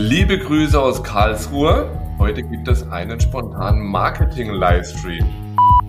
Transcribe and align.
Liebe 0.00 0.38
Grüße 0.38 0.80
aus 0.80 1.02
Karlsruhe. 1.02 1.90
Heute 2.20 2.44
gibt 2.44 2.68
es 2.68 2.88
einen 2.88 3.18
spontanen 3.18 3.84
Marketing-Livestream. 3.84 5.26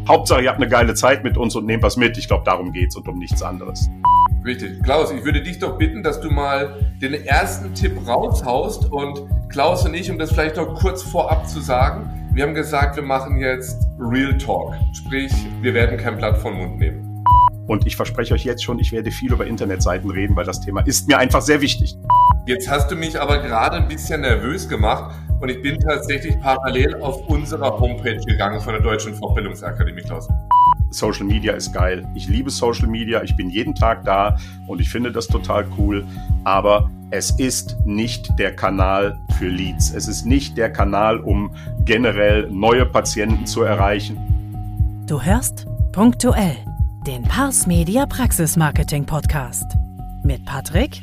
Hauptsache, 0.08 0.42
ihr 0.42 0.50
habt 0.50 0.58
eine 0.58 0.68
geile 0.68 0.96
Zeit 0.96 1.24
mit 1.24 1.38
uns 1.38 1.56
und 1.56 1.68
nehmt 1.68 1.84
was 1.84 1.96
mit. 1.96 2.18
Ich 2.18 2.28
glaube, 2.28 2.44
darum 2.44 2.72
geht's 2.72 2.96
und 2.96 3.08
um 3.08 3.20
nichts 3.20 3.44
anderes. 3.44 3.88
Richtig. 4.44 4.82
Klaus, 4.82 5.12
ich 5.12 5.24
würde 5.24 5.44
dich 5.44 5.60
doch 5.60 5.78
bitten, 5.78 6.02
dass 6.02 6.20
du 6.20 6.32
mal 6.32 6.92
den 7.00 7.14
ersten 7.14 7.76
Tipp 7.76 8.00
raushaust 8.08 8.92
und 8.92 9.28
Klaus 9.48 9.86
und 9.86 9.94
ich, 9.94 10.10
um 10.10 10.18
das 10.18 10.32
vielleicht 10.32 10.56
noch 10.56 10.74
kurz 10.74 11.04
vorab 11.04 11.48
zu 11.48 11.60
sagen, 11.60 12.10
wir 12.34 12.42
haben 12.44 12.56
gesagt, 12.56 12.96
wir 12.96 13.04
machen 13.04 13.38
jetzt 13.38 13.78
Real 14.00 14.36
Talk. 14.40 14.74
Sprich, 14.92 15.32
wir 15.62 15.76
werden 15.76 15.98
kein 15.98 16.18
Blatt 16.18 16.40
vom 16.40 16.56
Mund 16.56 16.80
nehmen. 16.80 17.24
Und 17.68 17.86
ich 17.86 17.96
verspreche 17.96 18.34
euch 18.34 18.44
jetzt 18.44 18.64
schon, 18.64 18.80
ich 18.80 18.92
werde 18.92 19.12
viel 19.12 19.32
über 19.32 19.46
Internetseiten 19.46 20.10
reden, 20.10 20.36
weil 20.36 20.46
das 20.46 20.62
Thema 20.62 20.82
ist 20.82 21.08
mir 21.08 21.20
einfach 21.20 21.42
sehr 21.42 21.62
wichtig. 21.62 21.96
Jetzt 22.46 22.70
hast 22.70 22.90
du 22.90 22.96
mich 22.96 23.20
aber 23.20 23.40
gerade 23.40 23.78
ein 23.78 23.88
bisschen 23.88 24.22
nervös 24.22 24.68
gemacht 24.68 25.14
und 25.40 25.50
ich 25.50 25.62
bin 25.62 25.80
tatsächlich 25.80 26.40
parallel 26.40 26.96
auf 26.96 27.28
unserer 27.28 27.80
Homepage 27.80 28.20
gegangen 28.26 28.60
von 28.60 28.74
der 28.74 28.82
Deutschen 28.82 29.14
Fortbildungsakademie, 29.14 30.02
Klaus. 30.02 30.28
Social 30.92 31.26
Media 31.26 31.54
ist 31.54 31.72
geil. 31.72 32.08
Ich 32.16 32.28
liebe 32.28 32.50
Social 32.50 32.88
Media. 32.88 33.22
Ich 33.22 33.36
bin 33.36 33.50
jeden 33.50 33.76
Tag 33.76 34.04
da 34.06 34.38
und 34.68 34.82
ich 34.82 34.90
finde 34.90 35.12
das 35.12 35.28
total 35.28 35.66
cool. 35.78 36.06
Aber 36.44 36.90
es 37.12 37.32
ist 37.32 37.78
nicht 37.86 38.38
der 38.40 38.56
Kanal 38.56 39.20
für 39.38 39.48
Leads. 39.48 39.94
Es 39.94 40.08
ist 40.08 40.26
nicht 40.26 40.58
der 40.58 40.72
Kanal, 40.72 41.20
um 41.20 41.52
generell 41.86 42.50
neue 42.50 42.86
Patienten 42.86 43.46
zu 43.46 43.62
erreichen. 43.62 44.18
Du 45.08 45.22
hörst 45.22 45.68
punktuell 45.92 46.56
den 47.06 47.24
Pars 47.24 47.66
Media 47.68 48.06
Praxis 48.06 48.58
Marketing 48.58 49.06
Podcast 49.06 49.66
mit 50.24 50.46
Patrick, 50.46 51.02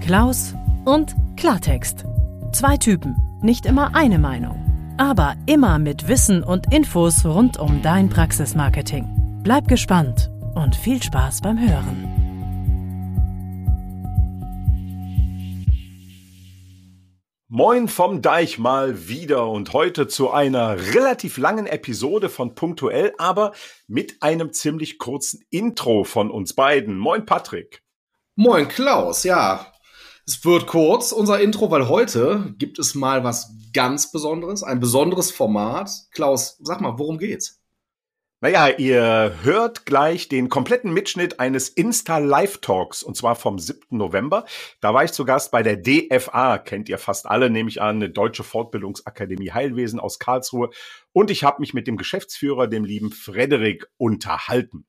Klaus 0.00 0.54
und 0.84 1.14
Klartext. 1.36 2.04
Zwei 2.52 2.76
Typen, 2.76 3.16
nicht 3.40 3.66
immer 3.66 3.94
eine 3.94 4.18
Meinung, 4.18 4.94
aber 4.98 5.34
immer 5.46 5.78
mit 5.78 6.08
Wissen 6.08 6.42
und 6.42 6.72
Infos 6.72 7.24
rund 7.24 7.58
um 7.58 7.82
dein 7.82 8.08
Praxismarketing. 8.08 9.40
Bleib 9.42 9.68
gespannt 9.68 10.30
und 10.54 10.76
viel 10.76 11.02
Spaß 11.02 11.40
beim 11.40 11.58
Hören. 11.58 12.22
Moin 17.48 17.86
vom 17.88 18.22
Deich 18.22 18.58
mal 18.58 19.08
wieder 19.08 19.46
und 19.46 19.74
heute 19.74 20.08
zu 20.08 20.30
einer 20.30 20.94
relativ 20.94 21.36
langen 21.36 21.66
Episode 21.66 22.30
von 22.30 22.54
Punktuell, 22.54 23.12
aber 23.18 23.52
mit 23.86 24.22
einem 24.22 24.54
ziemlich 24.54 24.96
kurzen 24.98 25.44
Intro 25.50 26.04
von 26.04 26.30
uns 26.30 26.54
beiden. 26.54 26.96
Moin 26.96 27.26
Patrick. 27.26 27.82
Moin 28.36 28.68
Klaus, 28.68 29.24
ja. 29.24 29.71
Es 30.24 30.44
wird 30.44 30.68
kurz, 30.68 31.10
unser 31.10 31.40
Intro, 31.40 31.70
weil 31.72 31.88
heute 31.88 32.54
gibt 32.56 32.78
es 32.78 32.94
mal 32.94 33.24
was 33.24 33.56
ganz 33.72 34.12
Besonderes, 34.12 34.62
ein 34.62 34.78
besonderes 34.78 35.32
Format. 35.32 35.90
Klaus, 36.12 36.58
sag 36.62 36.80
mal, 36.80 36.96
worum 36.96 37.18
geht's? 37.18 37.60
Naja, 38.40 38.68
ihr 38.68 39.38
hört 39.42 39.84
gleich 39.86 40.28
den 40.28 40.48
kompletten 40.48 40.92
Mitschnitt 40.92 41.40
eines 41.40 41.68
Insta 41.68 42.18
Live 42.18 42.58
Talks 42.58 43.02
und 43.02 43.16
zwar 43.16 43.34
vom 43.34 43.58
7. 43.58 43.80
November. 43.90 44.46
Da 44.80 44.94
war 44.94 45.04
ich 45.04 45.12
zu 45.12 45.24
Gast 45.24 45.50
bei 45.50 45.62
der 45.62 45.76
DFA, 45.76 46.58
kennt 46.58 46.88
ihr 46.88 46.98
fast 46.98 47.26
alle, 47.26 47.50
nehme 47.50 47.68
ich 47.68 47.80
an, 47.80 47.96
eine 47.96 48.10
deutsche 48.10 48.44
Fortbildungsakademie 48.44 49.52
Heilwesen 49.52 49.98
aus 49.98 50.20
Karlsruhe. 50.20 50.70
Und 51.12 51.30
ich 51.32 51.44
habe 51.44 51.60
mich 51.60 51.74
mit 51.74 51.86
dem 51.86 51.96
Geschäftsführer, 51.96 52.68
dem 52.68 52.84
lieben 52.84 53.10
Frederik, 53.10 53.88
unterhalten. 53.96 54.86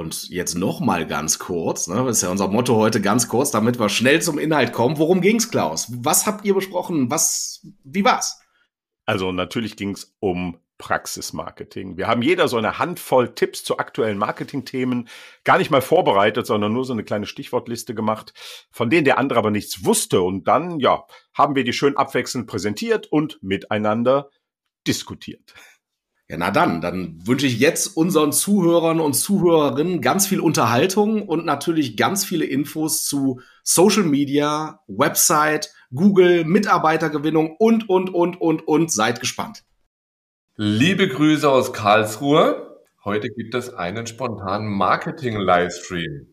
Und 0.00 0.30
jetzt 0.30 0.54
noch 0.54 0.80
mal 0.80 1.06
ganz 1.06 1.38
kurz, 1.38 1.86
ne, 1.86 2.02
das 2.06 2.16
ist 2.16 2.22
ja 2.22 2.30
unser 2.30 2.48
Motto 2.48 2.74
heute, 2.76 3.02
ganz 3.02 3.28
kurz, 3.28 3.50
damit 3.50 3.78
wir 3.78 3.90
schnell 3.90 4.22
zum 4.22 4.38
Inhalt 4.38 4.72
kommen. 4.72 4.96
Worum 4.96 5.20
ging's, 5.20 5.50
Klaus? 5.50 5.88
Was 5.90 6.24
habt 6.24 6.46
ihr 6.46 6.54
besprochen? 6.54 7.10
Was, 7.10 7.66
wie 7.84 8.02
war's? 8.02 8.40
Also 9.04 9.30
natürlich 9.30 9.76
ging's 9.76 10.16
um 10.18 10.56
Praxismarketing. 10.78 11.98
Wir 11.98 12.06
haben 12.06 12.22
jeder 12.22 12.48
so 12.48 12.56
eine 12.56 12.78
Handvoll 12.78 13.34
Tipps 13.34 13.62
zu 13.62 13.76
aktuellen 13.76 14.16
Marketingthemen 14.16 15.06
gar 15.44 15.58
nicht 15.58 15.70
mal 15.70 15.82
vorbereitet, 15.82 16.46
sondern 16.46 16.72
nur 16.72 16.86
so 16.86 16.94
eine 16.94 17.04
kleine 17.04 17.26
Stichwortliste 17.26 17.94
gemacht, 17.94 18.32
von 18.70 18.88
denen 18.88 19.04
der 19.04 19.18
andere 19.18 19.38
aber 19.38 19.50
nichts 19.50 19.84
wusste. 19.84 20.22
Und 20.22 20.48
dann, 20.48 20.80
ja, 20.80 21.04
haben 21.34 21.54
wir 21.54 21.64
die 21.64 21.74
schön 21.74 21.98
abwechselnd 21.98 22.46
präsentiert 22.46 23.06
und 23.06 23.38
miteinander 23.42 24.30
diskutiert. 24.86 25.52
Ja, 26.30 26.36
na 26.38 26.52
dann, 26.52 26.80
dann 26.80 27.18
wünsche 27.26 27.46
ich 27.46 27.58
jetzt 27.58 27.88
unseren 27.96 28.30
Zuhörern 28.30 29.00
und 29.00 29.14
Zuhörerinnen 29.14 30.00
ganz 30.00 30.28
viel 30.28 30.38
Unterhaltung 30.38 31.26
und 31.26 31.44
natürlich 31.44 31.96
ganz 31.96 32.24
viele 32.24 32.44
Infos 32.44 33.04
zu 33.04 33.40
Social 33.64 34.04
Media, 34.04 34.78
Website, 34.86 35.72
Google, 35.92 36.44
Mitarbeitergewinnung 36.44 37.56
und, 37.58 37.88
und, 37.88 38.14
und, 38.14 38.40
und, 38.40 38.68
und. 38.68 38.92
Seid 38.92 39.18
gespannt. 39.18 39.64
Liebe 40.54 41.08
Grüße 41.08 41.50
aus 41.50 41.72
Karlsruhe. 41.72 42.78
Heute 43.04 43.30
gibt 43.30 43.56
es 43.56 43.74
einen 43.74 44.06
spontanen 44.06 44.68
Marketing-Livestream. 44.68 46.28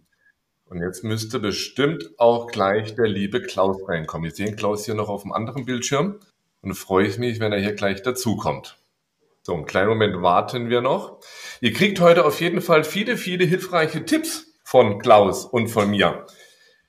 Und 0.66 0.80
jetzt 0.80 1.06
müsste 1.06 1.40
bestimmt 1.40 2.12
auch 2.20 2.46
gleich 2.46 2.94
der 2.94 3.08
liebe 3.08 3.42
Klaus 3.42 3.78
reinkommen. 3.90 4.30
Ich 4.30 4.36
sehe 4.36 4.56
Klaus 4.56 4.86
hier 4.86 4.94
noch 4.94 5.10
auf 5.10 5.24
dem 5.24 5.32
anderen 5.32 5.66
Bildschirm 5.66 6.20
und 6.62 6.76
freue 6.76 7.08
ich 7.08 7.18
mich, 7.18 7.40
wenn 7.40 7.52
er 7.52 7.60
hier 7.60 7.74
gleich 7.74 8.04
dazukommt. 8.04 8.78
So, 9.48 9.54
einen 9.54 9.66
kleinen 9.66 9.88
Moment 9.88 10.22
warten 10.22 10.70
wir 10.70 10.82
noch. 10.82 11.22
Ihr 11.62 11.72
kriegt 11.72 12.02
heute 12.02 12.26
auf 12.26 12.42
jeden 12.42 12.60
Fall 12.60 12.84
viele, 12.84 13.16
viele 13.16 13.46
hilfreiche 13.46 14.04
Tipps 14.04 14.46
von 14.66 15.00
Klaus 15.00 15.46
und 15.46 15.70
von 15.70 15.90
mir. 15.90 16.26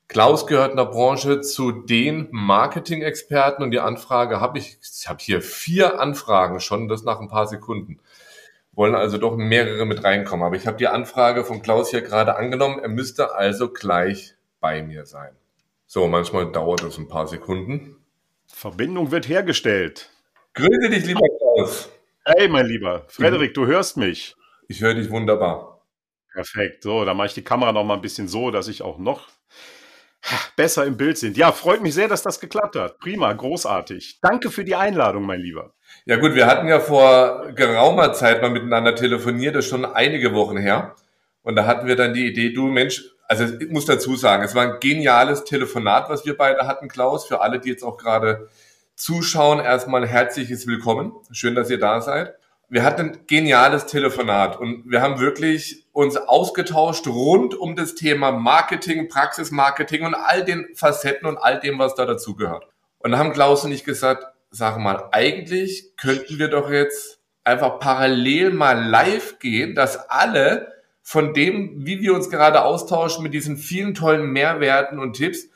Klaus 0.08 0.48
gehört 0.48 0.72
in 0.72 0.76
der 0.76 0.86
Branche 0.86 1.40
zu 1.40 1.70
den 1.70 2.26
Marketing-Experten 2.32 3.62
und 3.62 3.70
die 3.70 3.78
Anfrage 3.78 4.40
habe 4.40 4.58
ich, 4.58 4.76
ich 4.82 5.08
habe 5.08 5.20
hier 5.20 5.40
vier 5.40 6.00
Anfragen 6.00 6.58
schon, 6.58 6.88
das 6.88 7.04
nach 7.04 7.20
ein 7.20 7.28
paar 7.28 7.46
Sekunden. 7.46 8.00
Wollen 8.72 8.96
also 8.96 9.18
doch 9.18 9.36
mehrere 9.36 9.86
mit 9.86 10.02
reinkommen. 10.02 10.44
Aber 10.44 10.56
ich 10.56 10.66
habe 10.66 10.78
die 10.78 10.88
Anfrage 10.88 11.44
von 11.44 11.62
Klaus 11.62 11.90
hier 11.90 12.02
gerade 12.02 12.34
angenommen. 12.34 12.80
Er 12.80 12.88
müsste 12.88 13.36
also 13.36 13.72
gleich 13.72 14.34
bei 14.58 14.82
mir 14.82 15.06
sein. 15.06 15.30
So, 15.86 16.08
manchmal 16.08 16.50
dauert 16.50 16.82
es 16.82 16.98
ein 16.98 17.06
paar 17.06 17.28
Sekunden. 17.28 18.04
Verbindung 18.48 19.12
wird 19.12 19.28
hergestellt. 19.28 20.10
Grüße 20.54 20.90
dich, 20.90 21.04
lieber 21.04 21.20
Klaus. 21.38 21.88
Hey, 22.36 22.46
mein 22.46 22.66
Lieber. 22.66 23.06
Frederik, 23.08 23.54
du 23.54 23.64
hörst 23.64 23.96
mich. 23.96 24.36
Ich 24.68 24.82
höre 24.82 24.92
dich 24.92 25.08
wunderbar. 25.08 25.86
Perfekt. 26.30 26.82
So, 26.82 27.06
dann 27.06 27.16
mache 27.16 27.28
ich 27.28 27.32
die 27.32 27.42
Kamera 27.42 27.72
noch 27.72 27.84
mal 27.84 27.94
ein 27.94 28.02
bisschen 28.02 28.28
so, 28.28 28.50
dass 28.50 28.68
ich 28.68 28.82
auch 28.82 28.98
noch 28.98 29.28
besser 30.54 30.84
im 30.84 30.98
Bild 30.98 31.16
sind. 31.16 31.38
Ja, 31.38 31.52
freut 31.52 31.80
mich 31.80 31.94
sehr, 31.94 32.06
dass 32.06 32.22
das 32.22 32.38
geklappt 32.38 32.76
hat. 32.76 32.98
Prima, 32.98 33.32
großartig. 33.32 34.18
Danke 34.20 34.50
für 34.50 34.62
die 34.62 34.74
Einladung, 34.74 35.24
mein 35.24 35.40
Lieber. 35.40 35.72
Ja 36.04 36.16
gut, 36.16 36.34
wir 36.34 36.46
hatten 36.46 36.68
ja 36.68 36.80
vor 36.80 37.52
geraumer 37.54 38.12
Zeit 38.12 38.42
mal 38.42 38.50
miteinander 38.50 38.94
telefoniert, 38.94 39.54
das 39.54 39.64
ist 39.64 39.70
schon 39.70 39.86
einige 39.86 40.34
Wochen 40.34 40.58
her. 40.58 40.96
Und 41.40 41.56
da 41.56 41.64
hatten 41.64 41.86
wir 41.86 41.96
dann 41.96 42.12
die 42.12 42.26
Idee, 42.26 42.52
du 42.52 42.66
Mensch, 42.66 43.04
also 43.26 43.44
ich 43.58 43.70
muss 43.70 43.86
dazu 43.86 44.16
sagen, 44.16 44.42
es 44.42 44.54
war 44.54 44.64
ein 44.64 44.80
geniales 44.80 45.44
Telefonat, 45.44 46.10
was 46.10 46.26
wir 46.26 46.36
beide 46.36 46.66
hatten, 46.66 46.88
Klaus. 46.88 47.26
Für 47.26 47.40
alle, 47.40 47.58
die 47.58 47.70
jetzt 47.70 47.84
auch 47.84 47.96
gerade 47.96 48.50
zuschauen, 48.98 49.60
erstmal 49.60 50.06
herzliches 50.06 50.66
Willkommen. 50.66 51.12
Schön, 51.32 51.54
dass 51.54 51.70
ihr 51.70 51.80
da 51.80 52.00
seid 52.00 52.34
wir 52.70 52.84
hatten 52.84 53.00
ein 53.00 53.18
geniales 53.26 53.86
Telefonat 53.86 54.58
und 54.58 54.90
wir 54.90 55.00
haben 55.00 55.20
wirklich 55.20 55.86
uns 55.92 56.16
ausgetauscht 56.16 57.06
rund 57.06 57.54
um 57.54 57.76
das 57.76 57.94
Thema 57.94 58.30
Marketing, 58.30 59.08
Praxismarketing 59.08 60.04
und 60.04 60.14
all 60.14 60.44
den 60.44 60.66
Facetten 60.74 61.26
und 61.26 61.38
all 61.38 61.60
dem, 61.60 61.78
was 61.78 61.94
da 61.94 62.04
dazugehört. 62.04 62.66
Und 62.98 63.12
da 63.12 63.18
haben 63.18 63.32
Klaus 63.32 63.64
und 63.64 63.72
ich 63.72 63.84
gesagt, 63.84 64.26
sag 64.50 64.78
mal, 64.78 65.08
eigentlich 65.12 65.96
könnten 65.96 66.38
wir 66.38 66.48
doch 66.48 66.70
jetzt 66.70 67.20
einfach 67.42 67.78
parallel 67.78 68.50
mal 68.50 68.86
live 68.86 69.38
gehen, 69.38 69.74
dass 69.74 70.10
alle 70.10 70.72
von 71.02 71.32
dem, 71.32 71.86
wie 71.86 72.02
wir 72.02 72.12
uns 72.12 72.28
gerade 72.28 72.62
austauschen, 72.62 73.22
mit 73.22 73.32
diesen 73.32 73.56
vielen 73.56 73.94
tollen 73.94 74.30
Mehrwerten 74.30 74.98
und 74.98 75.14
Tipps, 75.14 75.48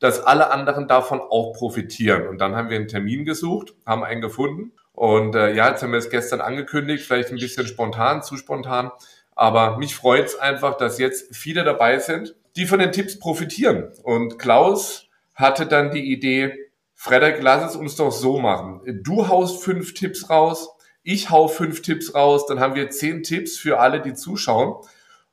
dass 0.00 0.20
alle 0.20 0.50
anderen 0.50 0.88
davon 0.88 1.20
auch 1.20 1.52
profitieren. 1.52 2.26
Und 2.26 2.40
dann 2.40 2.56
haben 2.56 2.68
wir 2.68 2.76
einen 2.76 2.88
Termin 2.88 3.24
gesucht, 3.24 3.74
haben 3.86 4.02
einen 4.02 4.20
gefunden 4.20 4.72
und 4.92 5.34
äh, 5.34 5.54
ja, 5.54 5.70
jetzt 5.70 5.82
haben 5.82 5.92
wir 5.92 5.98
es 5.98 6.10
gestern 6.10 6.42
angekündigt, 6.42 7.04
vielleicht 7.04 7.30
ein 7.30 7.36
bisschen 7.36 7.66
spontan, 7.66 8.22
zu 8.22 8.36
spontan. 8.36 8.90
Aber 9.34 9.78
mich 9.78 9.94
freut 9.94 10.26
es 10.26 10.38
einfach, 10.38 10.76
dass 10.76 10.98
jetzt 10.98 11.34
viele 11.34 11.64
dabei 11.64 11.98
sind, 11.98 12.34
die 12.56 12.66
von 12.66 12.80
den 12.80 12.92
Tipps 12.92 13.18
profitieren. 13.18 13.92
Und 14.02 14.38
Klaus 14.38 15.08
hatte 15.34 15.64
dann 15.64 15.90
die 15.90 16.12
Idee, 16.12 16.52
Frederik, 16.94 17.38
lass 17.40 17.70
es 17.70 17.76
uns 17.76 17.96
doch 17.96 18.12
so 18.12 18.38
machen. 18.38 18.82
Du 19.02 19.28
haust 19.28 19.62
fünf 19.62 19.94
Tipps 19.94 20.28
raus, 20.28 20.68
ich 21.02 21.30
hau 21.30 21.48
fünf 21.48 21.80
Tipps 21.80 22.14
raus, 22.14 22.44
dann 22.46 22.60
haben 22.60 22.74
wir 22.74 22.90
zehn 22.90 23.22
Tipps 23.22 23.56
für 23.56 23.80
alle, 23.80 24.02
die 24.02 24.12
zuschauen 24.12 24.84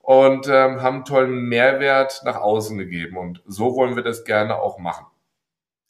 und 0.07 0.47
ähm, 0.47 0.81
haben 0.81 1.03
tollen 1.03 1.49
Mehrwert 1.49 2.21
nach 2.23 2.37
außen 2.37 2.77
gegeben. 2.77 3.17
Und 3.17 3.43
so 3.45 3.75
wollen 3.75 3.97
wir 3.97 4.03
das 4.03 4.23
gerne 4.23 4.57
auch 4.57 4.79
machen. 4.79 5.05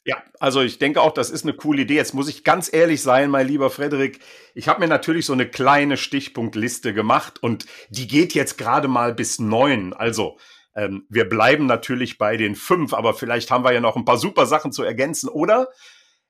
Ja, 0.04 0.22
also 0.40 0.60
ich 0.60 0.78
denke 0.78 1.00
auch, 1.00 1.12
das 1.12 1.30
ist 1.30 1.44
eine 1.44 1.54
coole 1.54 1.82
Idee. 1.82 1.94
Jetzt 1.96 2.14
muss 2.14 2.28
ich 2.28 2.42
ganz 2.42 2.72
ehrlich 2.72 3.02
sein, 3.02 3.30
mein 3.30 3.46
lieber 3.46 3.70
Frederik. 3.70 4.20
Ich 4.54 4.66
habe 4.66 4.80
mir 4.80 4.88
natürlich 4.88 5.26
so 5.26 5.34
eine 5.34 5.48
kleine 5.48 5.96
Stichpunktliste 5.96 6.94
gemacht 6.94 7.42
und 7.42 7.66
die 7.90 8.08
geht 8.08 8.34
jetzt 8.34 8.58
gerade 8.58 8.88
mal 8.88 9.14
bis 9.14 9.38
neun. 9.38 9.92
Also 9.92 10.36
Ähm, 10.76 11.06
wir 11.08 11.28
bleiben 11.28 11.66
natürlich 11.66 12.18
bei 12.18 12.36
den 12.36 12.54
fünf, 12.54 12.94
aber 12.94 13.14
vielleicht 13.14 13.50
haben 13.50 13.64
wir 13.64 13.72
ja 13.72 13.80
noch 13.80 13.96
ein 13.96 14.04
paar 14.04 14.18
super 14.18 14.46
Sachen 14.46 14.70
zu 14.70 14.84
ergänzen, 14.84 15.28
oder? 15.28 15.68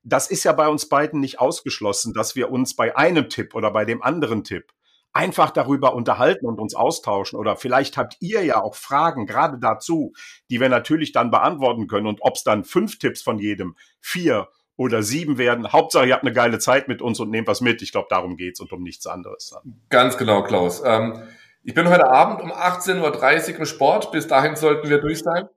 Das 0.02 0.30
ist 0.30 0.44
ja 0.44 0.52
bei 0.52 0.68
uns 0.68 0.88
beiden 0.88 1.20
nicht 1.20 1.38
ausgeschlossen, 1.38 2.14
dass 2.14 2.34
wir 2.34 2.50
uns 2.50 2.74
bei 2.74 2.96
einem 2.96 3.28
Tipp 3.28 3.54
oder 3.54 3.70
bei 3.70 3.84
dem 3.84 4.02
anderen 4.02 4.44
Tipp 4.44 4.72
einfach 5.18 5.50
darüber 5.50 5.94
unterhalten 5.94 6.46
und 6.46 6.60
uns 6.60 6.76
austauschen. 6.76 7.40
Oder 7.40 7.56
vielleicht 7.56 7.96
habt 7.96 8.16
ihr 8.20 8.44
ja 8.44 8.62
auch 8.62 8.76
Fragen 8.76 9.26
gerade 9.26 9.58
dazu, 9.58 10.12
die 10.48 10.60
wir 10.60 10.68
natürlich 10.68 11.10
dann 11.10 11.32
beantworten 11.32 11.88
können. 11.88 12.06
Und 12.06 12.20
ob 12.22 12.36
es 12.36 12.44
dann 12.44 12.62
fünf 12.62 13.00
Tipps 13.00 13.20
von 13.20 13.40
jedem, 13.40 13.74
vier 14.00 14.46
oder 14.76 15.02
sieben 15.02 15.36
werden. 15.36 15.72
Hauptsache, 15.72 16.06
ihr 16.06 16.14
habt 16.14 16.22
eine 16.22 16.32
geile 16.32 16.60
Zeit 16.60 16.86
mit 16.86 17.02
uns 17.02 17.18
und 17.18 17.30
nehmt 17.30 17.48
was 17.48 17.60
mit. 17.60 17.82
Ich 17.82 17.90
glaube, 17.90 18.06
darum 18.08 18.36
geht's 18.36 18.60
und 18.60 18.72
um 18.72 18.84
nichts 18.84 19.08
anderes. 19.08 19.56
Ganz 19.88 20.16
genau, 20.16 20.44
Klaus. 20.44 20.82
Ähm, 20.84 21.20
ich 21.64 21.74
bin 21.74 21.88
heute 21.88 22.08
Abend 22.08 22.40
um 22.40 22.52
18.30 22.52 23.54
Uhr 23.54 23.58
im 23.58 23.66
Sport. 23.66 24.12
Bis 24.12 24.28
dahin 24.28 24.54
sollten 24.54 24.88
wir 24.88 25.00
durch 25.00 25.18
sein. 25.18 25.48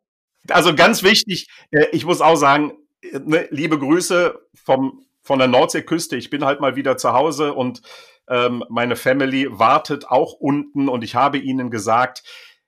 Also 0.49 0.73
ganz 0.73 1.03
wichtig, 1.03 1.49
äh, 1.69 1.85
ich 1.91 2.03
muss 2.03 2.19
auch 2.19 2.35
sagen, 2.35 2.73
äh, 3.03 3.19
ne, 3.19 3.47
liebe 3.51 3.77
Grüße 3.77 4.39
vom, 4.55 5.05
von 5.21 5.37
der 5.37 5.47
Nordseeküste. 5.47 6.15
Ich 6.15 6.31
bin 6.31 6.43
halt 6.43 6.61
mal 6.61 6.75
wieder 6.75 6.97
zu 6.97 7.13
Hause 7.13 7.53
und 7.53 7.83
ähm, 8.31 8.63
meine 8.69 8.95
Family 8.95 9.47
wartet 9.51 10.07
auch 10.07 10.33
unten 10.33 10.87
und 10.87 11.03
ich 11.03 11.15
habe 11.15 11.37
ihnen 11.37 11.69
gesagt, 11.69 12.23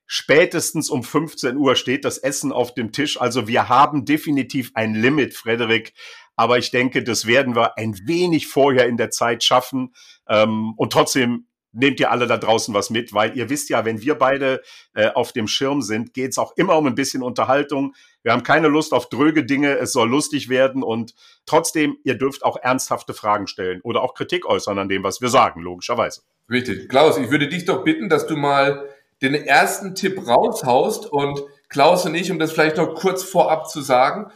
spätestens 0.05 0.89
um 0.89 1.03
15 1.03 1.55
Uhr 1.55 1.75
steht 1.77 2.03
das 2.03 2.17
Essen 2.17 2.51
auf 2.51 2.73
dem 2.73 2.91
Tisch. 2.91 3.19
Also 3.19 3.47
wir 3.47 3.69
haben 3.69 4.03
definitiv 4.03 4.71
ein 4.75 4.93
Limit, 4.93 5.33
Frederik. 5.33 5.93
Aber 6.35 6.57
ich 6.57 6.71
denke, 6.71 7.03
das 7.03 7.27
werden 7.27 7.55
wir 7.55 7.77
ein 7.77 7.95
wenig 8.05 8.47
vorher 8.47 8.87
in 8.87 8.97
der 8.97 9.11
Zeit 9.11 9.43
schaffen. 9.43 9.93
Ähm, 10.27 10.73
und 10.75 10.91
trotzdem 10.91 11.47
nehmt 11.73 11.99
ihr 11.99 12.11
alle 12.11 12.27
da 12.27 12.37
draußen 12.37 12.73
was 12.73 12.89
mit, 12.89 13.13
weil 13.13 13.35
ihr 13.37 13.49
wisst 13.49 13.69
ja, 13.69 13.83
wenn 13.85 14.01
wir 14.01 14.15
beide 14.15 14.61
äh, 14.93 15.09
auf 15.09 15.33
dem 15.33 15.47
Schirm 15.47 15.81
sind, 15.81 16.13
geht 16.13 16.31
es 16.31 16.37
auch 16.37 16.53
immer 16.55 16.77
um 16.77 16.87
ein 16.87 16.95
bisschen 16.95 17.23
Unterhaltung. 17.23 17.93
Wir 18.21 18.31
haben 18.31 18.43
keine 18.43 18.67
Lust 18.67 18.93
auf 18.93 19.09
dröge 19.09 19.43
Dinge, 19.43 19.77
es 19.77 19.91
soll 19.91 20.09
lustig 20.09 20.49
werden 20.49 20.83
und 20.83 21.13
trotzdem, 21.45 21.97
ihr 22.03 22.15
dürft 22.15 22.45
auch 22.45 22.57
ernsthafte 22.61 23.13
Fragen 23.13 23.47
stellen 23.47 23.81
oder 23.81 24.01
auch 24.01 24.13
Kritik 24.13 24.45
äußern 24.45 24.79
an 24.79 24.89
dem, 24.89 25.03
was 25.03 25.19
wir 25.19 25.29
sagen, 25.29 25.61
logischerweise. 25.61 26.21
Richtig. 26.49 26.89
Klaus, 26.89 27.17
ich 27.17 27.31
würde 27.31 27.47
dich 27.47 27.65
doch 27.65 27.83
bitten, 27.83 28.09
dass 28.09 28.27
du 28.27 28.35
mal 28.35 28.89
den 29.21 29.33
ersten 29.33 29.95
Tipp 29.95 30.27
raushaust 30.27 31.11
und 31.11 31.41
Klaus 31.69 32.05
und 32.05 32.13
ich, 32.13 32.29
um 32.29 32.39
das 32.39 32.51
vielleicht 32.51 32.77
noch 32.77 32.93
kurz 32.93 33.23
vorab 33.23 33.69
zu 33.69 33.81
sagen, 33.81 34.31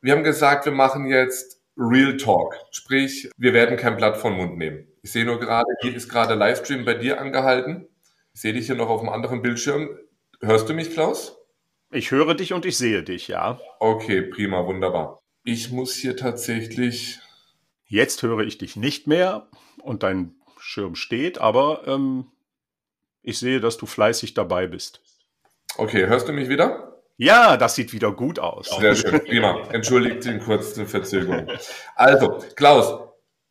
wir 0.00 0.12
haben 0.12 0.24
gesagt, 0.24 0.64
wir 0.64 0.72
machen 0.72 1.06
jetzt 1.06 1.60
Real 1.76 2.16
Talk. 2.16 2.56
Sprich, 2.70 3.30
wir 3.36 3.52
werden 3.52 3.76
kein 3.76 3.96
Blatt 3.96 4.16
von 4.16 4.32
Mund 4.32 4.56
nehmen. 4.56 4.89
Ich 5.02 5.12
sehe 5.12 5.24
nur 5.24 5.40
gerade, 5.40 5.66
hier 5.80 5.94
ist 5.94 6.08
gerade 6.08 6.34
Livestream 6.34 6.84
bei 6.84 6.94
dir 6.94 7.20
angehalten. 7.20 7.88
Ich 8.34 8.40
sehe 8.42 8.52
dich 8.52 8.66
hier 8.66 8.74
noch 8.74 8.88
auf 8.88 9.00
einem 9.00 9.08
anderen 9.08 9.42
Bildschirm. 9.42 9.88
Hörst 10.40 10.68
du 10.68 10.74
mich, 10.74 10.92
Klaus? 10.92 11.38
Ich 11.90 12.10
höre 12.10 12.34
dich 12.34 12.52
und 12.52 12.64
ich 12.64 12.76
sehe 12.78 13.02
dich, 13.02 13.28
ja. 13.28 13.58
Okay, 13.80 14.22
prima, 14.22 14.64
wunderbar. 14.66 15.20
Ich 15.42 15.70
muss 15.70 15.94
hier 15.94 16.16
tatsächlich. 16.16 17.18
Jetzt 17.86 18.22
höre 18.22 18.40
ich 18.40 18.58
dich 18.58 18.76
nicht 18.76 19.06
mehr 19.06 19.48
und 19.82 20.02
dein 20.02 20.34
Schirm 20.58 20.94
steht, 20.94 21.38
aber 21.38 21.82
ähm, 21.86 22.30
ich 23.22 23.38
sehe, 23.38 23.60
dass 23.60 23.76
du 23.76 23.86
fleißig 23.86 24.34
dabei 24.34 24.66
bist. 24.66 25.02
Okay, 25.76 26.06
hörst 26.06 26.28
du 26.28 26.32
mich 26.32 26.48
wieder? 26.48 27.00
Ja, 27.16 27.56
das 27.56 27.74
sieht 27.74 27.92
wieder 27.92 28.12
gut 28.12 28.38
aus. 28.38 28.70
Sehr 28.78 28.94
schön, 28.94 29.20
prima. 29.24 29.68
Entschuldigt 29.72 30.24
den 30.24 30.40
kurzen 30.40 30.86
Verzögerung. 30.86 31.48
Also, 31.94 32.38
Klaus, 32.56 33.09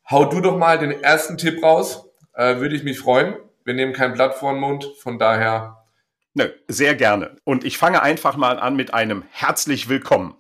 hau 0.10 0.26
du 0.26 0.42
doch 0.42 0.58
mal 0.58 0.78
den 0.80 0.92
ersten 0.92 1.38
Tipp 1.38 1.64
raus. 1.64 2.06
Äh, 2.34 2.58
Würde 2.58 2.76
ich 2.76 2.84
mich 2.84 3.00
freuen. 3.00 3.36
Wir 3.64 3.74
nehmen 3.74 3.94
kein 3.94 4.14
Blatt 4.14 4.36
vor 4.36 4.54
den 4.54 4.60
Mund, 4.60 4.88
von 5.00 5.20
daher. 5.20 5.86
Nö, 6.34 6.50
sehr 6.68 6.96
gerne. 6.96 7.36
Und 7.44 7.64
ich 7.64 7.78
fange 7.78 8.02
einfach 8.02 8.36
mal 8.36 8.60
an 8.60 8.76
mit 8.76 8.94
einem 8.94 9.24
herzlich 9.32 9.90
willkommen. 9.90 10.36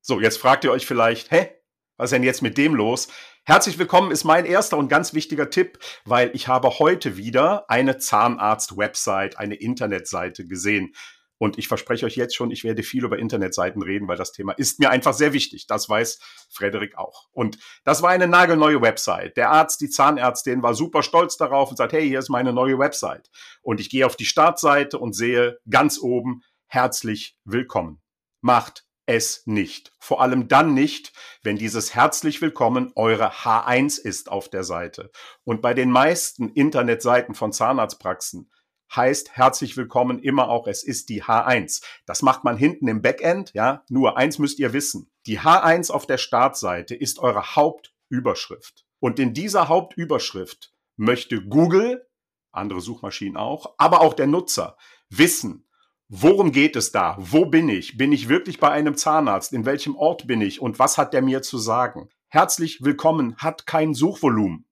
So, 0.00 0.20
jetzt 0.20 0.38
fragt 0.38 0.64
ihr 0.64 0.72
euch 0.72 0.86
vielleicht, 0.86 1.30
hä? 1.30 1.50
Was 1.96 2.06
ist 2.06 2.12
denn 2.12 2.22
jetzt 2.22 2.42
mit 2.42 2.58
dem 2.58 2.74
los? 2.74 3.08
Herzlich 3.44 3.78
willkommen 3.78 4.12
ist 4.12 4.24
mein 4.24 4.44
erster 4.44 4.76
und 4.76 4.88
ganz 4.88 5.14
wichtiger 5.14 5.50
Tipp, 5.50 5.78
weil 6.04 6.30
ich 6.32 6.48
habe 6.48 6.78
heute 6.78 7.16
wieder 7.16 7.68
eine 7.68 7.98
Zahnarzt-Website, 7.98 9.38
eine 9.38 9.56
Internetseite 9.56 10.46
gesehen. 10.46 10.94
Und 11.42 11.58
ich 11.58 11.66
verspreche 11.66 12.06
euch 12.06 12.14
jetzt 12.14 12.36
schon, 12.36 12.52
ich 12.52 12.62
werde 12.62 12.84
viel 12.84 13.02
über 13.02 13.18
Internetseiten 13.18 13.82
reden, 13.82 14.06
weil 14.06 14.16
das 14.16 14.30
Thema 14.30 14.52
ist 14.52 14.78
mir 14.78 14.90
einfach 14.90 15.12
sehr 15.12 15.32
wichtig. 15.32 15.66
Das 15.66 15.88
weiß 15.88 16.20
Frederik 16.48 16.96
auch. 16.96 17.26
Und 17.32 17.58
das 17.82 18.00
war 18.00 18.10
eine 18.10 18.28
nagelneue 18.28 18.80
Website. 18.80 19.36
Der 19.36 19.50
Arzt, 19.50 19.80
die 19.80 19.90
Zahnärztin 19.90 20.62
war 20.62 20.74
super 20.74 21.02
stolz 21.02 21.36
darauf 21.36 21.68
und 21.68 21.76
sagt, 21.76 21.94
hey, 21.94 22.06
hier 22.06 22.20
ist 22.20 22.28
meine 22.28 22.52
neue 22.52 22.78
Website. 22.78 23.28
Und 23.60 23.80
ich 23.80 23.90
gehe 23.90 24.06
auf 24.06 24.14
die 24.14 24.24
Startseite 24.24 25.00
und 25.00 25.16
sehe 25.16 25.58
ganz 25.68 25.98
oben, 25.98 26.42
herzlich 26.68 27.36
willkommen. 27.44 28.00
Macht 28.40 28.86
es 29.06 29.42
nicht. 29.44 29.90
Vor 29.98 30.20
allem 30.20 30.46
dann 30.46 30.74
nicht, 30.74 31.12
wenn 31.42 31.56
dieses 31.56 31.92
herzlich 31.92 32.40
willkommen 32.40 32.92
eure 32.94 33.32
H1 33.32 34.00
ist 34.00 34.30
auf 34.30 34.48
der 34.48 34.62
Seite. 34.62 35.10
Und 35.42 35.60
bei 35.60 35.74
den 35.74 35.90
meisten 35.90 36.50
Internetseiten 36.50 37.34
von 37.34 37.52
Zahnarztpraxen 37.52 38.48
heißt 38.94 39.36
herzlich 39.36 39.76
willkommen 39.76 40.18
immer 40.18 40.48
auch, 40.48 40.66
es 40.66 40.84
ist 40.84 41.08
die 41.08 41.24
H1. 41.24 41.82
Das 42.06 42.22
macht 42.22 42.44
man 42.44 42.56
hinten 42.56 42.88
im 42.88 43.02
Backend, 43.02 43.52
ja. 43.54 43.84
Nur 43.88 44.16
eins 44.16 44.38
müsst 44.38 44.58
ihr 44.58 44.72
wissen. 44.72 45.10
Die 45.26 45.40
H1 45.40 45.90
auf 45.90 46.06
der 46.06 46.18
Startseite 46.18 46.94
ist 46.94 47.18
eure 47.18 47.56
Hauptüberschrift. 47.56 48.86
Und 49.00 49.18
in 49.18 49.34
dieser 49.34 49.68
Hauptüberschrift 49.68 50.72
möchte 50.96 51.42
Google, 51.42 52.06
andere 52.52 52.80
Suchmaschinen 52.80 53.36
auch, 53.36 53.74
aber 53.78 54.00
auch 54.00 54.14
der 54.14 54.26
Nutzer 54.26 54.76
wissen, 55.08 55.66
Worum 56.14 56.52
geht 56.52 56.76
es 56.76 56.92
da? 56.92 57.16
Wo 57.18 57.46
bin 57.46 57.70
ich? 57.70 57.96
Bin 57.96 58.12
ich 58.12 58.28
wirklich 58.28 58.60
bei 58.60 58.70
einem 58.70 58.98
Zahnarzt? 58.98 59.54
In 59.54 59.64
welchem 59.64 59.96
Ort 59.96 60.26
bin 60.26 60.42
ich? 60.42 60.60
Und 60.60 60.78
was 60.78 60.98
hat 60.98 61.14
der 61.14 61.22
mir 61.22 61.40
zu 61.40 61.56
sagen? 61.56 62.10
Herzlich 62.28 62.84
willkommen 62.84 63.34
hat 63.38 63.64
kein 63.66 63.94
Suchvolumen. 63.94 64.66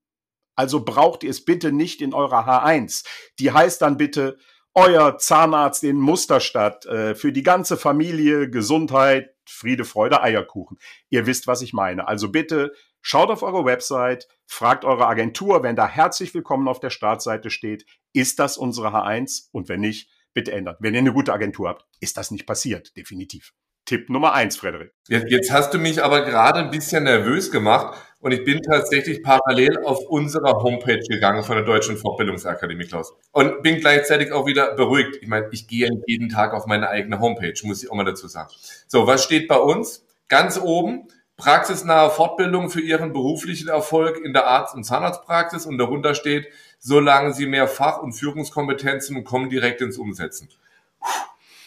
Also 0.57 0.85
braucht 0.85 1.23
ihr 1.23 1.31
es 1.31 1.45
bitte 1.45 1.73
nicht 1.73 2.03
in 2.03 2.15
eurer 2.15 2.47
H1. 2.47 3.05
Die 3.39 3.53
heißt 3.53 3.83
dann 3.83 3.97
bitte 3.97 4.39
euer 4.75 5.19
Zahnarzt 5.19 5.83
in 5.85 5.97
Musterstadt 5.97 6.87
äh, 6.87 7.15
für 7.15 7.33
die 7.33 7.43
ganze 7.43 7.77
Familie, 7.77 8.49
Gesundheit, 8.51 9.35
Friede, 9.45 9.85
Freude, 9.85 10.23
Eierkuchen. 10.23 10.79
Ihr 11.09 11.27
wisst, 11.27 11.47
was 11.47 11.63
ich 11.63 11.73
meine. 11.73 12.07
Also 12.07 12.31
bitte 12.31 12.73
schaut 13.03 13.31
auf 13.31 13.43
eure 13.43 13.65
Website, 13.65 14.29
fragt 14.47 14.85
eure 14.85 15.07
Agentur, 15.07 15.63
wenn 15.63 15.77
da 15.77 15.89
herzlich 15.89 16.35
willkommen 16.35 16.69
auf 16.69 16.81
der 16.81 16.91
Startseite 16.91 17.51
steht, 17.51 17.85
ist 18.13 18.39
das 18.39 18.59
unsere 18.59 18.89
H1? 18.89 19.49
Und 19.53 19.69
wenn 19.69 19.81
nicht, 19.81 20.11
bitte 20.35 20.53
ändern. 20.53 20.77
Wenn 20.79 20.95
ihr 20.95 21.01
eine 21.01 21.13
gute 21.13 21.33
Agentur 21.33 21.69
habt, 21.69 21.87
ist 22.01 22.17
das 22.17 22.31
nicht 22.31 22.47
passiert, 22.47 22.97
definitiv. 22.97 23.53
Tipp 23.91 24.09
Nummer 24.09 24.35
eins, 24.35 24.57
Frederik. 24.57 24.93
Jetzt, 25.09 25.29
jetzt 25.31 25.51
hast 25.51 25.75
du 25.75 25.79
mich 25.79 26.01
aber 26.01 26.25
gerade 26.25 26.61
ein 26.61 26.71
bisschen 26.71 27.03
nervös 27.03 27.51
gemacht 27.51 27.99
und 28.21 28.31
ich 28.31 28.45
bin 28.45 28.63
tatsächlich 28.63 29.21
parallel 29.21 29.79
auf 29.85 29.99
unserer 30.09 30.63
Homepage 30.63 31.01
gegangen 31.09 31.43
von 31.43 31.57
der 31.57 31.65
Deutschen 31.65 31.97
Fortbildungsakademie, 31.97 32.85
Klaus. 32.85 33.13
Und 33.33 33.65
bin 33.65 33.81
gleichzeitig 33.81 34.31
auch 34.31 34.47
wieder 34.47 34.77
beruhigt. 34.77 35.19
Ich 35.21 35.27
meine, 35.27 35.49
ich 35.51 35.67
gehe 35.67 35.91
jeden 36.07 36.29
Tag 36.29 36.55
auf 36.55 36.67
meine 36.67 36.89
eigene 36.89 37.19
Homepage, 37.19 37.53
muss 37.65 37.83
ich 37.83 37.91
auch 37.91 37.97
mal 37.97 38.05
dazu 38.05 38.29
sagen. 38.29 38.51
So, 38.87 39.09
was 39.09 39.25
steht 39.25 39.49
bei 39.49 39.59
uns? 39.59 40.07
Ganz 40.29 40.61
oben, 40.61 41.09
praxisnahe 41.37 42.11
Fortbildung 42.11 42.71
für 42.71 42.81
Ihren 42.81 43.13
beruflichen 43.13 43.67
Erfolg 43.67 44.25
in 44.25 44.33
der 44.33 44.47
Arzt- 44.47 44.77
und 44.77 44.85
Zahnarztpraxis 44.85 45.67
und 45.67 45.79
darunter 45.79 46.15
steht, 46.15 46.47
solange 46.79 47.35
Sie 47.35 47.47
mehr 47.47 47.67
Fach- 47.67 48.03
und 48.03 48.13
Führungskompetenzen 48.13 49.25
kommen 49.25 49.51
direkt 49.51 49.81
ins 49.81 49.99
Umsetzen. 49.99 50.49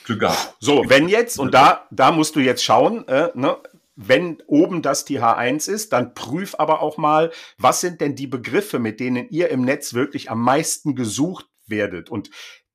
Glück 0.03 0.21
gehabt. 0.21 0.55
So, 0.59 0.83
wenn 0.87 1.07
jetzt, 1.07 1.39
und 1.39 1.53
da, 1.53 1.87
da 1.91 2.11
musst 2.11 2.35
du 2.35 2.39
jetzt 2.39 2.63
schauen, 2.63 3.07
äh, 3.07 3.29
ne, 3.33 3.57
wenn 3.95 4.41
oben 4.47 4.81
das 4.81 5.05
die 5.05 5.19
H1 5.19 5.69
ist, 5.69 5.93
dann 5.93 6.13
prüf 6.13 6.55
aber 6.57 6.81
auch 6.81 6.97
mal, 6.97 7.31
was 7.57 7.81
sind 7.81 8.01
denn 8.01 8.15
die 8.15 8.27
Begriffe, 8.27 8.79
mit 8.79 8.99
denen 8.99 9.29
ihr 9.29 9.49
im 9.49 9.61
Netz 9.61 9.93
wirklich 9.93 10.31
am 10.31 10.41
meisten 10.41 10.95
gesucht 10.95 11.47
werdet. 11.67 12.09
Und 12.09 12.29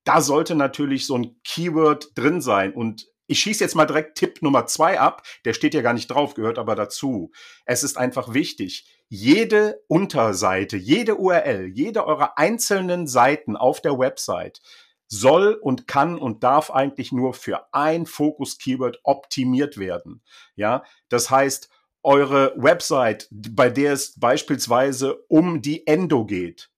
da 0.05 0.21
sollte 0.21 0.55
natürlich 0.55 1.05
so 1.05 1.17
ein 1.17 1.35
Keyword 1.43 2.17
drin 2.17 2.41
sein. 2.41 2.73
Und 2.73 3.07
ich 3.27 3.39
schieße 3.41 3.63
jetzt 3.63 3.75
mal 3.75 3.85
direkt 3.85 4.17
Tipp 4.17 4.41
Nummer 4.41 4.65
zwei 4.65 4.99
ab. 4.99 5.23
Der 5.45 5.53
steht 5.53 5.73
ja 5.73 5.81
gar 5.81 5.93
nicht 5.93 6.07
drauf, 6.07 6.33
gehört 6.33 6.57
aber 6.57 6.75
dazu. 6.75 7.31
Es 7.65 7.83
ist 7.83 7.97
einfach 7.97 8.33
wichtig. 8.33 8.87
Jede 9.09 9.83
Unterseite, 9.87 10.77
jede 10.77 11.15
URL, 11.15 11.67
jede 11.73 12.05
eurer 12.05 12.37
einzelnen 12.37 13.07
Seiten 13.07 13.55
auf 13.55 13.81
der 13.81 13.99
Website 13.99 14.61
soll 15.09 15.53
und 15.53 15.87
kann 15.87 16.17
und 16.17 16.43
darf 16.43 16.71
eigentlich 16.71 17.11
nur 17.11 17.33
für 17.33 17.73
ein 17.73 18.05
Fokus-Keyword 18.05 19.01
optimiert 19.03 19.77
werden. 19.77 20.21
Ja, 20.55 20.83
das 21.09 21.29
heißt, 21.29 21.69
eure 22.03 22.53
Website, 22.55 23.27
bei 23.31 23.69
der 23.69 23.93
es 23.93 24.17
beispielsweise 24.17 25.15
um 25.27 25.61
die 25.61 25.85
Endo 25.85 26.25
geht, 26.25 26.69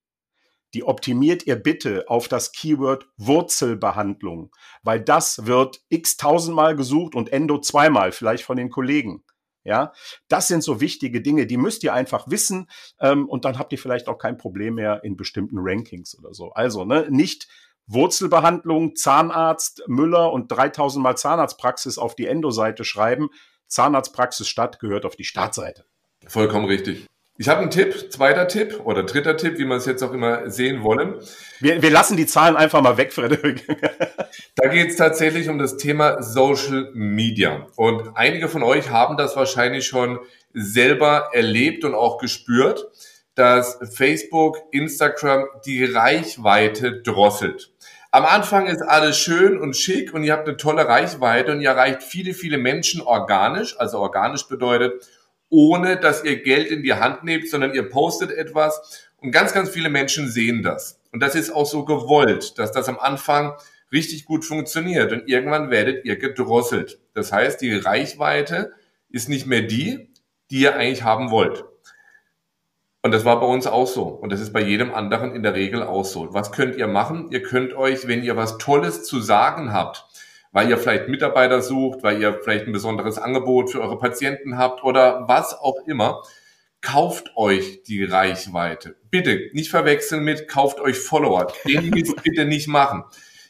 die 0.73 0.83
optimiert 0.83 1.45
ihr 1.45 1.57
bitte 1.57 2.05
auf 2.07 2.29
das 2.29 2.53
Keyword 2.53 3.05
Wurzelbehandlung, 3.17 4.55
weil 4.83 5.01
das 5.01 5.45
wird 5.45 5.81
x 5.89 6.15
tausendmal 6.15 6.75
gesucht 6.75 7.13
und 7.13 7.31
Endo 7.31 7.59
zweimal, 7.59 8.13
vielleicht 8.13 8.45
von 8.45 8.57
den 8.57 8.69
Kollegen. 8.69 9.23
Ja, 9.63 9.93
das 10.27 10.47
sind 10.47 10.63
so 10.63 10.81
wichtige 10.81 11.21
Dinge, 11.21 11.45
die 11.45 11.57
müsst 11.57 11.83
ihr 11.83 11.93
einfach 11.93 12.27
wissen 12.31 12.67
ähm, 12.99 13.29
und 13.29 13.45
dann 13.45 13.59
habt 13.59 13.71
ihr 13.71 13.77
vielleicht 13.77 14.07
auch 14.07 14.17
kein 14.17 14.37
Problem 14.37 14.75
mehr 14.75 15.03
in 15.03 15.15
bestimmten 15.17 15.57
Rankings 15.59 16.17
oder 16.17 16.33
so. 16.33 16.51
Also 16.53 16.83
ne, 16.83 17.05
nicht 17.11 17.47
Wurzelbehandlung, 17.93 18.95
Zahnarzt 18.95 19.83
Müller 19.87 20.31
und 20.31 20.51
3000 20.51 21.03
Mal 21.03 21.15
Zahnarztpraxis 21.15 21.97
auf 21.97 22.15
die 22.15 22.27
Endo-Seite 22.27 22.83
schreiben. 22.83 23.29
Zahnarztpraxis 23.67 24.47
Stadt 24.47 24.79
gehört 24.79 25.05
auf 25.05 25.15
die 25.15 25.23
Startseite. 25.23 25.85
Vollkommen 26.27 26.65
richtig. 26.65 27.07
Ich 27.37 27.49
habe 27.49 27.61
einen 27.61 27.71
Tipp, 27.71 28.11
zweiter 28.11 28.47
Tipp 28.47 28.81
oder 28.83 29.01
dritter 29.03 29.35
Tipp, 29.35 29.57
wie 29.57 29.65
man 29.65 29.79
es 29.79 29.87
jetzt 29.87 30.03
auch 30.03 30.13
immer 30.13 30.51
sehen 30.51 30.83
wollen. 30.83 31.15
Wir, 31.59 31.81
wir 31.81 31.89
lassen 31.89 32.15
die 32.15 32.27
Zahlen 32.27 32.55
einfach 32.55 32.81
mal 32.81 32.97
weg, 32.97 33.13
Frederik. 33.13 33.65
da 34.55 34.67
geht 34.67 34.91
es 34.91 34.95
tatsächlich 34.97 35.49
um 35.49 35.57
das 35.57 35.77
Thema 35.77 36.21
Social 36.21 36.91
Media. 36.93 37.65
Und 37.77 38.15
einige 38.15 38.47
von 38.47 38.61
euch 38.61 38.91
haben 38.91 39.17
das 39.17 39.35
wahrscheinlich 39.35 39.87
schon 39.87 40.19
selber 40.53 41.29
erlebt 41.33 41.83
und 41.83 41.95
auch 41.95 42.19
gespürt, 42.19 42.85
dass 43.33 43.79
Facebook, 43.91 44.57
Instagram 44.71 45.45
die 45.65 45.83
Reichweite 45.83 47.01
drosselt. 47.01 47.70
Am 48.13 48.25
Anfang 48.25 48.67
ist 48.67 48.81
alles 48.81 49.17
schön 49.17 49.57
und 49.57 49.77
schick 49.77 50.13
und 50.13 50.25
ihr 50.25 50.33
habt 50.33 50.45
eine 50.45 50.57
tolle 50.57 50.85
Reichweite 50.85 51.53
und 51.53 51.61
ihr 51.61 51.69
erreicht 51.69 52.03
viele, 52.03 52.33
viele 52.33 52.57
Menschen 52.57 53.01
organisch. 53.01 53.79
Also 53.79 53.99
organisch 53.99 54.49
bedeutet, 54.49 55.07
ohne 55.47 55.95
dass 55.95 56.25
ihr 56.25 56.43
Geld 56.43 56.69
in 56.69 56.83
die 56.83 56.93
Hand 56.93 57.23
nehmt, 57.23 57.49
sondern 57.49 57.73
ihr 57.73 57.87
postet 57.87 58.31
etwas 58.31 59.07
und 59.15 59.31
ganz, 59.31 59.53
ganz 59.53 59.69
viele 59.69 59.89
Menschen 59.89 60.29
sehen 60.29 60.61
das. 60.61 60.99
Und 61.13 61.21
das 61.21 61.35
ist 61.35 61.51
auch 61.51 61.65
so 61.65 61.85
gewollt, 61.85 62.59
dass 62.59 62.73
das 62.73 62.89
am 62.89 62.99
Anfang 62.99 63.53
richtig 63.93 64.25
gut 64.25 64.43
funktioniert 64.43 65.13
und 65.13 65.29
irgendwann 65.29 65.69
werdet 65.69 66.03
ihr 66.03 66.17
gedrosselt. 66.17 66.99
Das 67.13 67.31
heißt, 67.31 67.61
die 67.61 67.73
Reichweite 67.73 68.73
ist 69.07 69.29
nicht 69.29 69.47
mehr 69.47 69.61
die, 69.61 70.11
die 70.49 70.63
ihr 70.63 70.75
eigentlich 70.75 71.03
haben 71.03 71.31
wollt. 71.31 71.63
Und 73.03 73.11
das 73.11 73.25
war 73.25 73.39
bei 73.39 73.47
uns 73.47 73.65
auch 73.65 73.87
so. 73.87 74.03
Und 74.03 74.31
das 74.31 74.39
ist 74.39 74.53
bei 74.53 74.61
jedem 74.61 74.93
anderen 74.93 75.33
in 75.35 75.41
der 75.41 75.55
Regel 75.55 75.81
auch 75.81 76.05
so. 76.05 76.33
Was 76.33 76.51
könnt 76.51 76.75
ihr 76.75 76.87
machen? 76.87 77.29
Ihr 77.31 77.41
könnt 77.41 77.73
euch, 77.73 78.07
wenn 78.07 78.23
ihr 78.23 78.37
was 78.37 78.59
Tolles 78.59 79.03
zu 79.03 79.19
sagen 79.19 79.73
habt, 79.73 80.05
weil 80.51 80.69
ihr 80.69 80.77
vielleicht 80.77 81.07
Mitarbeiter 81.07 81.61
sucht, 81.61 82.03
weil 82.03 82.21
ihr 82.21 82.39
vielleicht 82.43 82.67
ein 82.67 82.73
besonderes 82.73 83.17
Angebot 83.17 83.71
für 83.71 83.81
eure 83.81 83.97
Patienten 83.97 84.57
habt 84.57 84.83
oder 84.83 85.27
was 85.27 85.53
auch 85.53 85.77
immer, 85.87 86.21
kauft 86.81 87.31
euch 87.35 87.83
die 87.83 88.03
Reichweite. 88.03 88.97
Bitte 89.09 89.49
nicht 89.53 89.71
verwechseln 89.71 90.23
mit 90.23 90.47
kauft 90.47 90.79
euch 90.79 90.97
Follower. 90.97 91.51
Den 91.65 91.89
Mist 91.93 92.21
bitte 92.23 92.45
nicht 92.45 92.67
machen. 92.67 93.03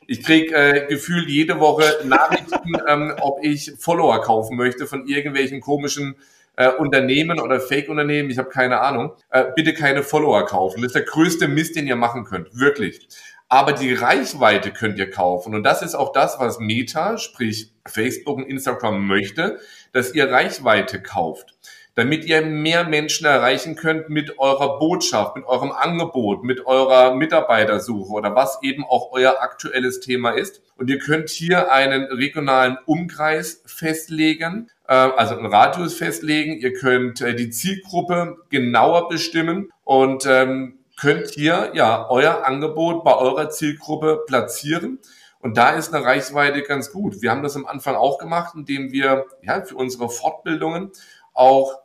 Ich 0.08 0.24
krieg 0.24 0.52
äh, 0.52 0.88
gefühlt 0.88 1.30
jede 1.30 1.60
Woche 1.60 2.06
Nachrichten, 2.06 2.74
ähm, 2.88 3.16
ob 3.22 3.44
ich 3.44 3.74
Follower 3.78 4.22
kaufen 4.22 4.58
möchte 4.58 4.88
von 4.88 5.08
irgendwelchen 5.08 5.62
komischen 5.62 6.16
äh, 6.56 6.70
Unternehmen 6.70 7.40
oder 7.40 7.60
Fake-Unternehmen, 7.60 8.30
ich 8.30 8.38
habe 8.38 8.50
keine 8.50 8.80
Ahnung. 8.82 9.14
Äh, 9.30 9.46
bitte 9.56 9.74
keine 9.74 10.04
Follower 10.04 10.46
kaufen. 10.46 10.82
Das 10.82 10.90
ist 10.90 10.96
der 10.96 11.04
größte 11.04 11.48
Mist, 11.48 11.76
den 11.76 11.88
ihr 11.88 11.96
machen 11.96 12.24
könnt. 12.24 12.58
Wirklich 12.58 13.08
aber 13.52 13.74
die 13.74 13.94
Reichweite 13.94 14.72
könnt 14.72 14.98
ihr 14.98 15.10
kaufen. 15.10 15.54
Und 15.54 15.64
das 15.64 15.82
ist 15.82 15.94
auch 15.94 16.14
das, 16.14 16.40
was 16.40 16.60
Meta, 16.60 17.18
sprich 17.18 17.74
Facebook 17.86 18.38
und 18.38 18.46
Instagram 18.46 19.06
möchte, 19.06 19.60
dass 19.92 20.16
ihr 20.16 20.32
Reichweite 20.32 21.02
kauft. 21.02 21.54
Damit 21.96 22.24
ihr 22.24 22.42
mehr 22.42 22.86
Menschen 22.86 23.26
erreichen 23.26 23.76
könnt 23.76 24.10
mit 24.10 24.40
eurer 24.40 24.80
Botschaft, 24.80 25.36
mit 25.36 25.46
eurem 25.46 25.72
Angebot, 25.72 26.44
mit 26.44 26.66
eurer 26.66 27.16
Mitarbeitersuche 27.16 28.14
oder 28.14 28.34
was 28.34 28.60
eben 28.62 28.86
auch 28.86 29.12
euer 29.12 29.42
aktuelles 29.42 30.00
Thema 30.00 30.32
ist. 30.32 30.62
Und 30.78 30.90
ihr 30.90 31.00
könnt 31.00 31.30
hier 31.30 31.72
einen 31.72 32.06
regionalen 32.06 32.78
Umkreis 32.86 33.62
festlegen, 33.66 34.70
äh, 34.88 34.94
also 34.94 35.36
einen 35.36 35.48
Radius 35.48 35.94
festlegen. 35.94 36.54
Ihr 36.54 36.74
könnt 36.74 37.20
äh, 37.20 37.36
die 37.36 37.50
Zielgruppe 37.50 38.38
genauer 38.50 39.10
bestimmen 39.10 39.70
und 39.84 40.26
ähm, 40.26 40.80
könnt 41.00 41.36
ihr 41.36 41.72
ja 41.74 42.08
euer 42.10 42.46
Angebot 42.46 43.04
bei 43.04 43.16
eurer 43.16 43.50
Zielgruppe 43.50 44.24
platzieren. 44.28 45.00
Und 45.40 45.58
da 45.58 45.72
ist 45.72 45.94
eine 45.94 46.06
Reichweite 46.06 46.62
ganz 46.62 46.92
gut. 46.92 47.22
Wir 47.22 47.32
haben 47.32 47.44
das 47.44 47.56
am 47.56 47.66
Anfang 47.66 47.96
auch 47.96 48.20
gemacht, 48.20 48.54
indem 48.56 48.92
wir 48.92 49.26
ja 49.42 49.62
für 49.66 49.76
unsere 49.76 50.10
Fortbildungen 50.10 50.92
auch 51.34 51.81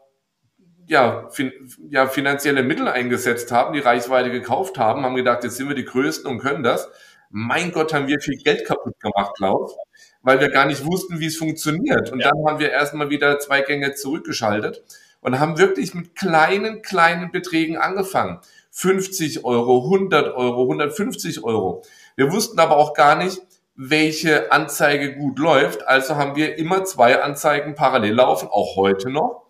ja, 0.86 1.28
fin 1.30 1.52
ja 1.90 2.06
finanzielle 2.06 2.62
Mittel 2.62 2.88
eingesetzt 2.88 3.52
haben, 3.52 3.72
die 3.74 3.80
Reichweite 3.80 4.30
gekauft 4.30 4.78
haben, 4.78 5.04
haben 5.04 5.16
gedacht, 5.16 5.44
jetzt 5.44 5.56
sind 5.56 5.68
wir 5.68 5.74
die 5.74 5.84
Größten 5.84 6.30
und 6.30 6.38
können 6.38 6.62
das. 6.62 6.88
Mein 7.30 7.72
Gott, 7.72 7.92
haben 7.92 8.06
wir 8.06 8.20
viel 8.20 8.36
Geld 8.36 8.64
kaputt 8.66 8.98
gemacht, 9.00 9.32
Klaus, 9.36 9.76
weil 10.22 10.40
wir 10.40 10.48
gar 10.48 10.66
nicht 10.66 10.84
wussten, 10.84 11.18
wie 11.18 11.26
es 11.26 11.36
funktioniert. 11.36 12.12
Und 12.12 12.20
ja. 12.20 12.30
dann 12.30 12.46
haben 12.46 12.60
wir 12.60 12.70
erstmal 12.70 13.10
wieder 13.10 13.38
zwei 13.40 13.62
Gänge 13.62 13.94
zurückgeschaltet 13.94 14.82
und 15.20 15.40
haben 15.40 15.58
wirklich 15.58 15.92
mit 15.92 16.14
kleinen, 16.14 16.82
kleinen 16.82 17.32
Beträgen 17.32 17.76
angefangen. 17.76 18.38
50 18.70 19.44
Euro, 19.44 19.84
100 19.84 20.34
Euro, 20.34 20.62
150 20.62 21.42
Euro. 21.42 21.82
Wir 22.14 22.30
wussten 22.30 22.60
aber 22.60 22.76
auch 22.76 22.94
gar 22.94 23.16
nicht, 23.16 23.40
welche 23.74 24.52
Anzeige 24.52 25.16
gut 25.16 25.38
läuft. 25.38 25.86
Also 25.86 26.16
haben 26.16 26.36
wir 26.36 26.58
immer 26.58 26.84
zwei 26.84 27.22
Anzeigen 27.22 27.74
parallel 27.74 28.14
laufen, 28.14 28.48
auch 28.48 28.76
heute 28.76 29.10
noch. 29.10 29.46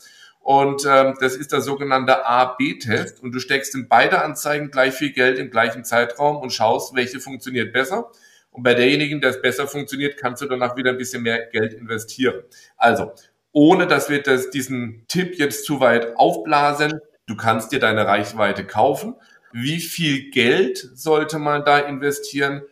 Und 0.46 0.86
ähm, 0.88 1.16
das 1.20 1.34
ist 1.34 1.50
der 1.52 1.60
sogenannte 1.60 2.24
A-B-Test. 2.24 3.20
Und 3.22 3.32
du 3.32 3.40
steckst 3.40 3.74
in 3.74 3.88
beide 3.88 4.22
Anzeigen 4.22 4.70
gleich 4.70 4.94
viel 4.94 5.12
Geld 5.12 5.38
im 5.38 5.50
gleichen 5.50 5.84
Zeitraum 5.84 6.36
und 6.36 6.52
schaust, 6.52 6.94
welche 6.94 7.18
funktioniert 7.18 7.72
besser. 7.72 8.10
Und 8.50 8.62
bei 8.62 8.74
derjenigen, 8.74 9.20
der 9.20 9.30
es 9.30 9.42
besser 9.42 9.66
funktioniert, 9.66 10.16
kannst 10.16 10.42
du 10.42 10.46
danach 10.46 10.76
wieder 10.76 10.90
ein 10.90 10.98
bisschen 10.98 11.22
mehr 11.24 11.46
Geld 11.46 11.74
investieren. 11.74 12.44
Also, 12.76 13.12
ohne 13.50 13.86
dass 13.86 14.08
wir 14.08 14.22
das, 14.22 14.50
diesen 14.50 15.04
Tipp 15.08 15.36
jetzt 15.36 15.64
zu 15.64 15.80
weit 15.80 16.16
aufblasen, 16.16 17.00
Du 17.26 17.34
kannst 17.34 17.72
dir 17.72 17.80
deine 17.80 18.06
Reichweite 18.06 18.64
kaufen. 18.64 19.16
Wie 19.52 19.80
viel 19.80 20.30
Geld 20.30 20.78
sollte 20.94 21.38
man 21.38 21.64
da 21.64 21.78
investieren? 21.78 22.62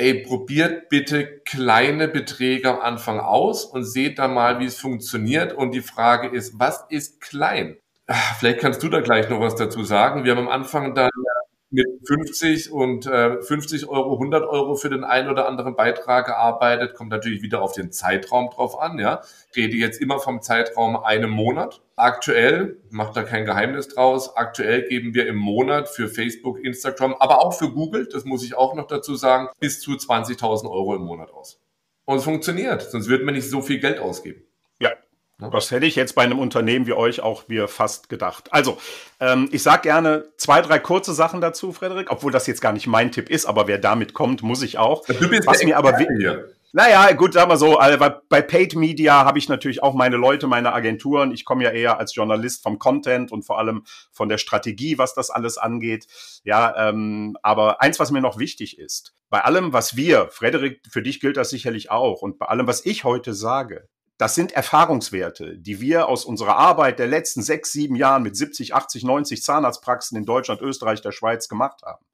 Ey, 0.00 0.14
probiert 0.14 0.88
bitte 0.88 1.42
kleine 1.44 2.08
Beträge 2.08 2.70
am 2.70 2.80
Anfang 2.80 3.20
aus 3.20 3.66
und 3.66 3.84
seht 3.84 4.18
dann 4.18 4.32
mal, 4.32 4.58
wie 4.58 4.64
es 4.64 4.80
funktioniert. 4.80 5.52
Und 5.52 5.72
die 5.72 5.82
Frage 5.82 6.28
ist, 6.34 6.58
was 6.58 6.86
ist 6.88 7.20
klein? 7.20 7.76
Ah, 8.06 8.14
vielleicht 8.38 8.60
kannst 8.60 8.82
du 8.82 8.88
da 8.88 9.02
gleich 9.02 9.28
noch 9.28 9.40
was 9.40 9.56
dazu 9.56 9.84
sagen. 9.84 10.24
Wir 10.24 10.34
haben 10.34 10.46
am 10.46 10.48
Anfang 10.48 10.94
dann 10.94 11.10
mit 11.70 11.86
50 12.06 12.72
und 12.72 13.06
äh, 13.06 13.40
50 13.40 13.88
Euro, 13.88 14.14
100 14.14 14.44
Euro 14.44 14.74
für 14.74 14.90
den 14.90 15.04
einen 15.04 15.28
oder 15.28 15.46
anderen 15.48 15.76
Beitrag 15.76 16.26
gearbeitet. 16.26 16.94
Kommt 16.94 17.10
natürlich 17.10 17.42
wieder 17.42 17.62
auf 17.62 17.72
den 17.72 17.92
Zeitraum 17.92 18.50
drauf 18.50 18.78
an. 18.80 18.98
Ja, 18.98 19.22
rede 19.54 19.76
jetzt 19.76 20.00
immer 20.00 20.18
vom 20.18 20.42
Zeitraum 20.42 20.96
einem 20.96 21.30
Monat. 21.30 21.80
Aktuell 21.94 22.78
macht 22.90 23.16
da 23.16 23.22
kein 23.22 23.44
Geheimnis 23.44 23.88
draus. 23.88 24.36
Aktuell 24.36 24.82
geben 24.88 25.14
wir 25.14 25.28
im 25.28 25.36
Monat 25.36 25.88
für 25.88 26.08
Facebook, 26.08 26.58
Instagram, 26.64 27.14
aber 27.14 27.40
auch 27.40 27.52
für 27.52 27.70
Google, 27.70 28.08
das 28.10 28.24
muss 28.24 28.44
ich 28.44 28.56
auch 28.56 28.74
noch 28.74 28.86
dazu 28.86 29.14
sagen, 29.14 29.48
bis 29.60 29.80
zu 29.80 29.92
20.000 29.92 30.68
Euro 30.70 30.96
im 30.96 31.02
Monat 31.02 31.30
aus. 31.30 31.60
Und 32.04 32.18
es 32.18 32.24
funktioniert, 32.24 32.82
sonst 32.82 33.08
wird 33.08 33.24
man 33.24 33.34
nicht 33.34 33.48
so 33.48 33.62
viel 33.62 33.78
Geld 33.78 34.00
ausgeben. 34.00 34.42
Das 35.52 35.70
hätte 35.70 35.86
ich 35.86 35.96
jetzt 35.96 36.14
bei 36.14 36.22
einem 36.22 36.38
Unternehmen 36.38 36.86
wie 36.86 36.92
euch 36.92 37.20
auch 37.20 37.48
mir 37.48 37.68
fast 37.68 38.08
gedacht. 38.08 38.52
Also, 38.52 38.78
ähm, 39.20 39.48
ich 39.52 39.62
sage 39.62 39.82
gerne 39.82 40.24
zwei, 40.36 40.60
drei 40.60 40.78
kurze 40.78 41.14
Sachen 41.14 41.40
dazu, 41.40 41.72
Frederik, 41.72 42.10
obwohl 42.10 42.32
das 42.32 42.46
jetzt 42.46 42.60
gar 42.60 42.72
nicht 42.72 42.86
mein 42.86 43.12
Tipp 43.12 43.30
ist, 43.30 43.46
aber 43.46 43.66
wer 43.66 43.78
damit 43.78 44.14
kommt, 44.14 44.42
muss 44.42 44.62
ich 44.62 44.78
auch. 44.78 45.04
Du 45.06 45.28
bist 45.28 45.46
Was 45.46 45.62
mir 45.64 45.76
aber 45.76 45.96
hier. 45.96 46.50
Naja, 46.72 47.10
gut, 47.12 47.32
sagen 47.32 47.50
wir 47.50 47.56
so, 47.56 47.78
also 47.78 47.98
bei 48.28 48.42
Paid 48.42 48.76
Media 48.76 49.24
habe 49.24 49.38
ich 49.38 49.48
natürlich 49.48 49.82
auch 49.82 49.92
meine 49.92 50.16
Leute, 50.16 50.46
meine 50.46 50.72
Agenturen. 50.72 51.32
Ich 51.32 51.44
komme 51.44 51.64
ja 51.64 51.70
eher 51.70 51.98
als 51.98 52.14
Journalist 52.14 52.62
vom 52.62 52.78
Content 52.78 53.32
und 53.32 53.42
vor 53.42 53.58
allem 53.58 53.82
von 54.12 54.28
der 54.28 54.38
Strategie, 54.38 54.96
was 54.96 55.12
das 55.12 55.30
alles 55.30 55.58
angeht. 55.58 56.06
Ja, 56.44 56.88
ähm, 56.88 57.36
aber 57.42 57.82
eins, 57.82 57.98
was 57.98 58.12
mir 58.12 58.20
noch 58.20 58.38
wichtig 58.38 58.78
ist, 58.78 59.14
bei 59.30 59.40
allem, 59.42 59.72
was 59.72 59.96
wir, 59.96 60.28
Frederik, 60.30 60.80
für 60.88 61.02
dich 61.02 61.20
gilt 61.20 61.36
das 61.36 61.50
sicherlich 61.50 61.90
auch, 61.90 62.22
und 62.22 62.38
bei 62.38 62.46
allem, 62.46 62.68
was 62.68 62.86
ich 62.86 63.02
heute 63.02 63.34
sage, 63.34 63.88
das 64.20 64.34
sind 64.34 64.52
Erfahrungswerte, 64.52 65.56
die 65.56 65.80
wir 65.80 66.06
aus 66.06 66.26
unserer 66.26 66.58
Arbeit 66.58 66.98
der 66.98 67.06
letzten 67.06 67.40
sechs, 67.42 67.72
sieben 67.72 67.96
Jahren 67.96 68.22
mit 68.22 68.36
70, 68.36 68.74
80, 68.74 69.02
90 69.02 69.42
Zahnarztpraxen 69.42 70.18
in 70.18 70.26
Deutschland, 70.26 70.60
Österreich, 70.60 71.00
der 71.00 71.12
Schweiz 71.12 71.48
gemacht 71.48 71.80
haben. 71.82 72.04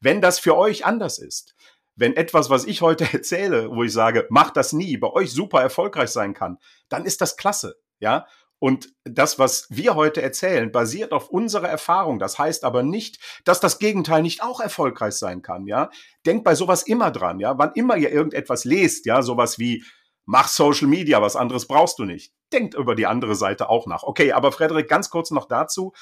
Wenn 0.00 0.22
das 0.22 0.38
für 0.38 0.56
euch 0.56 0.86
anders 0.86 1.18
ist, 1.18 1.54
wenn 1.94 2.16
etwas, 2.16 2.48
was 2.48 2.64
ich 2.64 2.80
heute 2.80 3.04
erzähle, 3.12 3.68
wo 3.70 3.82
ich 3.82 3.92
sage, 3.92 4.26
macht 4.30 4.56
das 4.56 4.72
nie, 4.72 4.96
bei 4.96 5.08
euch 5.08 5.30
super 5.30 5.60
erfolgreich 5.60 6.08
sein 6.08 6.32
kann, 6.32 6.56
dann 6.88 7.04
ist 7.04 7.20
das 7.20 7.36
klasse, 7.36 7.76
ja. 7.98 8.26
Und 8.58 8.94
das, 9.04 9.38
was 9.38 9.66
wir 9.68 9.94
heute 9.94 10.22
erzählen, 10.22 10.72
basiert 10.72 11.12
auf 11.12 11.28
unserer 11.28 11.68
Erfahrung. 11.68 12.18
Das 12.18 12.38
heißt 12.38 12.64
aber 12.64 12.82
nicht, 12.82 13.18
dass 13.44 13.60
das 13.60 13.78
Gegenteil 13.78 14.22
nicht 14.22 14.42
auch 14.42 14.60
erfolgreich 14.60 15.14
sein 15.14 15.42
kann, 15.42 15.66
ja. 15.66 15.90
Denkt 16.24 16.44
bei 16.44 16.54
sowas 16.54 16.82
immer 16.82 17.10
dran, 17.10 17.40
ja. 17.40 17.58
Wann 17.58 17.72
immer 17.74 17.98
ihr 17.98 18.10
irgendetwas 18.10 18.64
lest, 18.64 19.04
ja, 19.04 19.20
sowas 19.20 19.58
wie, 19.58 19.84
mach 20.24 20.48
Social 20.48 20.88
Media, 20.88 21.20
was 21.22 21.36
anderes 21.36 21.66
brauchst 21.66 21.98
du 21.98 22.04
nicht. 22.04 22.32
Denkt 22.52 22.74
über 22.74 22.94
die 22.94 23.06
andere 23.06 23.34
Seite 23.34 23.68
auch 23.68 23.86
nach. 23.86 24.02
Okay, 24.02 24.32
aber 24.32 24.52
Frederik, 24.52 24.88
ganz 24.88 25.10
kurz 25.10 25.30
noch 25.30 25.46
dazu. 25.46 25.92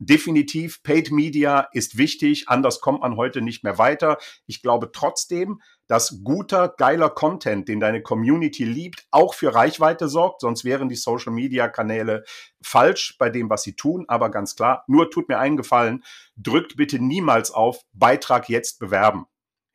Definitiv, 0.00 0.84
Paid 0.84 1.10
Media 1.10 1.66
ist 1.72 1.98
wichtig, 1.98 2.48
anders 2.48 2.80
kommt 2.80 3.00
man 3.00 3.16
heute 3.16 3.42
nicht 3.42 3.64
mehr 3.64 3.78
weiter. 3.78 4.18
Ich 4.46 4.62
glaube 4.62 4.92
trotzdem, 4.92 5.60
dass 5.88 6.20
guter, 6.22 6.68
geiler 6.68 7.10
Content, 7.10 7.68
den 7.68 7.80
deine 7.80 8.00
Community 8.00 8.64
liebt, 8.64 9.08
auch 9.10 9.34
für 9.34 9.52
Reichweite 9.52 10.08
sorgt, 10.08 10.42
sonst 10.42 10.64
wären 10.64 10.88
die 10.88 10.94
Social 10.94 11.32
Media 11.32 11.66
Kanäle 11.66 12.22
falsch 12.62 13.16
bei 13.18 13.28
dem, 13.28 13.50
was 13.50 13.64
sie 13.64 13.74
tun. 13.74 14.04
Aber 14.06 14.30
ganz 14.30 14.54
klar, 14.54 14.84
nur 14.86 15.10
tut 15.10 15.28
mir 15.28 15.40
einen 15.40 15.56
Gefallen, 15.56 16.04
drückt 16.36 16.76
bitte 16.76 17.00
niemals 17.00 17.50
auf 17.50 17.80
Beitrag 17.92 18.48
jetzt 18.48 18.78
bewerben. 18.78 19.26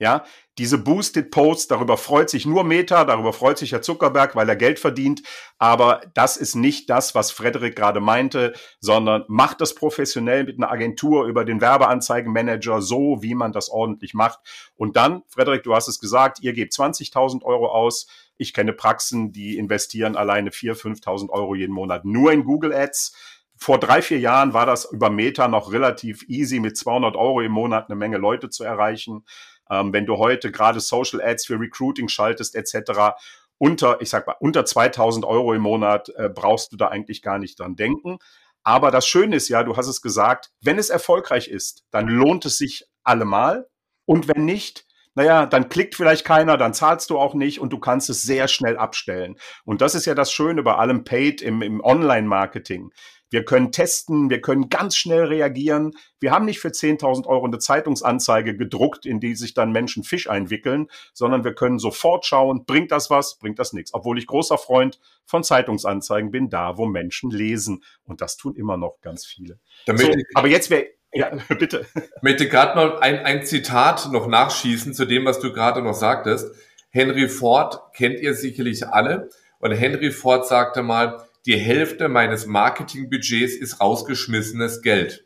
Ja, 0.03 0.25
diese 0.57 0.77
Boosted 0.77 1.31
Posts, 1.31 1.69
darüber 1.69 1.95
freut 1.95 2.29
sich 2.29 2.45
nur 2.45 2.65
Meta, 2.65 3.05
darüber 3.05 3.31
freut 3.31 3.57
sich 3.57 3.72
Herr 3.72 3.81
Zuckerberg, 3.81 4.36
weil 4.36 4.50
er 4.50 4.57
Geld 4.57 4.77
verdient. 4.77 5.24
Aber 5.60 6.01
das 6.13 6.36
ist 6.36 6.55
nicht 6.55 6.89
das, 6.89 7.15
was 7.15 7.31
Frederik 7.31 7.77
gerade 7.77 8.01
meinte, 8.01 8.51
sondern 8.81 9.24
macht 9.29 9.62
das 9.62 9.74
professionell 9.75 10.43
mit 10.43 10.57
einer 10.57 10.69
Agentur 10.69 11.25
über 11.25 11.45
den 11.45 11.62
Werbeanzeigenmanager 11.62 12.81
so, 12.81 13.19
wie 13.22 13.33
man 13.33 13.53
das 13.53 13.69
ordentlich 13.69 14.13
macht. 14.13 14.39
Und 14.75 14.98
dann, 14.98 15.24
Frederik, 15.29 15.63
du 15.63 15.74
hast 15.74 15.88
es 15.88 16.01
gesagt, 16.01 16.39
ihr 16.41 16.51
gebt 16.51 16.74
20.000 16.74 17.43
Euro 17.45 17.67
aus. 17.67 18.07
Ich 18.36 18.53
kenne 18.53 18.74
Praxen, 18.74 19.31
die 19.31 19.57
investieren 19.57 20.17
alleine 20.17 20.50
4.000, 20.50 21.01
5.000 21.01 21.29
Euro 21.29 21.55
jeden 21.55 21.74
Monat 21.74 22.03
nur 22.03 22.33
in 22.33 22.43
Google 22.43 22.74
Ads 22.74 23.15
vor 23.55 23.79
drei, 23.79 24.01
vier 24.01 24.19
Jahren 24.19 24.53
war 24.53 24.65
das 24.65 24.91
über 24.91 25.10
Meta 25.10 25.48
noch 25.48 25.72
relativ 25.72 26.27
easy, 26.27 26.60
mit 26.60 26.75
200 26.75 27.15
Euro 27.15 27.39
im 27.39 27.53
Monat 27.53 27.89
eine 27.89 27.95
Menge 27.95 28.17
Leute 28.17 28.50
zu 28.50 28.65
erreichen. 28.65 29.24
Ähm, 29.70 29.93
wenn 29.93 30.05
du 30.05 30.17
heute 30.17 30.51
gerade 30.51 30.79
Social 30.79 31.22
Ads 31.22 31.46
für 31.46 31.60
Recruiting 31.60 32.08
schaltest 32.08 32.55
etc., 32.55 33.15
unter, 33.58 34.01
ich 34.01 34.10
sag 34.10 34.27
mal, 34.27 34.36
unter 34.39 34.65
2000 34.65 35.25
Euro 35.25 35.53
im 35.53 35.62
Monat 35.62 36.10
äh, 36.15 36.29
brauchst 36.29 36.72
du 36.74 36.77
da 36.77 36.88
eigentlich 36.89 37.22
gar 37.22 37.39
nicht 37.39 37.60
dran 37.60 37.75
denken. 37.75 38.17
Aber 38.63 38.91
das 38.91 39.08
Schöne 39.08 39.36
ist 39.36 39.50
ja, 39.50 39.63
du 39.63 39.77
hast 39.77 39.88
es 39.88 40.01
gesagt, 40.01 40.51
wenn 40.62 40.79
es 40.79 40.89
erfolgreich 40.89 41.48
ist, 41.48 41.84
dann 41.91 42.08
lohnt 42.08 42.46
es 42.46 42.58
sich 42.58 42.86
allemal. 43.03 43.67
Und 44.05 44.27
wenn 44.27 44.46
nicht, 44.46 44.86
naja, 45.15 45.46
dann 45.46 45.70
klickt 45.70 45.96
vielleicht 45.96 46.25
keiner, 46.25 46.58
dann 46.58 46.74
zahlst 46.74 47.10
du 47.10 47.20
auch 47.20 47.36
nicht 47.36 47.60
und 47.60 47.72
du 47.72 47.79
kannst 47.79 48.10
es 48.10 48.24
sehr 48.24 48.48
schnell 48.48 48.77
abstellen. 48.77 49.38
Und 49.63 49.82
das 49.82 49.96
ist 49.96 50.05
ja 50.05 50.15
das 50.15 50.32
Schöne 50.32 50.63
bei 50.63 50.75
allem 50.75 51.03
Paid 51.03 51.41
im, 51.41 51.62
im 51.62 51.82
Online-Marketing. 51.82 52.91
Wir 53.33 53.43
können 53.43 53.71
testen, 53.71 54.29
wir 54.29 54.41
können 54.41 54.69
ganz 54.69 54.95
schnell 54.95 55.23
reagieren. 55.23 55.93
Wir 56.19 56.29
haben 56.29 56.45
nicht 56.45 56.59
für 56.59 56.67
10.000 56.67 57.25
Euro 57.25 57.45
eine 57.45 57.57
Zeitungsanzeige 57.57 58.55
gedruckt, 58.55 59.07
in 59.07 59.19
die 59.19 59.33
sich 59.33 59.55
dann 59.55 59.71
Menschen 59.71 60.03
Fisch 60.03 60.29
einwickeln, 60.29 60.85
sondern 61.13 61.43
wir 61.43 61.55
können 61.55 61.79
sofort 61.79 62.27
schauen, 62.27 62.65
bringt 62.65 62.91
das 62.91 63.09
was, 63.09 63.39
bringt 63.39 63.57
das 63.57 63.73
nichts. 63.73 63.91
Obwohl 63.95 64.19
ich 64.19 64.27
großer 64.27 64.59
Freund 64.59 64.99
von 65.25 65.43
Zeitungsanzeigen 65.43 66.29
bin, 66.29 66.51
da 66.51 66.77
wo 66.77 66.85
Menschen 66.85 67.31
lesen. 67.31 67.83
Und 68.03 68.21
das 68.21 68.37
tun 68.37 68.55
immer 68.55 68.77
noch 68.77 69.01
ganz 69.01 69.25
viele. 69.25 69.57
So, 69.87 70.13
aber 70.35 70.47
jetzt 70.47 70.69
wäre 70.69 70.85
ja, 71.11 71.31
bitte. 71.57 71.87
Ich 71.95 72.21
möchte 72.21 72.47
gerade 72.47 72.75
mal 72.75 72.99
ein, 72.99 73.17
ein 73.17 73.43
Zitat 73.43 74.11
noch 74.11 74.27
nachschießen 74.27 74.93
zu 74.93 75.05
dem, 75.05 75.25
was 75.25 75.39
du 75.39 75.51
gerade 75.51 75.81
noch 75.81 75.95
sagtest. 75.95 76.53
Henry 76.91 77.27
Ford 77.27 77.81
kennt 77.95 78.19
ihr 78.19 78.35
sicherlich 78.35 78.87
alle. 78.87 79.29
Und 79.57 79.71
Henry 79.71 80.11
Ford 80.11 80.45
sagte 80.45 80.83
mal, 80.83 81.25
die 81.45 81.57
Hälfte 81.57 82.07
meines 82.07 82.45
Marketingbudgets 82.45 83.55
ist 83.55 83.81
rausgeschmissenes 83.81 84.81
Geld. 84.81 85.25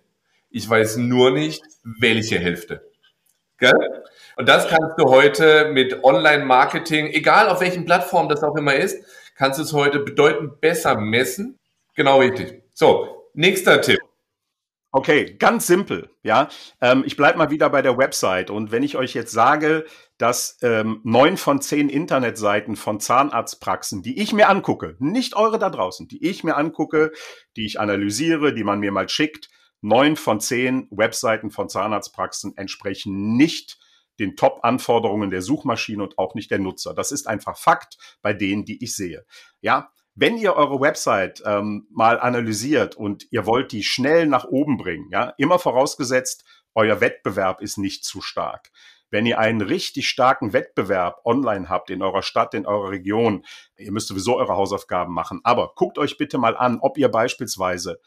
Ich 0.49 0.67
weiß 0.67 0.97
nur 0.97 1.31
nicht, 1.31 1.61
welche 1.83 2.39
Hälfte. 2.39 2.89
Gell? 3.59 4.03
Und 4.35 4.49
das 4.49 4.67
kannst 4.67 4.97
du 4.97 5.05
heute 5.09 5.69
mit 5.73 6.03
Online-Marketing, 6.03 7.07
egal 7.07 7.49
auf 7.49 7.61
welchen 7.61 7.85
Plattformen 7.85 8.29
das 8.29 8.43
auch 8.43 8.55
immer 8.55 8.75
ist, 8.75 9.03
kannst 9.35 9.59
du 9.59 9.63
es 9.63 9.73
heute 9.73 9.99
bedeutend 9.99 10.59
besser 10.61 10.99
messen. 10.99 11.59
Genau 11.95 12.19
richtig. 12.19 12.63
So, 12.73 13.29
nächster 13.33 13.81
Tipp. 13.81 13.99
Okay, 14.91 15.35
ganz 15.37 15.67
simpel. 15.67 16.09
Ja, 16.23 16.47
ähm, 16.81 17.03
ich 17.05 17.17
bleibe 17.17 17.37
mal 17.37 17.51
wieder 17.51 17.69
bei 17.69 17.81
der 17.81 17.97
Website. 17.97 18.49
Und 18.49 18.71
wenn 18.71 18.83
ich 18.83 18.95
euch 18.95 19.13
jetzt 19.13 19.33
sage, 19.33 19.85
dass 20.17 20.57
ähm, 20.61 21.01
neun 21.03 21.37
von 21.37 21.61
zehn 21.61 21.89
Internetseiten 21.89 22.75
von 22.77 22.99
Zahnarztpraxen, 22.99 24.01
die 24.01 24.19
ich 24.19 24.31
mir 24.33 24.47
angucke, 24.47 24.95
nicht 24.99 25.35
eure 25.35 25.59
da 25.59 25.69
draußen, 25.69 26.07
die 26.07 26.25
ich 26.25 26.43
mir 26.43 26.55
angucke, 26.55 27.11
die 27.57 27.65
ich 27.65 27.79
analysiere, 27.79 28.53
die 28.53 28.63
man 28.63 28.79
mir 28.79 28.91
mal 28.93 29.09
schickt, 29.09 29.49
neun 29.81 30.15
von 30.15 30.39
zehn 30.39 30.87
Webseiten 30.89 31.51
von 31.51 31.69
Zahnarztpraxen 31.69 32.55
entsprechen 32.55 33.35
nicht 33.35 33.77
den 34.19 34.35
Top-Anforderungen 34.35 35.29
der 35.29 35.41
Suchmaschine 35.41 36.01
und 36.01 36.17
auch 36.17 36.33
nicht 36.33 36.49
der 36.49 36.59
Nutzer. 36.59 36.93
Das 36.93 37.11
ist 37.11 37.27
einfach 37.27 37.57
Fakt 37.57 37.97
bei 38.21 38.33
denen, 38.33 38.65
die 38.65 38.83
ich 38.83 38.95
sehe. 38.95 39.25
Ja, 39.61 39.91
wenn 40.17 40.37
ihr 40.37 40.55
eure 40.55 40.81
Website 40.81 41.43
ähm, 41.45 41.87
mal 41.91 42.19
analysiert 42.19 42.95
und 42.95 43.27
ihr 43.31 43.45
wollt 43.45 43.71
die 43.71 43.83
schnell 43.83 44.25
nach 44.25 44.45
oben 44.45 44.77
bringen, 44.77 45.09
ja, 45.11 45.33
immer 45.37 45.59
vorausgesetzt, 45.59 46.43
euer 46.73 47.01
Wettbewerb 47.01 47.61
ist 47.61 47.77
nicht 47.77 48.03
zu 48.03 48.21
stark. 48.21 48.71
Wenn 49.11 49.27
ihr 49.27 49.37
einen 49.37 49.61
richtig 49.61 50.09
starken 50.09 50.53
Wettbewerb 50.53 51.21
online 51.23 51.69
habt 51.69 51.91
in 51.91 52.01
eurer 52.01 52.23
Stadt, 52.23 52.55
in 52.55 52.65
eurer 52.65 52.89
Region, 52.89 53.45
ihr 53.77 53.91
müsst 53.91 54.07
sowieso 54.07 54.37
eure 54.37 54.57
Hausaufgaben 54.57 55.13
machen. 55.13 55.39
Aber 55.43 55.73
guckt 55.75 55.99
euch 55.99 56.17
bitte 56.17 56.39
mal 56.39 56.57
an, 56.57 56.79
ob 56.81 56.97
ihr 56.97 57.09
beispielsweise 57.09 57.99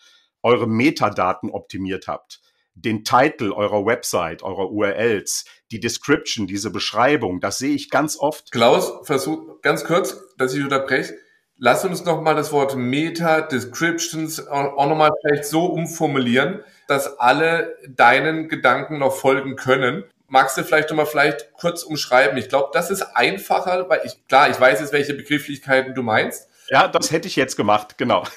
eure 0.42 0.66
Metadaten 0.66 1.48
optimiert 1.50 2.08
habt 2.08 2.40
den 2.74 3.04
Titel 3.04 3.52
eurer 3.52 3.84
Website, 3.84 4.42
eurer 4.42 4.70
URLs, 4.70 5.44
die 5.70 5.80
Description, 5.80 6.46
diese 6.46 6.70
Beschreibung, 6.70 7.40
das 7.40 7.58
sehe 7.58 7.74
ich 7.74 7.90
ganz 7.90 8.16
oft. 8.16 8.52
Klaus, 8.52 8.92
versuch 9.02 9.60
ganz 9.60 9.84
kurz, 9.84 10.16
dass 10.38 10.54
ich 10.54 10.62
unterbreche. 10.62 11.14
Lass 11.62 11.84
uns 11.84 12.06
noch 12.06 12.22
mal 12.22 12.34
das 12.34 12.52
Wort 12.52 12.74
Meta, 12.74 13.42
Descriptions 13.42 14.48
auch 14.48 14.88
noch 14.88 14.96
mal 14.96 15.10
vielleicht 15.20 15.44
so 15.44 15.66
umformulieren, 15.66 16.64
dass 16.88 17.20
alle 17.20 17.76
deinen 17.86 18.48
Gedanken 18.48 18.98
noch 18.98 19.14
folgen 19.14 19.56
können. 19.56 20.04
Magst 20.26 20.56
du 20.56 20.64
vielleicht 20.64 20.88
noch 20.88 20.96
mal 20.96 21.04
vielleicht 21.04 21.52
kurz 21.52 21.82
umschreiben? 21.82 22.38
Ich 22.38 22.48
glaube, 22.48 22.70
das 22.72 22.90
ist 22.90 23.02
einfacher, 23.14 23.90
weil 23.90 24.00
ich, 24.04 24.26
klar, 24.26 24.48
ich 24.48 24.58
weiß 24.58 24.80
jetzt, 24.80 24.94
welche 24.94 25.12
Begrifflichkeiten 25.12 25.94
du 25.94 26.02
meinst. 26.02 26.48
Ja, 26.70 26.88
das 26.88 27.12
hätte 27.12 27.28
ich 27.28 27.36
jetzt 27.36 27.56
gemacht, 27.56 27.98
genau. 27.98 28.24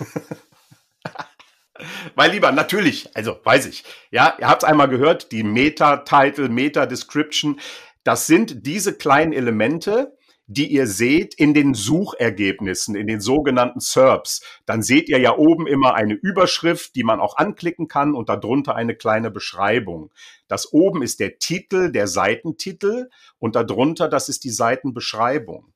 Weil 2.15 2.31
lieber, 2.31 2.51
natürlich, 2.51 3.09
also 3.15 3.39
weiß 3.41 3.67
ich. 3.67 3.85
Ja, 4.11 4.35
ihr 4.37 4.49
habt 4.49 4.63
es 4.63 4.69
einmal 4.69 4.89
gehört, 4.89 5.31
die 5.31 5.43
Meta-Title, 5.43 6.49
Meta-Description, 6.49 7.61
das 8.03 8.27
sind 8.27 8.67
diese 8.67 8.97
kleinen 8.97 9.31
Elemente, 9.31 10.17
die 10.47 10.71
ihr 10.71 10.87
seht 10.87 11.33
in 11.33 11.53
den 11.53 11.73
Suchergebnissen, 11.73 12.95
in 12.95 13.07
den 13.07 13.21
sogenannten 13.21 13.79
SERPs. 13.79 14.41
Dann 14.65 14.81
seht 14.81 15.09
ihr 15.09 15.19
ja 15.19 15.37
oben 15.37 15.67
immer 15.67 15.93
eine 15.93 16.13
Überschrift, 16.15 16.95
die 16.95 17.03
man 17.03 17.19
auch 17.19 17.37
anklicken 17.37 17.87
kann 17.87 18.13
und 18.13 18.29
darunter 18.29 18.75
eine 18.75 18.95
kleine 18.95 19.31
Beschreibung. 19.31 20.11
Das 20.47 20.73
oben 20.73 21.01
ist 21.01 21.19
der 21.19 21.39
Titel, 21.39 21.91
der 21.91 22.07
Seitentitel 22.07 23.09
und 23.39 23.55
darunter, 23.55 24.09
das 24.09 24.29
ist 24.29 24.43
die 24.43 24.51
Seitenbeschreibung. 24.51 25.73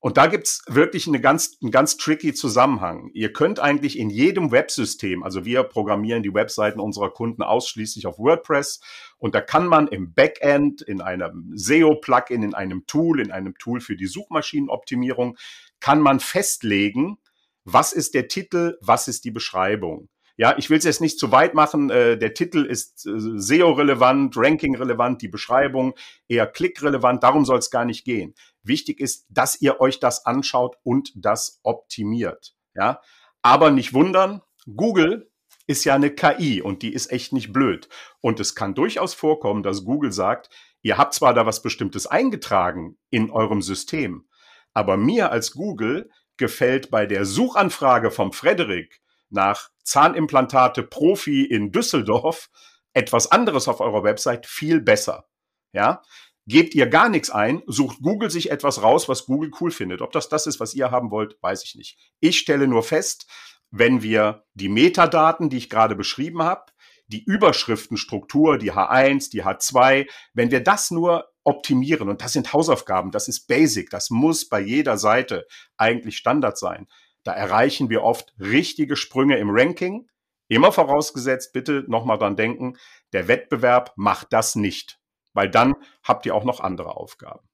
Und 0.00 0.16
da 0.16 0.26
gibt's 0.28 0.62
wirklich 0.68 1.08
eine 1.08 1.20
ganz, 1.20 1.56
einen 1.60 1.72
ganz 1.72 1.96
tricky 1.96 2.32
Zusammenhang. 2.32 3.10
Ihr 3.14 3.32
könnt 3.32 3.58
eigentlich 3.58 3.98
in 3.98 4.10
jedem 4.10 4.52
Websystem, 4.52 5.24
also 5.24 5.44
wir 5.44 5.64
programmieren 5.64 6.22
die 6.22 6.32
Webseiten 6.32 6.78
unserer 6.78 7.10
Kunden 7.10 7.42
ausschließlich 7.42 8.06
auf 8.06 8.18
WordPress 8.18 8.80
und 9.18 9.34
da 9.34 9.40
kann 9.40 9.66
man 9.66 9.88
im 9.88 10.14
Backend, 10.14 10.80
in 10.80 11.00
einem 11.00 11.52
SEO-Plugin, 11.54 12.42
in 12.42 12.54
einem 12.54 12.86
Tool, 12.86 13.20
in 13.20 13.30
einem 13.32 13.56
Tool 13.58 13.80
für 13.80 13.96
die 13.96 14.06
Suchmaschinenoptimierung, 14.06 15.36
kann 15.80 16.00
man 16.00 16.20
festlegen, 16.20 17.18
was 17.64 17.92
ist 17.92 18.14
der 18.14 18.28
Titel, 18.28 18.78
was 18.80 19.08
ist 19.08 19.24
die 19.24 19.30
Beschreibung. 19.30 20.08
Ja, 20.36 20.56
ich 20.56 20.70
will 20.70 20.78
es 20.78 20.84
jetzt 20.84 21.00
nicht 21.00 21.18
zu 21.18 21.32
weit 21.32 21.54
machen. 21.54 21.90
Äh, 21.90 22.16
der 22.16 22.32
Titel 22.32 22.64
ist 22.64 23.06
äh, 23.06 23.10
SEO-relevant, 23.18 24.36
Ranking-relevant, 24.36 25.20
die 25.20 25.28
Beschreibung 25.28 25.94
eher 26.28 26.46
Klick-relevant. 26.46 27.24
Darum 27.24 27.44
soll 27.44 27.58
es 27.58 27.72
gar 27.72 27.84
nicht 27.84 28.04
gehen. 28.04 28.34
Wichtig 28.62 29.00
ist, 29.00 29.26
dass 29.30 29.60
ihr 29.60 29.80
euch 29.80 29.98
das 29.98 30.26
anschaut 30.26 30.76
und 30.84 31.12
das 31.16 31.58
optimiert. 31.64 32.54
Ja, 32.76 33.00
aber 33.42 33.72
nicht 33.72 33.94
wundern. 33.94 34.40
Google 34.76 35.28
ist 35.68 35.84
ja 35.84 35.94
eine 35.94 36.10
KI 36.10 36.62
und 36.62 36.82
die 36.82 36.92
ist 36.92 37.12
echt 37.12 37.32
nicht 37.32 37.52
blöd. 37.52 37.88
Und 38.20 38.40
es 38.40 38.54
kann 38.54 38.74
durchaus 38.74 39.14
vorkommen, 39.14 39.62
dass 39.62 39.84
Google 39.84 40.12
sagt, 40.12 40.48
ihr 40.82 40.96
habt 40.96 41.14
zwar 41.14 41.34
da 41.34 41.46
was 41.46 41.62
Bestimmtes 41.62 42.06
eingetragen 42.06 42.98
in 43.10 43.30
eurem 43.30 43.62
System, 43.62 44.28
aber 44.72 44.96
mir 44.96 45.30
als 45.30 45.52
Google 45.52 46.10
gefällt 46.38 46.90
bei 46.90 47.04
der 47.04 47.26
Suchanfrage 47.26 48.10
vom 48.10 48.32
Frederik 48.32 49.00
nach 49.28 49.68
Zahnimplantate 49.84 50.82
Profi 50.82 51.44
in 51.44 51.70
Düsseldorf 51.70 52.48
etwas 52.94 53.30
anderes 53.30 53.68
auf 53.68 53.80
eurer 53.80 54.02
Website 54.02 54.46
viel 54.46 54.80
besser. 54.80 55.28
Ja, 55.72 56.02
gebt 56.46 56.74
ihr 56.74 56.86
gar 56.86 57.10
nichts 57.10 57.28
ein, 57.28 57.62
sucht 57.66 57.98
Google 58.00 58.30
sich 58.30 58.50
etwas 58.50 58.82
raus, 58.82 59.06
was 59.06 59.26
Google 59.26 59.50
cool 59.60 59.70
findet. 59.70 60.00
Ob 60.00 60.12
das 60.12 60.30
das 60.30 60.46
ist, 60.46 60.60
was 60.60 60.72
ihr 60.72 60.90
haben 60.90 61.10
wollt, 61.10 61.36
weiß 61.42 61.62
ich 61.64 61.74
nicht. 61.74 61.98
Ich 62.20 62.38
stelle 62.38 62.66
nur 62.66 62.82
fest, 62.82 63.26
wenn 63.70 64.02
wir 64.02 64.44
die 64.54 64.68
Metadaten, 64.68 65.50
die 65.50 65.58
ich 65.58 65.70
gerade 65.70 65.94
beschrieben 65.94 66.42
habe, 66.42 66.72
die 67.06 67.24
Überschriftenstruktur, 67.24 68.58
die 68.58 68.72
H1, 68.72 69.30
die 69.30 69.44
H2, 69.44 70.08
wenn 70.34 70.50
wir 70.50 70.62
das 70.62 70.90
nur 70.90 71.30
optimieren, 71.44 72.08
und 72.08 72.20
das 72.20 72.34
sind 72.34 72.52
Hausaufgaben, 72.52 73.10
das 73.10 73.28
ist 73.28 73.46
Basic, 73.46 73.88
das 73.90 74.10
muss 74.10 74.48
bei 74.48 74.60
jeder 74.60 74.98
Seite 74.98 75.46
eigentlich 75.78 76.18
Standard 76.18 76.58
sein, 76.58 76.86
da 77.24 77.32
erreichen 77.32 77.90
wir 77.90 78.04
oft 78.04 78.32
richtige 78.38 78.96
Sprünge 78.96 79.36
im 79.38 79.50
Ranking. 79.50 80.08
Immer 80.48 80.72
vorausgesetzt, 80.72 81.52
bitte 81.52 81.84
nochmal 81.86 82.16
dran 82.16 82.36
denken, 82.36 82.78
der 83.12 83.28
Wettbewerb 83.28 83.92
macht 83.96 84.32
das 84.32 84.54
nicht, 84.54 84.98
weil 85.34 85.50
dann 85.50 85.74
habt 86.02 86.24
ihr 86.24 86.34
auch 86.34 86.44
noch 86.44 86.60
andere 86.60 86.96
Aufgaben. 86.96 87.46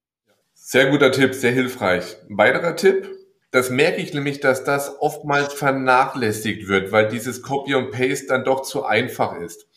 Sehr 0.53 0.91
guter 0.91 1.11
Tipp, 1.11 1.35
sehr 1.35 1.51
hilfreich. 1.51 2.17
Ein 2.31 2.39
weiterer 2.39 2.77
Tipp, 2.77 3.09
das 3.55 3.71
merke 3.71 4.03
ich 4.03 4.13
nämlich, 4.13 4.41
dass 4.41 4.65
das 4.65 5.01
oftmals 5.01 5.53
vernachlässigt 5.53 6.67
wird, 6.67 6.91
weil 6.91 7.07
dieses 7.07 7.41
Copy 7.41 7.77
und 7.77 7.93
Paste 7.93 8.27
dann 8.27 8.43
doch 8.43 8.63
zu 8.63 8.85
einfach 8.85 9.39
ist. 9.41 9.69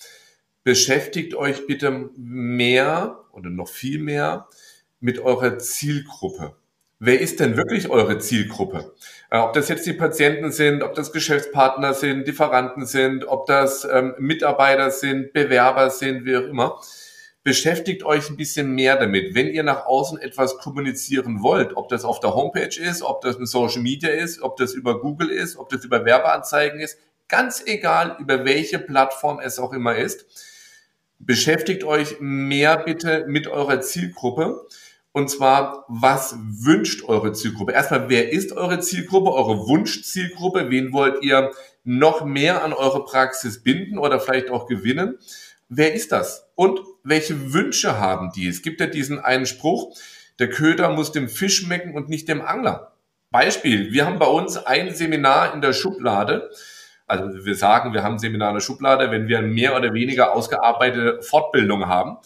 beschäftigt 0.63 1.35
euch 1.35 1.67
bitte 1.67 2.09
mehr 2.17 3.19
oder 3.33 3.51
noch 3.51 3.67
viel 3.67 3.99
mehr 3.99 4.47
mit 4.99 5.19
eurer 5.19 5.59
Zielgruppe. 5.59 6.55
Wer 6.97 7.21
ist 7.21 7.39
denn 7.39 7.55
wirklich 7.55 7.91
eure 7.91 8.17
Zielgruppe? 8.17 8.95
Äh, 9.29 9.37
ob 9.37 9.53
das 9.53 9.69
jetzt 9.69 9.85
die 9.85 9.93
Patienten 9.93 10.51
sind, 10.51 10.81
ob 10.81 10.95
das 10.95 11.11
Geschäftspartner 11.11 11.93
sind, 11.93 12.25
Lieferanten 12.25 12.87
sind, 12.87 13.27
ob 13.27 13.45
das 13.45 13.85
ähm, 13.85 14.15
Mitarbeiter 14.17 14.89
sind, 14.89 15.33
Bewerber 15.33 15.91
sind, 15.91 16.25
wie 16.25 16.35
auch 16.35 16.47
immer. 16.47 16.81
Beschäftigt 17.47 18.03
euch 18.03 18.29
ein 18.29 18.35
bisschen 18.35 18.71
mehr 18.71 18.97
damit. 18.97 19.33
Wenn 19.33 19.47
ihr 19.47 19.63
nach 19.63 19.85
außen 19.85 20.19
etwas 20.19 20.57
kommunizieren 20.57 21.41
wollt, 21.41 21.77
ob 21.77 21.87
das 21.87 22.03
auf 22.03 22.19
der 22.19 22.35
Homepage 22.35 22.77
ist, 22.77 23.01
ob 23.01 23.21
das 23.21 23.37
in 23.37 23.45
Social 23.45 23.81
Media 23.81 24.09
ist, 24.09 24.41
ob 24.41 24.57
das 24.57 24.73
über 24.73 24.99
Google 24.99 25.29
ist, 25.29 25.55
ob 25.55 25.69
das 25.69 25.85
über 25.85 26.03
Werbeanzeigen 26.03 26.81
ist, 26.81 26.97
ganz 27.29 27.63
egal, 27.65 28.17
über 28.19 28.43
welche 28.43 28.79
Plattform 28.79 29.39
es 29.39 29.59
auch 29.59 29.71
immer 29.71 29.95
ist, 29.95 30.25
beschäftigt 31.19 31.85
euch 31.85 32.17
mehr 32.19 32.79
bitte 32.79 33.23
mit 33.29 33.47
eurer 33.47 33.79
Zielgruppe 33.79 34.67
und 35.13 35.29
zwar, 35.29 35.85
was 35.87 36.35
wünscht 36.37 37.05
eure 37.07 37.31
Zielgruppe? 37.31 37.71
Erstmal, 37.71 38.09
wer 38.09 38.29
ist 38.29 38.51
eure 38.51 38.81
Zielgruppe, 38.81 39.31
eure 39.31 39.69
Wunschzielgruppe? 39.69 40.69
Wen 40.69 40.91
wollt 40.91 41.23
ihr 41.23 41.51
noch 41.85 42.25
mehr 42.25 42.61
an 42.65 42.73
eure 42.73 43.05
Praxis 43.05 43.63
binden 43.63 43.99
oder 43.99 44.19
vielleicht 44.19 44.49
auch 44.49 44.67
gewinnen? 44.67 45.17
Wer 45.69 45.93
ist 45.93 46.11
das? 46.11 46.46
Und 46.57 46.79
welche 47.03 47.53
Wünsche 47.53 47.99
haben 47.99 48.31
die? 48.35 48.47
Es 48.47 48.63
gibt 48.63 48.81
ja 48.81 48.87
diesen 48.87 49.19
einen 49.19 49.45
Spruch, 49.45 49.95
der 50.39 50.49
Köder 50.49 50.89
muss 50.89 51.11
dem 51.11 51.29
Fisch 51.29 51.59
schmecken 51.59 51.93
und 51.93 52.09
nicht 52.09 52.27
dem 52.27 52.41
Angler. 52.41 52.93
Beispiel, 53.29 53.93
wir 53.93 54.05
haben 54.05 54.17
bei 54.17 54.25
uns 54.25 54.57
ein 54.57 54.93
Seminar 54.93 55.53
in 55.53 55.61
der 55.61 55.73
Schublade. 55.73 56.49
Also 57.05 57.45
wir 57.45 57.55
sagen, 57.55 57.93
wir 57.93 58.03
haben 58.03 58.17
Seminar 58.17 58.49
in 58.49 58.55
der 58.55 58.61
Schublade, 58.61 59.11
wenn 59.11 59.27
wir 59.27 59.41
mehr 59.41 59.75
oder 59.75 59.93
weniger 59.93 60.33
ausgearbeitete 60.33 61.21
Fortbildung 61.21 61.85
haben 61.85 62.17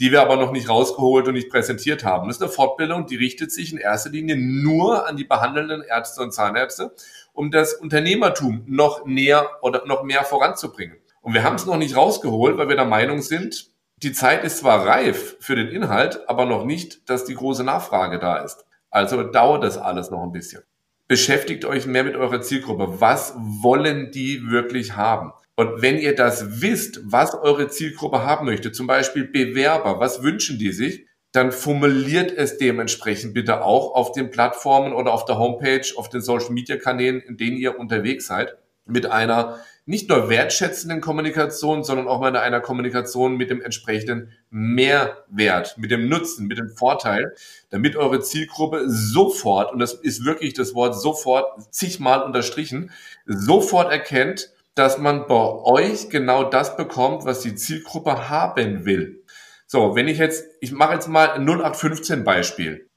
die 0.00 0.12
wir 0.12 0.22
aber 0.22 0.36
noch 0.36 0.52
nicht 0.52 0.68
rausgeholt 0.68 1.26
und 1.26 1.34
nicht 1.34 1.50
präsentiert 1.50 2.04
haben. 2.04 2.28
Das 2.28 2.36
ist 2.36 2.42
eine 2.42 2.52
Fortbildung, 2.52 3.06
die 3.06 3.16
richtet 3.16 3.50
sich 3.50 3.72
in 3.72 3.78
erster 3.78 4.10
Linie 4.10 4.36
nur 4.36 5.08
an 5.08 5.16
die 5.16 5.24
behandelnden 5.24 5.82
Ärzte 5.82 6.22
und 6.22 6.32
Zahnärzte, 6.32 6.94
um 7.32 7.50
das 7.50 7.74
Unternehmertum 7.74 8.62
noch 8.66 9.06
näher 9.06 9.48
oder 9.60 9.86
noch 9.86 10.04
mehr 10.04 10.24
voranzubringen. 10.24 10.96
Und 11.20 11.34
wir 11.34 11.42
haben 11.42 11.56
es 11.56 11.66
noch 11.66 11.76
nicht 11.76 11.96
rausgeholt, 11.96 12.56
weil 12.58 12.68
wir 12.68 12.76
der 12.76 12.84
Meinung 12.84 13.22
sind, 13.22 13.70
die 14.02 14.12
Zeit 14.12 14.44
ist 14.44 14.58
zwar 14.58 14.86
reif 14.86 15.36
für 15.40 15.56
den 15.56 15.68
Inhalt, 15.68 16.28
aber 16.28 16.46
noch 16.46 16.64
nicht, 16.64 17.08
dass 17.10 17.24
die 17.24 17.34
große 17.34 17.64
Nachfrage 17.64 18.18
da 18.18 18.38
ist. 18.38 18.64
Also 18.90 19.22
dauert 19.22 19.64
das 19.64 19.76
alles 19.76 20.10
noch 20.10 20.22
ein 20.22 20.32
bisschen. 20.32 20.62
Beschäftigt 21.08 21.64
euch 21.64 21.86
mehr 21.86 22.04
mit 22.04 22.16
eurer 22.16 22.40
Zielgruppe. 22.40 23.00
Was 23.00 23.34
wollen 23.36 24.10
die 24.10 24.50
wirklich 24.50 24.96
haben? 24.96 25.32
Und 25.56 25.82
wenn 25.82 25.98
ihr 25.98 26.14
das 26.14 26.62
wisst, 26.62 27.00
was 27.04 27.34
eure 27.34 27.68
Zielgruppe 27.68 28.24
haben 28.24 28.46
möchte, 28.46 28.70
zum 28.70 28.86
Beispiel 28.86 29.24
Bewerber, 29.24 29.98
was 29.98 30.22
wünschen 30.22 30.58
die 30.58 30.70
sich, 30.70 31.06
dann 31.32 31.50
formuliert 31.50 32.30
es 32.30 32.58
dementsprechend 32.58 33.34
bitte 33.34 33.62
auch 33.64 33.94
auf 33.94 34.12
den 34.12 34.30
Plattformen 34.30 34.92
oder 34.92 35.12
auf 35.12 35.24
der 35.24 35.38
Homepage, 35.38 35.82
auf 35.96 36.08
den 36.08 36.20
Social 36.20 36.52
Media 36.52 36.76
Kanälen, 36.76 37.20
in 37.20 37.36
denen 37.36 37.56
ihr 37.56 37.78
unterwegs 37.78 38.26
seid, 38.26 38.56
mit 38.86 39.06
einer 39.06 39.58
nicht 39.88 40.10
nur 40.10 40.28
wertschätzenden 40.28 41.00
Kommunikation, 41.00 41.82
sondern 41.82 42.08
auch 42.08 42.20
mit 42.20 42.36
einer 42.36 42.60
Kommunikation 42.60 43.38
mit 43.38 43.48
dem 43.48 43.62
entsprechenden 43.62 44.30
Mehrwert, 44.50 45.78
mit 45.78 45.90
dem 45.90 46.10
Nutzen, 46.10 46.46
mit 46.46 46.58
dem 46.58 46.68
Vorteil, 46.68 47.34
damit 47.70 47.96
eure 47.96 48.20
Zielgruppe 48.20 48.84
sofort, 48.86 49.72
und 49.72 49.78
das 49.78 49.94
ist 49.94 50.26
wirklich 50.26 50.52
das 50.52 50.74
Wort 50.74 51.00
sofort 51.00 51.74
zigmal 51.74 52.22
unterstrichen, 52.22 52.90
sofort 53.24 53.90
erkennt, 53.90 54.50
dass 54.74 54.98
man 54.98 55.26
bei 55.26 55.34
euch 55.34 56.10
genau 56.10 56.44
das 56.44 56.76
bekommt, 56.76 57.24
was 57.24 57.40
die 57.40 57.54
Zielgruppe 57.54 58.28
haben 58.28 58.84
will. 58.84 59.24
So, 59.66 59.94
wenn 59.96 60.06
ich 60.06 60.18
jetzt, 60.18 60.44
ich 60.60 60.70
mache 60.70 60.94
jetzt 60.94 61.08
mal 61.08 61.30
ein 61.30 61.48
0815 61.48 62.24
Beispiel. 62.24 62.87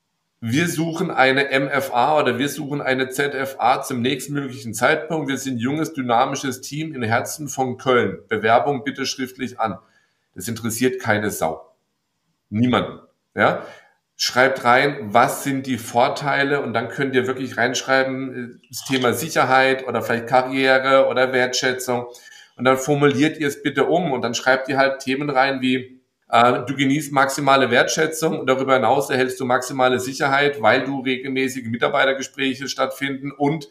Wir 0.44 0.68
suchen 0.68 1.12
eine 1.12 1.50
MFA 1.60 2.20
oder 2.20 2.40
wir 2.40 2.50
suchen 2.50 2.82
eine 2.82 3.10
ZFA 3.10 3.84
zum 3.84 4.02
nächsten 4.02 4.34
möglichen 4.34 4.74
Zeitpunkt. 4.74 5.30
Wir 5.30 5.38
sind 5.38 5.60
junges, 5.60 5.94
dynamisches 5.94 6.62
Team 6.62 6.96
im 6.96 7.04
Herzen 7.04 7.48
von 7.48 7.78
Köln. 7.78 8.20
Bewerbung 8.28 8.84
bitte 8.84 9.06
schriftlich 9.06 9.60
an. 9.60 9.78
Das 10.34 10.48
interessiert 10.48 11.00
keine 11.00 11.30
Sau. 11.30 11.76
Niemanden. 12.50 13.02
Ja? 13.36 13.64
schreibt 14.24 14.64
rein, 14.66 14.98
was 15.14 15.44
sind 15.44 15.66
die 15.66 15.80
Vorteile 15.80 16.62
und 16.62 16.74
dann 16.74 16.90
könnt 16.90 17.16
ihr 17.16 17.26
wirklich 17.26 17.58
reinschreiben, 17.58 18.54
äh, 18.54 18.68
das 18.70 18.86
Thema 18.86 19.14
Sicherheit 19.14 19.88
oder 19.88 20.04
vielleicht 20.04 20.28
Karriere 20.28 21.08
oder 21.08 21.34
Wertschätzung 21.34 22.06
und 22.56 22.66
dann 22.66 22.78
formuliert 22.78 23.40
ihr 23.40 23.48
es 23.48 23.64
bitte 23.64 23.86
um 23.86 24.12
und 24.12 24.22
dann 24.22 24.36
schreibt 24.36 24.70
ihr 24.70 24.78
halt 24.78 25.00
Themen 25.00 25.32
rein 25.32 25.62
wie 25.62 26.01
du 26.32 26.76
genießt 26.76 27.12
maximale 27.12 27.72
Wertschätzung 27.72 28.40
und 28.40 28.48
darüber 28.48 28.76
hinaus 28.76 29.10
erhältst 29.10 29.40
du 29.40 29.46
maximale 29.46 30.00
Sicherheit, 30.00 30.62
weil 30.62 30.86
du 30.86 31.02
regelmäßige 31.02 31.66
Mitarbeitergespräche 31.66 32.70
stattfinden 32.70 33.32
und 33.32 33.68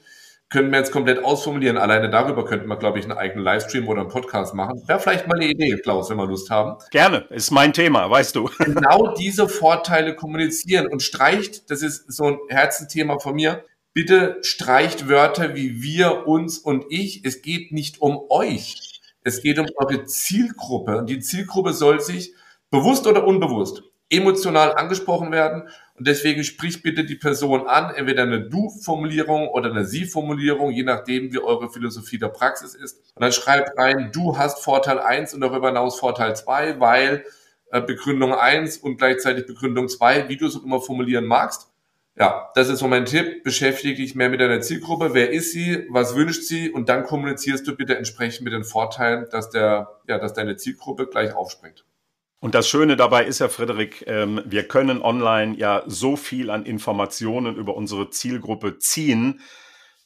können 0.50 0.72
wir 0.72 0.78
jetzt 0.80 0.90
komplett 0.92 1.24
ausformulieren. 1.24 1.78
Alleine 1.78 2.10
darüber 2.10 2.44
könnten 2.44 2.66
wir, 2.66 2.76
glaube 2.76 2.98
ich, 2.98 3.04
einen 3.04 3.16
eigenen 3.16 3.44
Livestream 3.44 3.88
oder 3.88 4.00
einen 4.00 4.10
Podcast 4.10 4.52
machen. 4.52 4.82
Wäre 4.86 4.98
vielleicht 4.98 5.28
mal 5.28 5.36
eine 5.36 5.48
Idee, 5.48 5.76
Klaus, 5.76 6.10
wenn 6.10 6.16
wir 6.16 6.26
Lust 6.26 6.50
haben. 6.50 6.76
Gerne, 6.90 7.24
ist 7.30 7.52
mein 7.52 7.72
Thema, 7.72 8.10
weißt 8.10 8.36
du. 8.36 8.50
Genau 8.58 9.14
diese 9.14 9.48
Vorteile 9.48 10.14
kommunizieren 10.14 10.88
und 10.88 11.02
streicht, 11.02 11.70
das 11.70 11.82
ist 11.82 12.12
so 12.12 12.24
ein 12.24 12.38
Herzenthema 12.48 13.18
von 13.20 13.36
mir, 13.36 13.64
bitte 13.94 14.38
streicht 14.42 15.08
Wörter 15.08 15.54
wie 15.54 15.82
wir, 15.82 16.26
uns 16.26 16.58
und 16.58 16.84
ich. 16.90 17.24
Es 17.24 17.42
geht 17.42 17.72
nicht 17.72 18.00
um 18.00 18.20
euch. 18.28 19.00
Es 19.22 19.42
geht 19.42 19.58
um 19.58 19.66
eure 19.76 20.04
Zielgruppe. 20.04 20.98
Und 20.98 21.08
die 21.08 21.20
Zielgruppe 21.20 21.72
soll 21.72 22.00
sich 22.00 22.34
bewusst 22.70 23.06
oder 23.06 23.26
unbewusst 23.26 23.82
emotional 24.10 24.74
angesprochen 24.74 25.30
werden. 25.30 25.68
Und 25.94 26.06
deswegen 26.06 26.44
sprich 26.44 26.82
bitte 26.82 27.04
die 27.04 27.14
Person 27.14 27.66
an, 27.66 27.94
entweder 27.94 28.24
eine 28.24 28.40
Du-Formulierung 28.40 29.48
oder 29.48 29.70
eine 29.70 29.84
Sie-Formulierung, 29.84 30.72
je 30.72 30.82
nachdem, 30.82 31.32
wie 31.32 31.38
eure 31.38 31.70
Philosophie 31.70 32.18
der 32.18 32.28
Praxis 32.28 32.74
ist. 32.74 32.98
Und 33.14 33.22
dann 33.22 33.32
schreibt 33.32 33.78
rein, 33.78 34.10
du 34.12 34.36
hast 34.36 34.62
Vorteil 34.62 34.98
1 34.98 35.34
und 35.34 35.40
darüber 35.40 35.68
hinaus 35.68 35.98
Vorteil 35.98 36.34
2, 36.34 36.80
weil 36.80 37.24
äh, 37.70 37.80
Begründung 37.80 38.34
1 38.34 38.78
und 38.78 38.96
gleichzeitig 38.96 39.46
Begründung 39.46 39.88
2, 39.88 40.28
wie 40.28 40.36
du 40.36 40.46
es 40.46 40.56
immer 40.56 40.80
formulieren 40.80 41.26
magst. 41.26 41.68
Ja, 42.18 42.50
das 42.54 42.68
ist 42.68 42.80
so 42.80 42.88
mein 42.88 43.06
Tipp. 43.06 43.44
Beschäftige 43.44 43.94
dich 43.94 44.14
mehr 44.14 44.28
mit 44.28 44.40
deiner 44.40 44.60
Zielgruppe. 44.60 45.14
Wer 45.14 45.30
ist 45.30 45.52
sie? 45.52 45.86
Was 45.88 46.16
wünscht 46.16 46.42
sie? 46.42 46.70
Und 46.70 46.88
dann 46.88 47.04
kommunizierst 47.04 47.66
du 47.66 47.76
bitte 47.76 47.96
entsprechend 47.96 48.44
mit 48.44 48.52
den 48.52 48.64
Vorteilen, 48.64 49.26
dass 49.30 49.50
der, 49.50 50.00
ja, 50.08 50.18
dass 50.18 50.34
deine 50.34 50.56
Zielgruppe 50.56 51.06
gleich 51.06 51.32
aufspringt. 51.32 51.84
Und 52.40 52.54
das 52.54 52.68
Schöne 52.68 52.96
dabei 52.96 53.26
ist 53.26 53.40
ja, 53.40 53.48
Frederik, 53.48 54.04
ähm, 54.06 54.40
wir 54.46 54.66
können 54.66 55.02
online 55.02 55.56
ja 55.56 55.82
so 55.86 56.16
viel 56.16 56.48
an 56.48 56.64
Informationen 56.64 57.56
über 57.56 57.76
unsere 57.76 58.08
Zielgruppe 58.08 58.78
ziehen, 58.78 59.40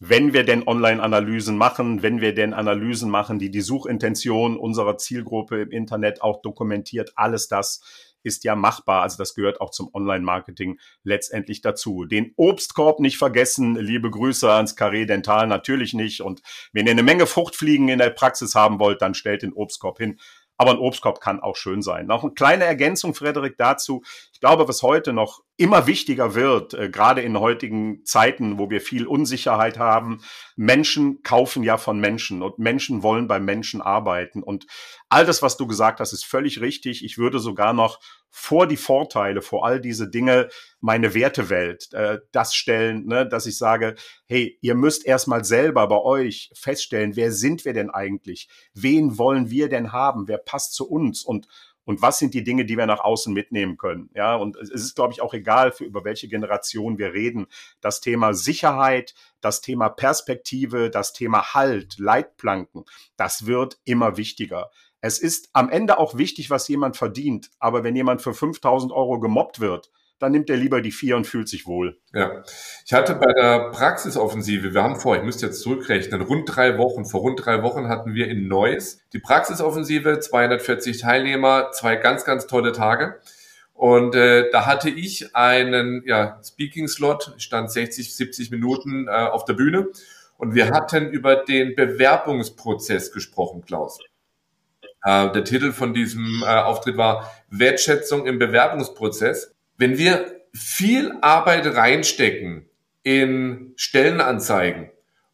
wenn 0.01 0.33
wir 0.33 0.45
denn 0.45 0.67
Online-Analysen 0.67 1.57
machen, 1.57 2.03
wenn 2.03 2.21
wir 2.21 2.35
denn 2.35 2.53
Analysen 2.53 3.09
machen, 3.09 3.39
die 3.39 3.53
die 3.53 3.61
Suchintention 3.61 4.57
unserer 4.57 4.99
Zielgruppe 4.99 5.63
im 5.63 5.71
Internet 5.71 6.23
auch 6.23 6.43
dokumentiert, 6.43 7.13
alles 7.15 7.47
das 7.47 7.81
ist 8.25 8.43
ja 8.43 8.57
machbar. 8.57 9.03
Also 9.03 9.19
das 9.19 9.35
gehört 9.35 9.61
auch 9.61 9.71
zum 9.71 9.91
Online-Marketing 9.93 10.81
letztendlich 11.05 11.61
dazu. 11.61 12.05
Den 12.05 12.33
Obstkorb 12.37 12.99
nicht 12.99 13.19
vergessen. 13.19 13.77
Liebe 13.77 14.11
Grüße 14.11 14.51
ans 14.51 14.77
Carré 14.77 15.05
Dental 15.05 15.47
natürlich 15.47 15.95
nicht. 15.95 16.23
Und 16.23 16.43
wenn 16.73 16.87
ihr 16.87 16.93
eine 16.93 17.03
Menge 17.03 17.27
Fruchtfliegen 17.27 17.89
in 17.89 17.99
der 17.99 18.11
Praxis 18.11 18.55
haben 18.55 18.81
wollt, 18.81 19.03
dann 19.03 19.15
stellt 19.15 19.43
den 19.43 19.53
Obstkorb 19.53 19.99
hin 19.99 20.19
aber 20.57 20.73
ein 20.73 20.79
Obstkorb 20.79 21.21
kann 21.21 21.41
auch 21.41 21.57
schön 21.57 21.83
sein. 21.83 22.07
Noch 22.07 22.23
eine 22.23 22.33
kleine 22.33 22.65
Ergänzung, 22.65 23.15
Frederik, 23.15 23.57
dazu. 23.59 24.03
Ich 24.35 24.41
glaube, 24.41 24.67
was 24.67 24.83
heute 24.83 25.13
noch 25.13 25.45
immer 25.57 25.87
wichtiger 25.87 26.35
wird, 26.35 26.75
äh, 26.75 26.91
gerade 26.91 27.23
in 27.23 27.39
heutigen 27.39 28.05
Zeiten, 28.05 28.59
wo 28.59 28.69
wir 28.69 28.81
viel 28.81 29.07
Unsicherheit 29.07 29.79
haben. 29.79 30.23
Menschen 30.57 31.23
kaufen 31.23 31.63
ja 31.63 31.79
von 31.79 32.01
Menschen 32.01 32.43
und 32.43 32.59
Menschen 32.59 33.05
wollen 33.05 33.29
bei 33.29 33.39
Menschen 33.39 33.81
arbeiten. 33.81 34.43
Und 34.43 34.67
all 35.09 35.25
das, 35.25 35.41
was 35.41 35.57
du 35.57 35.69
gesagt 35.69 36.01
hast, 36.01 36.13
ist 36.13 36.27
völlig 36.27 36.61
richtig. 36.61 37.05
Ich 37.05 37.17
würde 37.17 37.39
sogar 37.39 37.73
noch 37.73 38.01
vor 38.29 38.67
die 38.67 38.77
Vorteile, 38.77 39.41
vor 39.41 39.65
all 39.65 39.81
diese 39.81 40.11
Dinge, 40.11 40.49
meine 40.81 41.15
Wertewelt, 41.15 41.93
äh, 41.93 42.19
das 42.33 42.57
stellen, 42.57 43.07
ne, 43.07 43.29
dass 43.29 43.47
ich 43.47 43.57
sage, 43.57 43.95
hey, 44.27 44.59
ihr 44.61 44.75
müsst 44.75 45.07
erstmal 45.07 45.45
selber 45.45 45.87
bei 45.87 46.01
euch 46.01 46.51
feststellen, 46.55 47.15
wer 47.15 47.31
sind 47.31 47.65
wir 47.65 47.73
denn 47.73 47.91
eigentlich? 47.91 48.49
Wen 48.75 49.17
wollen 49.17 49.51
wir 49.51 49.69
denn 49.69 49.93
haben? 49.93 50.27
Wer 50.27 50.39
passt 50.39 50.75
zu 50.75 50.91
uns? 50.91 51.23
Und 51.23 51.47
und 51.85 52.03
was 52.03 52.19
sind 52.19 52.35
die 52.35 52.45
Dinge, 52.45 52.65
die 52.65 52.77
wir 52.77 52.87
nach 52.87 53.01
außen 53.01 53.33
mitnehmen 53.33 53.77
können. 53.77 54.11
Ja, 54.15 54.37
und 54.37 54.57
es 54.57 54.71
ist, 54.71 54.95
glaube 54.95 55.13
ich, 55.13 55.21
auch 55.21 55.35
egal, 55.35 55.73
für 55.73 55.85
über 55.85 56.05
welche 56.05 56.29
Generation 56.29 56.99
wir 56.99 57.13
reden. 57.13 57.47
Das 57.81 58.01
Thema 58.01 58.35
Sicherheit, 58.35 59.15
das 59.41 59.61
Thema 59.61 59.89
Perspektive, 59.89 60.91
das 60.91 61.13
Thema 61.13 61.55
Halt, 61.55 61.99
Leitplanken, 61.99 62.85
das 63.17 63.47
wird 63.47 63.79
immer 63.85 64.17
wichtiger. 64.17 64.71
Es 65.01 65.19
ist 65.19 65.51
am 65.53 65.69
Ende 65.69 65.99
auch 65.99 66.17
wichtig, 66.17 66.49
was 66.49 66.67
jemand 66.69 66.97
verdient. 66.97 67.51
Aber 67.59 67.85
wenn 67.85 67.95
jemand 67.95 68.23
für 68.23 68.33
5000 68.33 68.91
Euro 68.91 69.21
gemobbt 69.21 69.61
wird, 69.61 69.91
dann 70.19 70.33
nimmt 70.33 70.49
er 70.49 70.57
lieber 70.57 70.81
die 70.81 70.93
vier 70.93 71.17
und 71.17 71.27
fühlt 71.27 71.49
sich 71.49 71.67
wohl. 71.67 71.99
Ja, 72.13 72.43
ich 72.87 72.93
hatte 72.93 73.15
bei 73.15 73.33
der 73.33 73.71
Praxisoffensive, 73.71 74.75
wir 74.75 74.83
haben 74.83 74.97
vor, 74.97 75.17
ich 75.17 75.23
müsste 75.23 75.47
jetzt 75.47 75.61
zurückrechnen, 75.61 76.23
rund 76.23 76.55
drei 76.55 76.79
Wochen, 76.79 77.05
vor 77.05 77.21
rund 77.21 77.45
drei 77.45 77.63
Wochen 77.63 77.89
hatten 77.89 78.15
wir 78.15 78.29
in 78.29 78.49
Neuss 78.49 79.01
die 79.13 79.19
Praxisoffensive, 79.19 80.21
240 80.21 80.99
Teilnehmer, 80.99 81.71
zwei 81.73 81.97
ganz, 81.97 82.25
ganz 82.25 82.47
tolle 82.47 82.73
Tage. 82.73 83.21
Und 83.75 84.15
äh, 84.15 84.51
da 84.51 84.67
hatte 84.67 84.89
ich 84.89 85.35
einen 85.35 86.05
ja, 86.07 86.41
Speaking-Slot, 86.45 87.35
stand 87.39 87.71
60, 87.71 88.15
70 88.15 88.51
Minuten 88.53 89.09
äh, 89.09 89.11
auf 89.11 89.45
der 89.45 89.55
Bühne. 89.55 89.89
Und 90.37 90.55
wir 90.55 90.71
hatten 90.71 91.11
über 91.11 91.37
den 91.37 91.75
Bewerbungsprozess 91.75 93.13
gesprochen, 93.13 93.65
Klaus. 93.65 93.99
Äh, 95.03 95.33
der 95.33 95.45
Titel 95.45 95.73
von 95.73 95.93
diesem 95.93 96.43
äh, 96.43 96.47
Auftritt 96.47 96.97
war 96.97 97.33
Wertschätzung 97.51 98.27
im 98.27 98.39
Bewerbungsprozess. 98.39 99.54
Wenn 99.77 99.99
wir 99.99 100.41
viel 100.53 101.13
Arbeit 101.21 101.67
reinstecken 101.67 102.69
in 103.03 103.73
Stellenanzeigen 103.77 104.91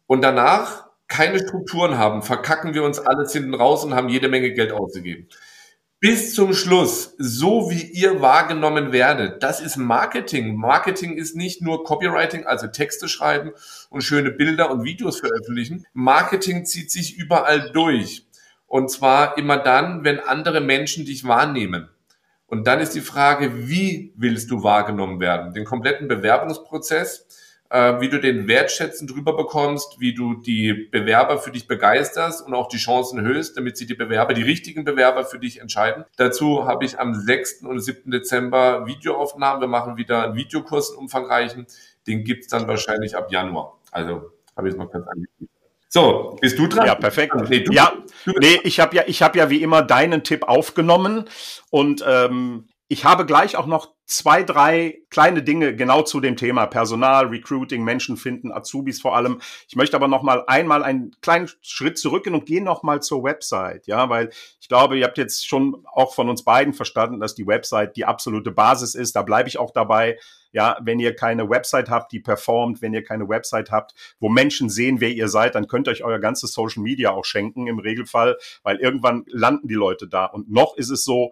und 0.07 0.21
danach 0.21 0.87
keine 1.07 1.39
Strukturen 1.39 1.97
haben, 1.97 2.23
verkacken 2.23 2.73
wir 2.73 2.83
uns 2.83 2.99
alles 2.99 3.33
hinten 3.33 3.53
raus 3.53 3.83
und 3.83 3.93
haben 3.93 4.09
jede 4.09 4.29
Menge 4.29 4.53
Geld 4.53 4.71
ausgegeben. 4.71 5.27
Bis 5.99 6.33
zum 6.33 6.55
Schluss, 6.55 7.13
so 7.19 7.69
wie 7.69 7.83
ihr 7.83 8.21
wahrgenommen 8.21 8.91
werdet, 8.91 9.43
das 9.43 9.61
ist 9.61 9.77
Marketing. 9.77 10.55
Marketing 10.55 11.15
ist 11.15 11.35
nicht 11.35 11.61
nur 11.61 11.83
Copywriting, 11.83 12.47
also 12.47 12.65
Texte 12.65 13.07
schreiben 13.07 13.51
und 13.91 14.01
schöne 14.01 14.31
Bilder 14.31 14.71
und 14.71 14.83
Videos 14.83 15.19
veröffentlichen. 15.19 15.85
Marketing 15.93 16.65
zieht 16.65 16.89
sich 16.89 17.17
überall 17.17 17.71
durch. 17.71 18.25
Und 18.65 18.89
zwar 18.89 19.37
immer 19.37 19.57
dann, 19.57 20.03
wenn 20.03 20.19
andere 20.19 20.59
Menschen 20.59 21.05
dich 21.05 21.25
wahrnehmen. 21.25 21.89
Und 22.51 22.67
dann 22.67 22.81
ist 22.81 22.93
die 22.95 23.01
Frage, 23.01 23.69
wie 23.69 24.13
willst 24.17 24.51
du 24.51 24.61
wahrgenommen 24.61 25.21
werden? 25.21 25.53
Den 25.53 25.63
kompletten 25.63 26.09
Bewerbungsprozess, 26.09 27.25
äh, 27.69 28.01
wie 28.01 28.09
du 28.09 28.19
den 28.19 28.49
wertschätzend 28.49 29.09
drüber 29.09 29.37
bekommst, 29.37 30.01
wie 30.01 30.13
du 30.13 30.33
die 30.33 30.89
Bewerber 30.91 31.37
für 31.37 31.51
dich 31.51 31.69
begeisterst 31.69 32.45
und 32.45 32.53
auch 32.53 32.67
die 32.67 32.75
Chancen 32.75 33.19
erhöhst, 33.19 33.55
damit 33.55 33.77
sie 33.77 33.85
die 33.85 33.93
Bewerber, 33.93 34.33
die 34.33 34.41
richtigen 34.41 34.83
Bewerber 34.83 35.23
für 35.23 35.39
dich 35.39 35.61
entscheiden. 35.61 36.03
Dazu 36.17 36.67
habe 36.67 36.83
ich 36.83 36.99
am 36.99 37.15
6. 37.15 37.63
und 37.63 37.79
7. 37.79 38.11
Dezember 38.11 38.85
Videoaufnahmen. 38.85 39.61
Wir 39.61 39.69
machen 39.69 39.95
wieder 39.95 40.25
einen 40.25 40.35
Videokurs, 40.35 40.89
umfangreichen. 40.89 41.67
Den 42.05 42.25
gibt's 42.25 42.47
dann 42.49 42.67
wahrscheinlich 42.67 43.15
ab 43.15 43.31
Januar. 43.31 43.79
Also 43.91 44.29
habe 44.57 44.67
ich 44.67 44.73
es 44.73 44.77
mal 44.77 44.89
kurz 44.89 45.07
angekündigt. 45.07 45.50
So, 45.93 46.37
bist 46.39 46.57
du 46.57 46.67
dran? 46.67 46.87
Ja, 46.87 46.95
perfekt. 46.95 47.35
Nee, 47.49 47.59
du, 47.59 47.73
ja, 47.73 47.91
du 48.23 48.31
nee, 48.39 48.61
ich 48.63 48.79
habe 48.79 48.95
ja, 48.95 49.03
ich 49.07 49.21
habe 49.21 49.37
ja 49.37 49.49
wie 49.49 49.61
immer 49.61 49.81
deinen 49.81 50.23
Tipp 50.23 50.43
aufgenommen 50.43 51.25
und 51.69 52.01
ähm, 52.07 52.69
ich 52.87 53.03
habe 53.03 53.25
gleich 53.25 53.57
auch 53.57 53.65
noch 53.65 53.91
zwei, 54.05 54.43
drei 54.43 54.99
kleine 55.09 55.43
Dinge 55.43 55.75
genau 55.75 56.01
zu 56.03 56.21
dem 56.21 56.37
Thema 56.37 56.65
Personal, 56.65 57.27
Recruiting, 57.27 57.83
Menschen 57.83 58.15
finden, 58.15 58.53
Azubis 58.53 59.01
vor 59.01 59.17
allem. 59.17 59.41
Ich 59.67 59.75
möchte 59.75 59.97
aber 59.97 60.07
noch 60.07 60.23
mal 60.23 60.45
einmal 60.47 60.81
einen 60.81 61.11
kleinen 61.21 61.49
Schritt 61.61 61.97
zurückgehen 61.97 62.35
und 62.35 62.45
gehen 62.45 62.63
noch 62.63 62.83
mal 62.83 63.01
zur 63.01 63.25
Website, 63.25 63.85
ja, 63.85 64.07
weil 64.09 64.29
ich 64.61 64.69
glaube, 64.69 64.97
ihr 64.97 65.03
habt 65.03 65.17
jetzt 65.17 65.45
schon 65.45 65.85
auch 65.91 66.15
von 66.15 66.29
uns 66.29 66.45
beiden 66.45 66.73
verstanden, 66.73 67.19
dass 67.19 67.35
die 67.35 67.47
Website 67.47 67.97
die 67.97 68.05
absolute 68.05 68.51
Basis 68.51 68.95
ist. 68.95 69.13
Da 69.17 69.23
bleibe 69.23 69.49
ich 69.49 69.59
auch 69.59 69.71
dabei. 69.71 70.17
Ja, 70.51 70.77
wenn 70.81 70.99
ihr 70.99 71.15
keine 71.15 71.49
Website 71.49 71.89
habt, 71.89 72.11
die 72.11 72.19
performt, 72.19 72.81
wenn 72.81 72.93
ihr 72.93 73.03
keine 73.03 73.29
Website 73.29 73.71
habt, 73.71 73.93
wo 74.19 74.29
Menschen 74.29 74.69
sehen, 74.69 74.99
wer 74.99 75.11
ihr 75.11 75.27
seid, 75.27 75.55
dann 75.55 75.67
könnt 75.67 75.87
ihr 75.87 75.91
euch 75.91 76.03
euer 76.03 76.19
ganzes 76.19 76.53
Social 76.53 76.83
Media 76.83 77.11
auch 77.11 77.25
schenken 77.25 77.67
im 77.67 77.79
Regelfall, 77.79 78.37
weil 78.63 78.77
irgendwann 78.77 79.23
landen 79.27 79.67
die 79.67 79.75
Leute 79.75 80.07
da. 80.07 80.25
Und 80.25 80.51
noch 80.51 80.75
ist 80.75 80.89
es 80.89 81.03
so, 81.03 81.31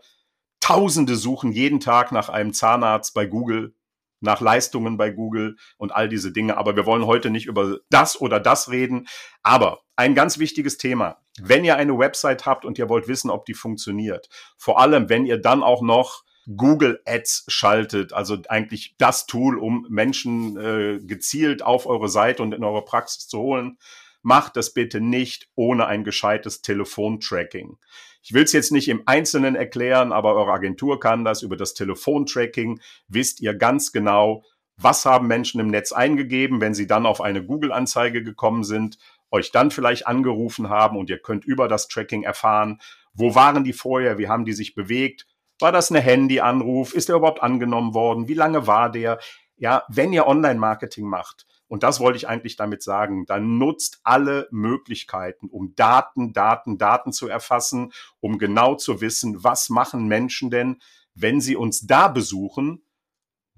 Tausende 0.62 1.16
suchen 1.16 1.52
jeden 1.52 1.80
Tag 1.80 2.12
nach 2.12 2.30
einem 2.30 2.54
Zahnarzt 2.54 3.14
bei 3.14 3.26
Google, 3.26 3.74
nach 4.20 4.42
Leistungen 4.42 4.98
bei 4.98 5.10
Google 5.10 5.56
und 5.78 5.94
all 5.94 6.10
diese 6.10 6.32
Dinge. 6.32 6.58
Aber 6.58 6.76
wir 6.76 6.86
wollen 6.86 7.06
heute 7.06 7.30
nicht 7.30 7.46
über 7.46 7.80
das 7.90 8.20
oder 8.20 8.40
das 8.40 8.70
reden. 8.70 9.08
Aber 9.42 9.80
ein 9.96 10.16
ganz 10.16 10.38
wichtiges 10.38 10.78
Thema. 10.78 11.22
Wenn 11.42 11.64
ihr 11.64 11.78
eine 11.78 11.98
Website 11.98 12.46
habt 12.46 12.66
und 12.66 12.78
ihr 12.78 12.90
wollt 12.90 13.08
wissen, 13.08 13.30
ob 13.30 13.46
die 13.46 13.54
funktioniert, 13.54 14.30
vor 14.58 14.80
allem 14.80 15.10
wenn 15.10 15.26
ihr 15.26 15.42
dann 15.42 15.64
auch 15.64 15.82
noch 15.82 16.24
Google 16.56 17.00
Ads 17.06 17.46
schaltet, 17.48 18.14
also 18.14 18.38
eigentlich 18.48 18.96
das 18.98 19.28
Tool, 19.28 19.60
um 19.60 19.86
Menschen 19.90 20.58
äh, 20.58 21.00
gezielt 21.00 21.62
auf 21.62 21.86
eure 21.86 22.10
Seite 22.10 22.42
und 22.42 22.54
in 22.54 22.64
eure 22.64 22.84
Praxis 22.84 23.28
zu 23.28 23.40
holen, 23.40 23.78
macht 24.22 24.58
das 24.58 24.74
bitte 24.74 25.00
nicht 25.00 25.48
ohne 25.56 25.86
ein 25.86 26.04
gescheites 26.04 26.62
Telefontracking. 26.62 27.78
Ich 28.22 28.34
will 28.34 28.44
es 28.44 28.52
jetzt 28.52 28.72
nicht 28.72 28.88
im 28.90 29.04
Einzelnen 29.06 29.56
erklären, 29.56 30.12
aber 30.12 30.36
eure 30.36 30.52
Agentur 30.52 31.00
kann 31.00 31.24
das. 31.24 31.42
Über 31.42 31.56
das 31.56 31.74
Telefontracking 31.74 32.82
wisst 33.08 33.42
ihr 33.42 33.54
ganz 33.54 33.92
genau, 33.92 34.44
was 34.76 35.06
haben 35.06 35.28
Menschen 35.28 35.62
im 35.62 35.68
Netz 35.68 35.92
eingegeben, 35.92 36.62
wenn 36.62 36.74
sie 36.74 36.88
dann 36.88 37.06
auf 37.06 37.22
eine 37.22 37.46
Google-Anzeige 37.46 38.24
gekommen 38.24 38.64
sind, 38.64 38.98
euch 39.32 39.52
dann 39.52 39.72
vielleicht 39.72 40.08
angerufen 40.08 40.70
haben 40.70 40.98
und 40.98 41.10
ihr 41.10 41.20
könnt 41.20 41.46
über 41.46 41.68
das 41.68 41.88
Tracking 41.88 42.24
erfahren, 42.24 42.82
wo 43.14 43.36
waren 43.36 43.64
die 43.64 43.74
vorher, 43.74 44.18
wie 44.18 44.28
haben 44.28 44.46
die 44.46 44.54
sich 44.54 44.74
bewegt, 44.74 45.28
war 45.60 45.72
das 45.72 45.92
eine 45.92 46.02
Handy-Anruf, 46.02 46.94
ist 46.94 47.10
der 47.10 47.18
überhaupt 47.18 47.44
angenommen 47.44 47.94
worden, 47.94 48.28
wie 48.28 48.34
lange 48.34 48.68
war 48.68 48.92
der? 48.92 49.20
Ja, 49.58 49.84
wenn 49.90 50.14
ihr 50.14 50.26
Online-Marketing 50.26 51.06
macht, 51.06 51.46
und 51.70 51.84
das 51.84 52.00
wollte 52.00 52.18
ich 52.18 52.28
eigentlich 52.28 52.56
damit 52.56 52.82
sagen. 52.82 53.26
Dann 53.28 53.60
nutzt 53.60 54.02
alle 54.04 54.48
Möglichkeiten, 54.52 55.48
um 55.48 55.76
Daten, 55.76 56.34
Daten, 56.34 56.78
Daten 56.78 57.14
zu 57.14 57.28
erfassen, 57.30 57.94
um 58.20 58.40
genau 58.40 58.76
zu 58.76 59.02
wissen, 59.02 59.44
was 59.44 59.70
machen 59.70 60.08
Menschen 60.08 60.50
denn, 60.50 60.80
wenn 61.14 61.40
sie 61.40 61.56
uns 61.56 61.86
da 61.86 62.08
besuchen, 62.08 62.82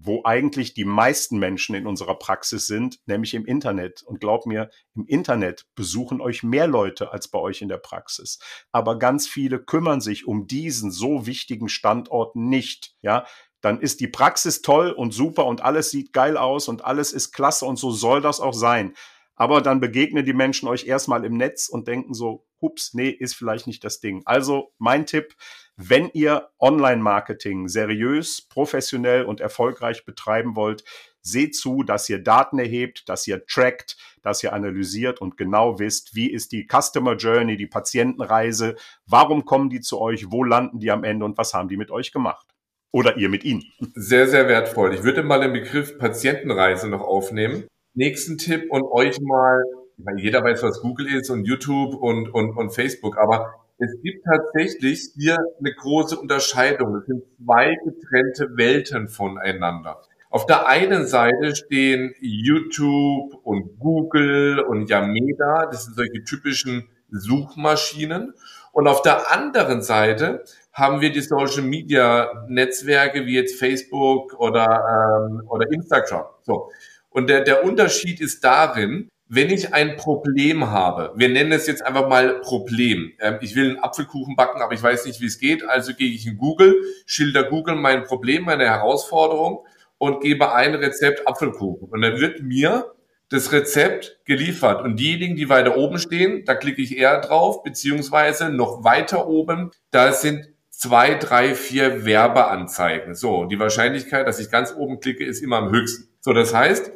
wo 0.04 0.22
eigentlich 0.24 0.74
die 0.74 0.86
meisten 0.86 1.38
Menschen 1.38 1.76
in 1.76 1.86
unserer 1.86 2.16
Praxis 2.16 2.66
sind, 2.66 3.00
nämlich 3.06 3.34
im 3.34 3.46
Internet. 3.46 4.02
Und 4.04 4.20
glaub 4.20 4.46
mir, 4.46 4.70
im 4.96 5.06
Internet 5.06 5.68
besuchen 5.76 6.22
euch 6.22 6.42
mehr 6.42 6.68
Leute 6.68 7.12
als 7.12 7.28
bei 7.28 7.40
euch 7.40 7.62
in 7.62 7.70
der 7.70 7.78
Praxis. 7.78 8.40
Aber 8.72 8.98
ganz 8.98 9.28
viele 9.28 9.60
kümmern 9.60 10.02
sich 10.02 10.28
um 10.28 10.48
diesen 10.48 10.92
so 10.92 11.28
wichtigen 11.28 11.70
Standort 11.70 12.36
nicht. 12.36 12.96
Ja, 13.02 13.26
dann 13.62 13.80
ist 13.80 14.00
die 14.00 14.08
Praxis 14.08 14.64
toll 14.64 14.92
und 14.92 15.14
super 15.14 15.46
und 15.46 15.62
alles 15.62 15.92
sieht 15.92 16.14
geil 16.14 16.36
aus 16.36 16.68
und 16.68 16.84
alles 16.84 17.14
ist 17.14 17.32
klasse 17.32 17.66
und 17.66 17.78
so 17.78 17.92
soll 17.92 18.22
das 18.22 18.40
auch 18.40 18.56
sein. 18.56 18.96
Aber 19.42 19.60
dann 19.60 19.80
begegnen 19.80 20.24
die 20.24 20.34
Menschen 20.34 20.68
euch 20.68 20.86
erstmal 20.86 21.26
im 21.26 21.36
Netz 21.36 21.68
und 21.68 21.88
denken 21.88 22.14
so, 22.14 22.46
hups, 22.62 22.94
nee, 22.94 23.10
ist 23.10 23.34
vielleicht 23.34 23.66
nicht 23.66 23.84
das 23.84 24.00
Ding. 24.00 24.22
Also 24.26 24.72
mein 24.78 25.08
Tipp, 25.08 25.34
wenn 25.78 26.12
ihr 26.14 26.52
Online-Marketing 26.60 27.68
seriös, 27.68 28.44
professionell 28.44 29.24
und 29.24 29.40
erfolgreich 29.42 30.06
betreiben 30.06 30.56
wollt, 30.56 30.84
seht 31.24 31.56
zu, 31.56 31.82
dass 31.82 32.08
ihr 32.08 32.20
Daten 32.20 32.60
erhebt, 32.60 33.10
dass 33.10 33.26
ihr 33.26 33.44
trackt, 33.48 33.98
dass 34.22 34.44
ihr 34.44 34.54
analysiert 34.54 35.20
und 35.20 35.38
genau 35.38 35.80
wisst, 35.80 36.14
wie 36.14 36.30
ist 36.30 36.52
die 36.52 36.68
Customer 36.72 37.16
Journey, 37.16 37.58
die 37.58 37.66
Patientenreise, 37.66 38.76
warum 39.08 39.44
kommen 39.44 39.72
die 39.72 39.82
zu 39.82 40.00
euch, 40.00 40.30
wo 40.30 40.44
landen 40.44 40.78
die 40.78 40.92
am 40.92 41.04
Ende 41.04 41.26
und 41.26 41.40
was 41.40 41.56
haben 41.56 41.68
die 41.68 41.78
mit 41.78 41.90
euch 41.90 42.12
gemacht. 42.12 42.46
Oder 42.92 43.18
ihr 43.18 43.30
mit 43.30 43.44
ihnen. 43.44 43.64
Sehr, 43.96 44.28
sehr 44.28 44.48
wertvoll. 44.48 44.94
Ich 44.94 45.02
würde 45.02 45.24
mal 45.24 45.40
den 45.40 45.54
Begriff 45.54 45.98
Patientenreise 45.98 46.90
noch 46.90 47.02
aufnehmen. 47.02 47.64
Nächsten 47.94 48.38
Tipp 48.38 48.72
und 48.72 48.84
euch 48.84 49.20
mal, 49.22 49.64
meine, 49.98 50.22
jeder 50.22 50.44
weiß, 50.44 50.64
was 50.64 50.82
Google 50.82 51.08
ist 51.08 51.30
und 51.30 51.46
YouTube 51.46 51.96
und, 51.96 52.34
und, 52.34 52.58
und 52.58 52.72
Facebook, 52.72 53.18
aber 53.18 53.54
es 53.78 53.92
gibt 54.04 54.24
tatsächlich 54.26 55.10
hier 55.16 55.38
eine 55.60 55.74
große 55.74 56.16
Unterscheidung. 56.18 56.98
Es 56.98 57.06
sind 57.08 57.24
zwei 57.44 57.76
getrennte 57.84 58.56
Welten 58.56 59.08
voneinander. 59.08 60.02
Auf 60.30 60.46
der 60.46 60.68
einen 60.68 61.08
Seite 61.08 61.56
stehen 61.56 62.14
YouTube 62.22 63.34
und 63.44 63.80
Google 63.80 64.60
und 64.60 64.90
Yameda, 64.90 65.66
das 65.72 65.86
sind 65.86 65.96
solche 65.96 66.24
typischen 66.24 66.88
Suchmaschinen. 67.10 68.34
Und 68.72 68.88
auf 68.88 69.02
der 69.02 69.32
anderen 69.32 69.82
Seite 69.82 70.44
haben 70.72 71.02
wir 71.02 71.12
die 71.12 71.22
Social 71.22 71.64
Media 71.64 72.46
Netzwerke 72.48 73.26
wie 73.26 73.36
jetzt 73.36 73.60
Facebook 73.60 74.40
oder, 74.40 75.28
ähm, 75.28 75.42
oder 75.50 75.70
Instagram. 75.70 76.26
So. 76.44 76.70
Und 77.12 77.30
der, 77.30 77.42
der 77.42 77.64
Unterschied 77.64 78.20
ist 78.20 78.44
darin, 78.44 79.10
wenn 79.34 79.50
ich 79.50 79.74
ein 79.74 79.96
Problem 79.96 80.72
habe, 80.72 81.14
wir 81.16 81.30
nennen 81.30 81.54
es 81.54 81.66
jetzt 81.66 81.86
einfach 81.86 82.10
mal 82.10 82.42
Problem. 82.42 83.14
Ähm, 83.22 83.38
ich 83.42 83.56
will 83.56 83.70
einen 83.70 83.80
Apfelkuchen 83.80 84.36
backen, 84.36 84.62
aber 84.62 84.74
ich 84.74 84.84
weiß 84.84 85.06
nicht, 85.06 85.22
wie 85.22 85.28
es 85.28 85.40
geht. 85.40 85.64
Also 85.64 85.94
gehe 85.94 86.12
ich 86.12 86.28
in 86.28 86.38
Google, 86.38 86.76
schilder 87.06 87.44
Google 87.44 87.76
mein 87.76 88.04
Problem, 88.04 88.44
meine 88.44 88.66
Herausforderung 88.66 89.66
und 89.98 90.22
gebe 90.22 90.54
ein 90.54 90.76
Rezept 90.76 91.28
Apfelkuchen. 91.28 91.88
Und 91.90 92.02
dann 92.02 92.20
wird 92.20 92.42
mir 92.42 92.94
das 93.30 93.54
Rezept 93.54 94.20
geliefert. 94.26 94.84
Und 94.84 95.00
diejenigen, 95.00 95.38
die 95.38 95.48
weiter 95.48 95.78
oben 95.78 95.98
stehen, 95.98 96.44
da 96.44 96.54
klicke 96.54 96.82
ich 96.82 96.98
eher 96.98 97.22
drauf, 97.22 97.64
beziehungsweise 97.64 98.50
noch 98.50 98.84
weiter 98.84 99.28
oben, 99.28 99.72
da 99.92 100.12
sind 100.12 100.50
zwei, 100.70 101.16
drei, 101.16 101.56
vier 101.56 102.04
Werbeanzeigen. 102.04 103.16
So, 103.16 103.46
die 103.46 103.60
Wahrscheinlichkeit, 103.60 104.28
dass 104.28 104.40
ich 104.40 104.52
ganz 104.52 104.76
oben 104.76 105.00
klicke, 105.00 105.24
ist 105.24 105.42
immer 105.42 105.58
am 105.58 105.72
höchsten. 105.72 106.11
So, 106.22 106.34
das 106.34 106.54
heißt, 106.54 106.92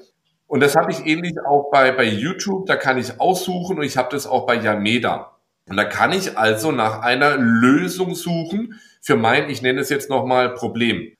und 0.47 0.61
das 0.61 0.75
habe 0.75 0.91
ich 0.91 1.05
ähnlich 1.05 1.33
auch 1.45 1.71
bei, 1.71 1.91
bei 1.91 2.05
YouTube, 2.05 2.67
da 2.67 2.75
kann 2.75 2.97
ich 2.97 3.19
aussuchen 3.19 3.77
und 3.77 3.83
ich 3.83 3.97
habe 3.97 4.09
das 4.11 4.27
auch 4.27 4.45
bei 4.45 4.55
Yameda. 4.55 5.35
Und 5.67 5.77
da 5.77 5.83
kann 5.83 6.13
ich 6.13 6.37
also 6.37 6.71
nach 6.71 7.01
einer 7.01 7.37
Lösung 7.37 8.13
suchen 8.13 8.79
für 9.01 9.15
mein, 9.15 9.49
ich 9.49 9.63
nenne 9.63 9.81
es 9.81 9.89
jetzt 9.89 10.09
nochmal 10.09 10.53
Problem. 10.53 11.11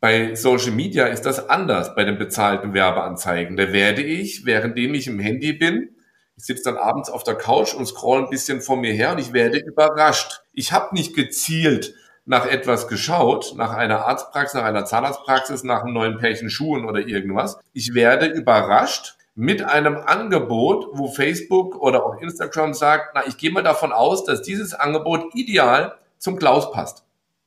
Bei 0.00 0.34
Social 0.34 0.72
Media 0.72 1.06
ist 1.06 1.22
das 1.22 1.48
anders 1.48 1.94
bei 1.94 2.02
den 2.02 2.18
bezahlten 2.18 2.74
Werbeanzeigen. 2.74 3.56
Da 3.56 3.72
werde 3.72 4.02
ich, 4.02 4.44
währenddem 4.44 4.94
ich 4.94 5.06
im 5.06 5.20
Handy 5.20 5.52
bin, 5.52 5.94
ich 6.36 6.44
sitze 6.44 6.64
dann 6.64 6.76
abends 6.76 7.08
auf 7.08 7.22
der 7.22 7.36
Couch 7.36 7.74
und 7.74 7.86
scroll 7.86 8.24
ein 8.24 8.30
bisschen 8.30 8.62
vor 8.62 8.76
mir 8.76 8.92
her 8.92 9.12
und 9.12 9.18
ich 9.18 9.32
werde 9.32 9.58
überrascht. 9.58 10.42
Ich 10.52 10.72
habe 10.72 10.94
nicht 10.94 11.14
gezielt 11.14 11.94
nach 12.24 12.46
etwas 12.46 12.88
geschaut, 12.88 13.54
nach 13.56 13.74
einer 13.74 14.06
Arztpraxis, 14.06 14.54
nach 14.54 14.64
einer 14.64 14.84
Zahnarztpraxis, 14.84 15.64
nach 15.64 15.82
einem 15.82 15.94
neuen 15.94 16.18
Pärchen 16.18 16.50
Schuhen 16.50 16.84
oder 16.84 17.00
irgendwas. 17.00 17.58
Ich 17.72 17.94
werde 17.94 18.26
überrascht 18.26 19.16
mit 19.34 19.62
einem 19.62 19.96
Angebot, 19.96 20.88
wo 20.92 21.08
Facebook 21.08 21.80
oder 21.80 22.04
auch 22.04 22.20
Instagram 22.20 22.74
sagt, 22.74 23.12
na, 23.14 23.22
ich 23.26 23.38
gehe 23.38 23.50
mal 23.50 23.62
davon 23.62 23.92
aus, 23.92 24.24
dass 24.24 24.42
dieses 24.42 24.74
Angebot 24.74 25.34
ideal 25.34 25.94
zum 26.18 26.38
Klaus 26.38 26.70
passt. 26.70 27.04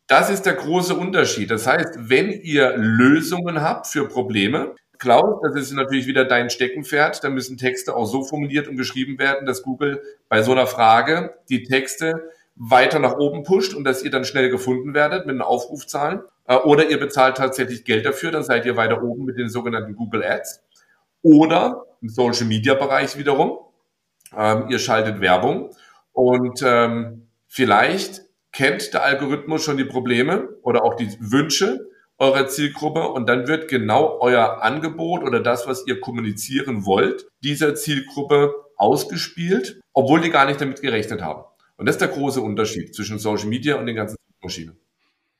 Das 0.07 0.29
ist 0.29 0.45
der 0.45 0.53
große 0.53 0.93
Unterschied. 0.93 1.49
Das 1.49 1.65
heißt, 1.65 2.09
wenn 2.09 2.31
ihr 2.31 2.75
Lösungen 2.75 3.61
habt 3.61 3.87
für 3.87 4.07
Probleme, 4.07 4.75
Klaus, 4.97 5.41
das 5.43 5.55
ist 5.55 5.73
natürlich 5.73 6.07
wieder 6.07 6.25
dein 6.25 6.49
Steckenpferd, 6.49 7.23
da 7.23 7.29
müssen 7.29 7.57
Texte 7.57 7.95
auch 7.95 8.05
so 8.05 8.23
formuliert 8.23 8.67
und 8.67 8.77
geschrieben 8.77 9.19
werden, 9.19 9.45
dass 9.45 9.63
Google 9.63 10.01
bei 10.29 10.41
so 10.41 10.51
einer 10.51 10.67
Frage 10.67 11.35
die 11.49 11.63
Texte 11.63 12.29
weiter 12.55 12.99
nach 12.99 13.17
oben 13.17 13.43
pusht 13.43 13.73
und 13.73 13.83
dass 13.83 14.03
ihr 14.03 14.11
dann 14.11 14.25
schnell 14.25 14.49
gefunden 14.49 14.93
werdet 14.93 15.25
mit 15.25 15.35
den 15.35 15.41
Aufrufzahlen. 15.41 16.21
Äh, 16.47 16.55
oder 16.57 16.89
ihr 16.89 16.99
bezahlt 16.99 17.37
tatsächlich 17.37 17.83
Geld 17.85 18.05
dafür, 18.05 18.31
dann 18.31 18.43
seid 18.43 18.65
ihr 18.65 18.75
weiter 18.75 19.03
oben 19.03 19.25
mit 19.25 19.37
den 19.37 19.49
sogenannten 19.49 19.95
Google 19.95 20.23
Ads. 20.23 20.63
Oder 21.21 21.85
im 22.01 22.09
Social 22.09 22.45
Media 22.45 22.75
Bereich 22.75 23.17
wiederum, 23.17 23.57
ähm, 24.35 24.67
ihr 24.69 24.79
schaltet 24.79 25.21
Werbung 25.21 25.71
und 26.13 26.61
ähm, 26.63 27.27
vielleicht 27.47 28.21
kennt 28.51 28.93
der 28.93 29.03
Algorithmus 29.03 29.63
schon 29.63 29.77
die 29.77 29.85
Probleme 29.85 30.49
oder 30.61 30.83
auch 30.83 30.95
die 30.95 31.09
Wünsche 31.19 31.89
eurer 32.17 32.47
Zielgruppe 32.47 33.09
und 33.09 33.27
dann 33.27 33.47
wird 33.47 33.67
genau 33.67 34.19
euer 34.21 34.63
Angebot 34.63 35.23
oder 35.23 35.41
das, 35.41 35.67
was 35.67 35.85
ihr 35.85 35.99
kommunizieren 35.99 36.85
wollt, 36.85 37.27
dieser 37.43 37.75
Zielgruppe 37.75 38.53
ausgespielt, 38.77 39.81
obwohl 39.93 40.21
die 40.21 40.29
gar 40.29 40.45
nicht 40.45 40.61
damit 40.61 40.81
gerechnet 40.81 41.21
haben. 41.21 41.43
Und 41.77 41.85
das 41.87 41.95
ist 41.95 42.01
der 42.01 42.09
große 42.09 42.41
Unterschied 42.41 42.95
zwischen 42.95 43.19
Social 43.19 43.47
Media 43.47 43.75
und 43.75 43.85
den 43.85 43.95
ganzen 43.95 44.17
Maschinen. 44.41 44.77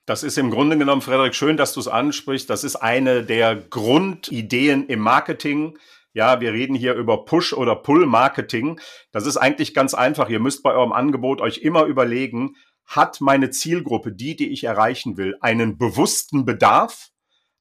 Das 0.05 0.21
ist 0.21 0.37
im 0.37 0.51
Grunde 0.51 0.77
genommen, 0.77 1.01
Frederik, 1.01 1.33
schön, 1.33 1.57
dass 1.57 1.73
du 1.73 1.79
es 1.79 1.87
ansprichst. 1.87 2.49
Das 2.49 2.63
ist 2.63 2.75
eine 2.75 3.23
der 3.23 3.55
Grundideen 3.55 4.85
im 4.87 4.99
Marketing. 4.99 5.79
Ja, 6.13 6.39
wir 6.41 6.53
reden 6.53 6.75
hier 6.75 6.93
über 6.93 7.25
Push- 7.25 7.53
oder 7.53 7.75
Pull-Marketing. 7.75 8.79
Das 9.11 9.25
ist 9.25 9.37
eigentlich 9.37 9.73
ganz 9.73 9.93
einfach. 9.93 10.29
Ihr 10.29 10.39
müsst 10.39 10.61
bei 10.61 10.73
eurem 10.73 10.93
Angebot 10.93 11.41
euch 11.41 11.57
immer 11.57 11.85
überlegen, 11.85 12.55
hat 12.85 13.19
meine 13.19 13.49
Zielgruppe, 13.49 14.11
die, 14.11 14.35
die 14.35 14.49
ich 14.51 14.63
erreichen 14.63 15.17
will, 15.17 15.35
einen 15.41 15.77
bewussten 15.77 16.45
Bedarf 16.45 17.09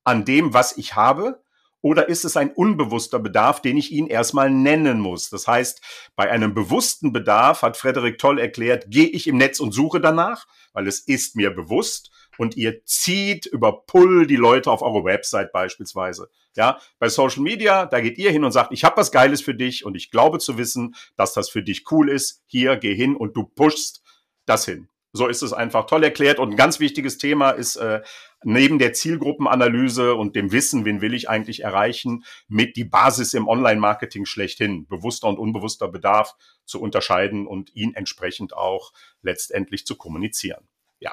an 0.04 0.24
dem, 0.24 0.52
was 0.52 0.76
ich 0.76 0.94
habe? 0.96 1.42
Oder 1.84 2.08
ist 2.08 2.24
es 2.24 2.38
ein 2.38 2.50
unbewusster 2.50 3.18
Bedarf, 3.18 3.60
den 3.60 3.76
ich 3.76 3.92
Ihnen 3.92 4.08
erstmal 4.08 4.48
nennen 4.48 5.00
muss? 5.00 5.28
Das 5.28 5.46
heißt, 5.46 5.82
bei 6.16 6.30
einem 6.30 6.54
bewussten 6.54 7.12
Bedarf, 7.12 7.60
hat 7.60 7.76
Frederik 7.76 8.16
Toll 8.16 8.38
erklärt, 8.38 8.86
gehe 8.88 9.08
ich 9.08 9.26
im 9.26 9.36
Netz 9.36 9.60
und 9.60 9.72
suche 9.72 10.00
danach, 10.00 10.46
weil 10.72 10.88
es 10.88 11.00
ist 11.00 11.36
mir 11.36 11.50
bewusst 11.50 12.10
und 12.38 12.56
ihr 12.56 12.82
zieht 12.86 13.44
über 13.44 13.84
Pull 13.84 14.26
die 14.26 14.36
Leute 14.36 14.70
auf 14.70 14.80
eure 14.80 15.04
Website 15.04 15.52
beispielsweise. 15.52 16.30
Ja, 16.56 16.80
bei 16.98 17.10
Social 17.10 17.42
Media, 17.42 17.84
da 17.84 18.00
geht 18.00 18.16
ihr 18.16 18.30
hin 18.30 18.44
und 18.44 18.52
sagt, 18.52 18.72
ich 18.72 18.82
habe 18.82 18.96
was 18.96 19.12
Geiles 19.12 19.42
für 19.42 19.54
dich 19.54 19.84
und 19.84 19.94
ich 19.94 20.10
glaube 20.10 20.38
zu 20.38 20.56
wissen, 20.56 20.94
dass 21.16 21.34
das 21.34 21.50
für 21.50 21.62
dich 21.62 21.84
cool 21.90 22.08
ist. 22.08 22.42
Hier, 22.46 22.78
geh 22.78 22.94
hin 22.94 23.14
und 23.14 23.36
du 23.36 23.44
pushst 23.44 24.02
das 24.46 24.64
hin. 24.64 24.88
So 25.16 25.28
ist 25.28 25.42
es 25.42 25.52
einfach 25.52 25.86
toll 25.86 26.02
erklärt. 26.02 26.40
Und 26.40 26.50
ein 26.50 26.56
ganz 26.56 26.80
wichtiges 26.80 27.18
Thema 27.18 27.50
ist 27.50 27.76
äh, 27.76 28.02
neben 28.46 28.78
der 28.78 28.92
Zielgruppenanalyse 28.92 30.14
und 30.14 30.36
dem 30.36 30.52
Wissen, 30.52 30.84
wen 30.84 31.00
will 31.00 31.14
ich 31.14 31.28
eigentlich 31.28 31.62
erreichen, 31.62 32.24
mit 32.48 32.76
die 32.76 32.84
Basis 32.84 33.34
im 33.34 33.48
Online-Marketing 33.48 34.26
schlechthin, 34.26 34.86
bewusster 34.86 35.28
und 35.28 35.38
unbewusster 35.38 35.88
Bedarf 35.88 36.34
zu 36.64 36.80
unterscheiden 36.80 37.46
und 37.46 37.74
ihn 37.74 37.94
entsprechend 37.94 38.56
auch 38.56 38.92
letztendlich 39.22 39.86
zu 39.86 39.96
kommunizieren. 39.96 40.68
Ja. 41.00 41.12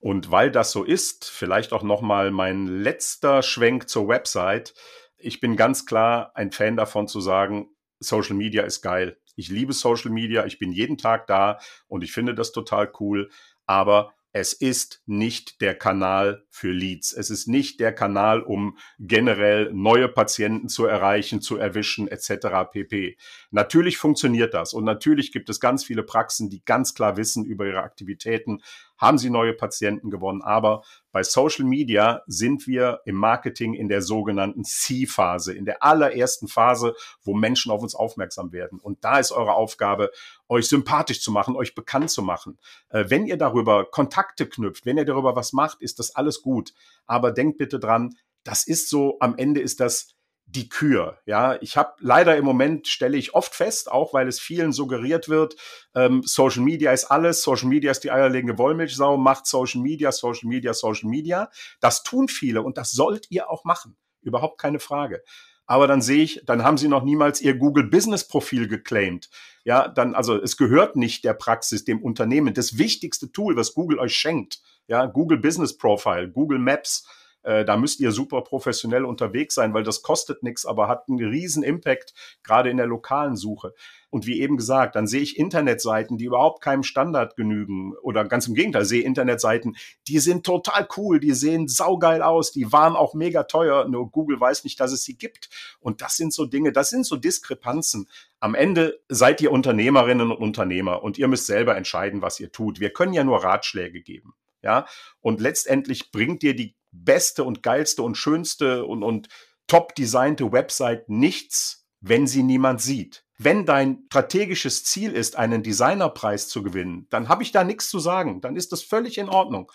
Und 0.00 0.30
weil 0.30 0.50
das 0.50 0.70
so 0.70 0.84
ist, 0.84 1.24
vielleicht 1.24 1.72
auch 1.72 1.82
nochmal 1.82 2.30
mein 2.30 2.66
letzter 2.66 3.42
Schwenk 3.42 3.88
zur 3.88 4.08
Website. 4.08 4.74
Ich 5.16 5.40
bin 5.40 5.56
ganz 5.56 5.86
klar 5.86 6.32
ein 6.34 6.52
Fan 6.52 6.76
davon 6.76 7.08
zu 7.08 7.20
sagen, 7.20 7.70
Social 8.00 8.36
Media 8.36 8.62
ist 8.64 8.82
geil. 8.82 9.18
Ich 9.36 9.48
liebe 9.48 9.72
Social 9.72 10.10
Media, 10.10 10.44
ich 10.44 10.58
bin 10.58 10.72
jeden 10.72 10.98
Tag 10.98 11.26
da 11.26 11.58
und 11.88 12.04
ich 12.04 12.12
finde 12.12 12.34
das 12.34 12.52
total 12.52 12.92
cool. 13.00 13.30
Aber 13.66 14.12
es 14.36 14.52
ist 14.52 15.00
nicht 15.06 15.60
der 15.60 15.76
Kanal 15.76 16.44
für 16.50 16.72
Leads. 16.72 17.12
Es 17.12 17.30
ist 17.30 17.46
nicht 17.46 17.78
der 17.78 17.94
Kanal, 17.94 18.42
um 18.42 18.76
generell 18.98 19.72
neue 19.72 20.08
Patienten 20.08 20.68
zu 20.68 20.86
erreichen, 20.86 21.40
zu 21.40 21.56
erwischen, 21.56 22.08
etc. 22.08 22.68
pp. 22.72 23.16
Natürlich 23.52 23.96
funktioniert 23.96 24.52
das 24.52 24.74
und 24.74 24.82
natürlich 24.82 25.30
gibt 25.30 25.48
es 25.50 25.60
ganz 25.60 25.84
viele 25.84 26.02
Praxen, 26.02 26.50
die 26.50 26.64
ganz 26.64 26.94
klar 26.94 27.16
wissen 27.16 27.44
über 27.44 27.64
ihre 27.64 27.84
Aktivitäten, 27.84 28.60
haben 28.98 29.18
sie 29.18 29.30
neue 29.30 29.52
Patienten 29.52 30.10
gewonnen. 30.10 30.42
Aber 30.42 30.82
bei 31.14 31.22
Social 31.22 31.64
Media 31.64 32.22
sind 32.26 32.66
wir 32.66 33.00
im 33.04 33.14
Marketing 33.14 33.72
in 33.72 33.88
der 33.88 34.02
sogenannten 34.02 34.64
C-Phase, 34.64 35.54
in 35.54 35.64
der 35.64 35.84
allerersten 35.84 36.48
Phase, 36.48 36.96
wo 37.22 37.34
Menschen 37.34 37.70
auf 37.70 37.82
uns 37.82 37.94
aufmerksam 37.94 38.50
werden. 38.50 38.80
Und 38.80 39.04
da 39.04 39.20
ist 39.20 39.30
eure 39.30 39.54
Aufgabe, 39.54 40.10
euch 40.48 40.66
sympathisch 40.68 41.22
zu 41.22 41.30
machen, 41.30 41.54
euch 41.54 41.76
bekannt 41.76 42.10
zu 42.10 42.22
machen. 42.22 42.58
Äh, 42.88 43.04
wenn 43.10 43.26
ihr 43.26 43.36
darüber 43.36 43.88
Kontakte 43.88 44.48
knüpft, 44.48 44.86
wenn 44.86 44.98
ihr 44.98 45.04
darüber 45.04 45.36
was 45.36 45.52
macht, 45.52 45.80
ist 45.80 46.00
das 46.00 46.16
alles 46.16 46.42
gut. 46.42 46.74
Aber 47.06 47.30
denkt 47.30 47.58
bitte 47.58 47.78
dran, 47.78 48.16
das 48.42 48.66
ist 48.66 48.90
so, 48.90 49.16
am 49.20 49.36
Ende 49.36 49.60
ist 49.60 49.78
das 49.78 50.13
die 50.46 50.68
Kür. 50.68 51.18
Ja, 51.26 51.60
ich 51.60 51.76
habe 51.76 51.94
leider 52.00 52.36
im 52.36 52.44
Moment 52.44 52.86
stelle 52.86 53.16
ich 53.16 53.34
oft 53.34 53.54
fest, 53.54 53.90
auch 53.90 54.14
weil 54.14 54.28
es 54.28 54.40
vielen 54.40 54.72
suggeriert 54.72 55.28
wird, 55.28 55.56
ähm, 55.94 56.22
Social 56.24 56.62
Media 56.62 56.92
ist 56.92 57.06
alles, 57.06 57.42
Social 57.42 57.68
Media 57.68 57.90
ist 57.90 58.04
die 58.04 58.12
eierlegende 58.12 58.58
Wollmilchsau, 58.58 59.16
macht 59.16 59.46
Social 59.46 59.80
Media, 59.80 60.12
Social 60.12 60.48
Media, 60.48 60.74
Social 60.74 61.08
Media. 61.08 61.50
Das 61.80 62.02
tun 62.02 62.28
viele 62.28 62.62
und 62.62 62.78
das 62.78 62.92
sollt 62.92 63.26
ihr 63.30 63.50
auch 63.50 63.64
machen. 63.64 63.96
Überhaupt 64.22 64.60
keine 64.60 64.80
Frage. 64.80 65.22
Aber 65.66 65.86
dann 65.86 66.02
sehe 66.02 66.22
ich, 66.22 66.42
dann 66.44 66.62
haben 66.62 66.76
sie 66.76 66.88
noch 66.88 67.04
niemals 67.04 67.40
ihr 67.40 67.56
Google 67.56 67.84
Business 67.84 68.28
Profil 68.28 68.68
geclaimed. 68.68 69.30
Ja, 69.64 69.88
dann, 69.88 70.14
also 70.14 70.36
es 70.36 70.58
gehört 70.58 70.94
nicht 70.94 71.24
der 71.24 71.32
Praxis, 71.32 71.84
dem 71.84 72.02
Unternehmen. 72.02 72.52
Das 72.52 72.76
wichtigste 72.76 73.32
Tool, 73.32 73.56
was 73.56 73.72
Google 73.72 73.98
euch 73.98 74.14
schenkt, 74.14 74.60
ja, 74.86 75.06
Google 75.06 75.38
Business 75.38 75.76
Profile, 75.76 76.30
Google 76.30 76.58
Maps, 76.58 77.08
äh, 77.44 77.64
da 77.64 77.76
müsst 77.76 78.00
ihr 78.00 78.10
super 78.10 78.42
professionell 78.42 79.04
unterwegs 79.04 79.54
sein, 79.54 79.74
weil 79.74 79.84
das 79.84 80.02
kostet 80.02 80.42
nichts, 80.42 80.66
aber 80.66 80.88
hat 80.88 81.08
einen 81.08 81.24
riesen 81.24 81.62
Impact, 81.62 82.14
gerade 82.42 82.70
in 82.70 82.76
der 82.76 82.86
lokalen 82.86 83.36
Suche. 83.36 83.74
Und 84.10 84.26
wie 84.26 84.40
eben 84.40 84.56
gesagt, 84.56 84.94
dann 84.94 85.08
sehe 85.08 85.22
ich 85.22 85.38
Internetseiten, 85.38 86.18
die 86.18 86.26
überhaupt 86.26 86.62
keinem 86.62 86.84
Standard 86.84 87.34
genügen. 87.34 87.94
Oder 88.00 88.24
ganz 88.24 88.46
im 88.46 88.54
Gegenteil, 88.54 88.84
sehe 88.84 89.02
Internetseiten, 89.02 89.76
die 90.06 90.20
sind 90.20 90.46
total 90.46 90.86
cool, 90.96 91.18
die 91.18 91.32
sehen 91.32 91.66
saugeil 91.66 92.22
aus, 92.22 92.52
die 92.52 92.70
waren 92.72 92.94
auch 92.94 93.14
mega 93.14 93.42
teuer, 93.42 93.88
nur 93.88 94.10
Google 94.10 94.38
weiß 94.38 94.62
nicht, 94.64 94.78
dass 94.78 94.92
es 94.92 95.02
sie 95.02 95.18
gibt. 95.18 95.50
Und 95.80 96.00
das 96.00 96.16
sind 96.16 96.32
so 96.32 96.46
Dinge, 96.46 96.70
das 96.70 96.90
sind 96.90 97.04
so 97.04 97.16
Diskrepanzen. 97.16 98.08
Am 98.38 98.54
Ende 98.54 99.00
seid 99.08 99.40
ihr 99.40 99.50
Unternehmerinnen 99.50 100.30
und 100.30 100.38
Unternehmer 100.38 101.02
und 101.02 101.18
ihr 101.18 101.26
müsst 101.26 101.46
selber 101.46 101.76
entscheiden, 101.76 102.22
was 102.22 102.38
ihr 102.38 102.52
tut. 102.52 102.78
Wir 102.78 102.90
können 102.90 103.14
ja 103.14 103.24
nur 103.24 103.42
Ratschläge 103.42 104.00
geben. 104.00 104.34
Ja, 104.62 104.86
und 105.20 105.40
letztendlich 105.40 106.10
bringt 106.10 106.42
dir 106.42 106.54
die 106.54 106.74
beste 106.94 107.44
und 107.44 107.62
geilste 107.62 108.02
und 108.02 108.16
schönste 108.16 108.84
und, 108.84 109.02
und 109.02 109.28
top 109.66 109.94
designte 109.94 110.52
Website 110.52 111.08
nichts, 111.08 111.86
wenn 112.00 112.26
sie 112.26 112.42
niemand 112.42 112.80
sieht. 112.80 113.24
Wenn 113.36 113.66
dein 113.66 114.04
strategisches 114.06 114.84
Ziel 114.84 115.12
ist, 115.12 115.36
einen 115.36 115.62
Designerpreis 115.62 116.48
zu 116.48 116.62
gewinnen, 116.62 117.06
dann 117.10 117.28
habe 117.28 117.42
ich 117.42 117.50
da 117.50 117.64
nichts 117.64 117.88
zu 117.88 117.98
sagen. 117.98 118.40
Dann 118.40 118.56
ist 118.56 118.70
das 118.72 118.82
völlig 118.82 119.18
in 119.18 119.28
Ordnung. 119.28 119.72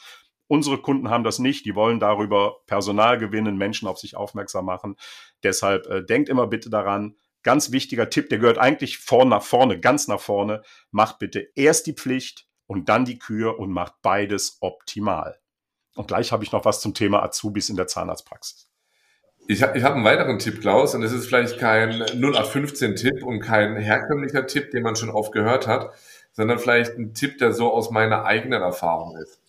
Unsere 0.48 0.82
Kunden 0.82 1.10
haben 1.10 1.24
das 1.24 1.40
nicht. 1.40 1.66
Die 1.66 1.76
wollen 1.76 2.00
darüber 2.00 2.62
Personal 2.66 3.18
gewinnen, 3.18 3.58
Menschen 3.58 3.88
auf 3.88 4.00
sich 4.00 4.16
aufmerksam 4.16 4.66
machen. 4.66 4.96
Deshalb 5.44 5.88
äh, 5.88 6.04
denkt 6.04 6.30
immer 6.30 6.48
bitte 6.48 6.70
daran, 6.70 7.18
ganz 7.44 7.72
wichtiger 7.72 8.10
Tipp, 8.10 8.30
der 8.30 8.40
gehört 8.40 8.58
eigentlich 8.58 8.98
vorne 8.98 9.30
nach 9.30 9.44
vorne, 9.44 9.80
ganz 9.80 10.08
nach 10.08 10.20
vorne. 10.20 10.64
Macht 10.92 11.20
bitte 11.20 11.50
erst 11.56 11.86
die 11.88 11.94
Pflicht 11.94 12.48
und 12.66 12.90
dann 12.90 13.06
die 13.06 13.20
Kür 13.20 13.60
und 13.60 13.72
macht 13.72 14.02
beides 14.02 14.58
optimal. 14.62 15.40
Und 16.00 16.08
gleich 16.08 16.32
habe 16.32 16.46
ich 16.46 16.54
noch 16.54 16.64
was 16.64 16.80
zum 16.80 16.94
Thema 16.94 17.24
Azubis 17.24 17.68
in 17.68 17.76
der 17.76 17.86
Zahnarztpraxis. 17.86 18.70
Ich, 19.50 19.62
ich 19.62 19.84
habe 19.84 19.96
einen 19.96 20.06
weiteren 20.06 20.40
Tipp, 20.40 20.62
Klaus, 20.62 20.96
und 20.96 21.04
es 21.04 21.12
ist 21.12 21.28
vielleicht 21.28 21.60
kein 21.60 21.92
0815-Tipp 21.92 23.22
und 23.22 23.42
kein 23.42 23.76
herkömmlicher 23.76 24.48
Tipp, 24.48 24.72
den 24.72 24.84
man 24.84 24.96
schon 24.96 25.10
oft 25.10 25.34
gehört 25.34 25.68
hat, 25.68 25.92
sondern 26.32 26.58
vielleicht 26.58 26.98
ein 26.98 27.14
Tipp, 27.14 27.38
der 27.40 27.52
so 27.52 27.74
aus 27.74 27.92
meiner 27.92 28.24
eigenen 28.24 28.62
Erfahrung 28.62 29.18
ist. 29.18 29.42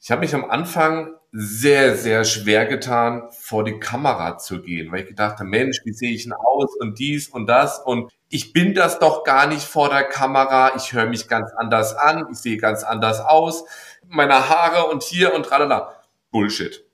Ich 0.00 0.12
habe 0.12 0.20
mich 0.20 0.32
am 0.32 0.44
Anfang 0.44 1.16
sehr, 1.32 1.96
sehr 1.96 2.22
schwer 2.22 2.66
getan, 2.66 3.24
vor 3.32 3.64
die 3.64 3.80
Kamera 3.80 4.38
zu 4.38 4.62
gehen, 4.62 4.92
weil 4.92 5.00
ich 5.00 5.08
gedacht 5.08 5.40
habe, 5.40 5.48
Mensch, 5.48 5.80
wie 5.84 5.92
sehe 5.92 6.12
ich 6.12 6.22
denn 6.22 6.34
aus 6.34 6.76
und 6.78 7.00
dies 7.00 7.28
und 7.28 7.46
das 7.48 7.80
und 7.80 8.12
ich 8.28 8.52
bin 8.52 8.74
das 8.74 9.00
doch 9.00 9.24
gar 9.24 9.46
nicht 9.48 9.64
vor 9.64 9.88
der 9.88 10.04
Kamera, 10.04 10.76
ich 10.76 10.92
höre 10.92 11.06
mich 11.06 11.26
ganz 11.26 11.50
anders 11.56 11.96
an, 11.96 12.26
ich 12.30 12.38
sehe 12.38 12.56
ganz 12.56 12.84
anders 12.84 13.20
aus, 13.20 13.64
meine 14.08 14.48
Haare 14.48 14.86
und 14.90 15.02
hier 15.02 15.34
und 15.34 15.46
tralala. 15.46 16.00
Bullshit. 16.30 16.84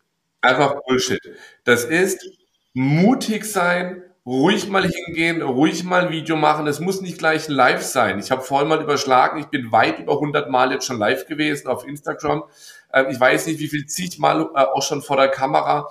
Einfach 0.40 0.82
Bullshit. 0.86 1.20
Das 1.64 1.84
ist 1.84 2.28
mutig 2.74 3.44
sein, 3.44 4.02
ruhig 4.24 4.68
mal 4.68 4.86
hingehen, 4.86 5.42
ruhig 5.42 5.84
mal 5.84 6.06
ein 6.06 6.12
Video 6.12 6.36
machen. 6.36 6.66
Es 6.66 6.80
muss 6.80 7.00
nicht 7.00 7.18
gleich 7.18 7.48
live 7.48 7.82
sein. 7.82 8.18
Ich 8.18 8.30
habe 8.30 8.42
vorhin 8.42 8.68
mal 8.68 8.82
überschlagen, 8.82 9.40
ich 9.40 9.46
bin 9.46 9.72
weit 9.72 9.98
über 9.98 10.14
100 10.14 10.50
Mal 10.50 10.72
jetzt 10.72 10.86
schon 10.86 10.98
live 10.98 11.26
gewesen 11.26 11.68
auf 11.68 11.86
Instagram. 11.86 12.44
Ähm, 12.92 13.06
ich 13.10 13.18
weiß 13.18 13.46
nicht, 13.46 13.60
wie 13.60 13.68
viel 13.68 13.86
zig 13.86 14.18
Mal 14.18 14.42
äh, 14.54 14.58
auch 14.58 14.82
schon 14.82 15.02
vor 15.02 15.16
der 15.16 15.28
Kamera. 15.28 15.88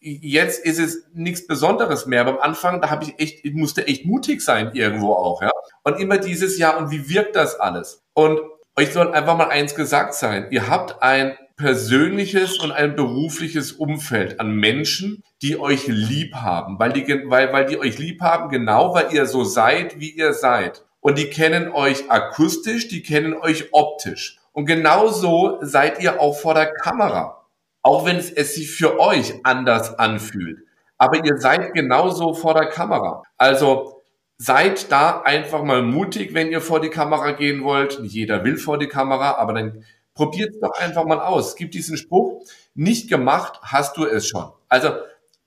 Jetzt 0.00 0.64
ist 0.64 0.78
es 0.78 1.04
nichts 1.12 1.46
Besonderes 1.46 2.06
mehr. 2.06 2.22
Aber 2.22 2.32
am 2.32 2.38
Anfang, 2.38 2.80
da 2.80 2.90
habe 2.90 3.04
ich 3.04 3.18
echt, 3.18 3.44
ich 3.44 3.52
musste 3.54 3.86
echt 3.86 4.06
mutig 4.06 4.40
sein 4.40 4.70
irgendwo 4.72 5.12
auch, 5.12 5.42
ja. 5.42 5.50
Und 5.82 5.98
immer 5.98 6.18
dieses 6.18 6.58
Jahr, 6.58 6.78
und 6.78 6.90
wie 6.90 7.08
wirkt 7.08 7.36
das 7.36 7.58
alles? 7.58 8.02
Und 8.14 8.40
euch 8.80 8.92
soll 8.92 9.12
einfach 9.12 9.36
mal 9.36 9.48
eins 9.48 9.74
gesagt 9.74 10.14
sein. 10.14 10.46
Ihr 10.50 10.68
habt 10.68 11.02
ein 11.02 11.36
persönliches 11.56 12.58
und 12.58 12.72
ein 12.72 12.96
berufliches 12.96 13.72
Umfeld 13.72 14.40
an 14.40 14.52
Menschen, 14.52 15.22
die 15.42 15.60
euch 15.60 15.86
lieb 15.86 16.34
haben, 16.36 16.78
weil 16.78 16.92
die, 16.94 17.06
weil, 17.28 17.52
weil 17.52 17.66
die 17.66 17.78
euch 17.78 17.98
lieb 17.98 18.22
haben, 18.22 18.48
genau 18.48 18.94
weil 18.94 19.12
ihr 19.12 19.26
so 19.26 19.44
seid, 19.44 20.00
wie 20.00 20.10
ihr 20.10 20.32
seid. 20.32 20.82
Und 21.00 21.18
die 21.18 21.28
kennen 21.28 21.70
euch 21.70 22.10
akustisch, 22.10 22.88
die 22.88 23.02
kennen 23.02 23.34
euch 23.34 23.68
optisch. 23.72 24.38
Und 24.52 24.64
genauso 24.64 25.58
seid 25.60 26.02
ihr 26.02 26.18
auch 26.18 26.38
vor 26.38 26.54
der 26.54 26.72
Kamera. 26.72 27.44
Auch 27.82 28.06
wenn 28.06 28.16
es, 28.16 28.30
es 28.30 28.54
sich 28.54 28.70
für 28.70 28.98
euch 28.98 29.34
anders 29.44 29.98
anfühlt. 29.98 30.60
Aber 30.96 31.22
ihr 31.24 31.36
seid 31.36 31.74
genauso 31.74 32.32
vor 32.32 32.54
der 32.54 32.66
Kamera. 32.66 33.22
Also 33.36 33.99
seid 34.42 34.90
da 34.90 35.20
einfach 35.20 35.62
mal 35.62 35.82
mutig, 35.82 36.32
wenn 36.32 36.50
ihr 36.50 36.60
vor 36.60 36.80
die 36.80 36.88
Kamera 36.88 37.32
gehen 37.32 37.62
wollt. 37.62 38.00
Nicht 38.00 38.14
jeder 38.14 38.44
will 38.44 38.56
vor 38.56 38.78
die 38.78 38.88
Kamera, 38.88 39.34
aber 39.34 39.52
dann 39.52 39.84
Probiert 40.20 40.50
es 40.50 40.60
doch 40.60 40.72
einfach 40.78 41.06
mal 41.06 41.18
aus. 41.20 41.48
Es 41.48 41.56
gibt 41.56 41.72
diesen 41.72 41.96
Spruch, 41.96 42.44
nicht 42.74 43.08
gemacht 43.08 43.58
hast 43.62 43.96
du 43.96 44.04
es 44.04 44.28
schon. 44.28 44.52
Also 44.68 44.90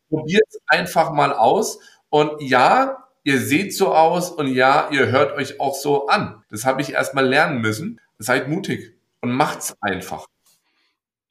probiert 0.10 0.46
es 0.50 0.60
einfach 0.66 1.12
mal 1.12 1.32
aus. 1.32 1.80
Und 2.10 2.42
ja, 2.42 3.08
ihr 3.24 3.40
seht 3.40 3.76
so 3.76 3.94
aus 3.94 4.32
und 4.32 4.48
ja, 4.48 4.90
ihr 4.90 5.08
hört 5.12 5.34
euch 5.34 5.60
auch 5.60 5.76
so 5.76 6.08
an. 6.08 6.44
Das 6.50 6.66
habe 6.66 6.82
ich 6.82 6.94
erst 6.94 7.14
mal 7.14 7.24
lernen 7.24 7.62
müssen. 7.62 8.00
Seid 8.18 8.48
mutig 8.50 8.96
und 9.22 9.32
macht's 9.32 9.76
einfach. 9.80 10.26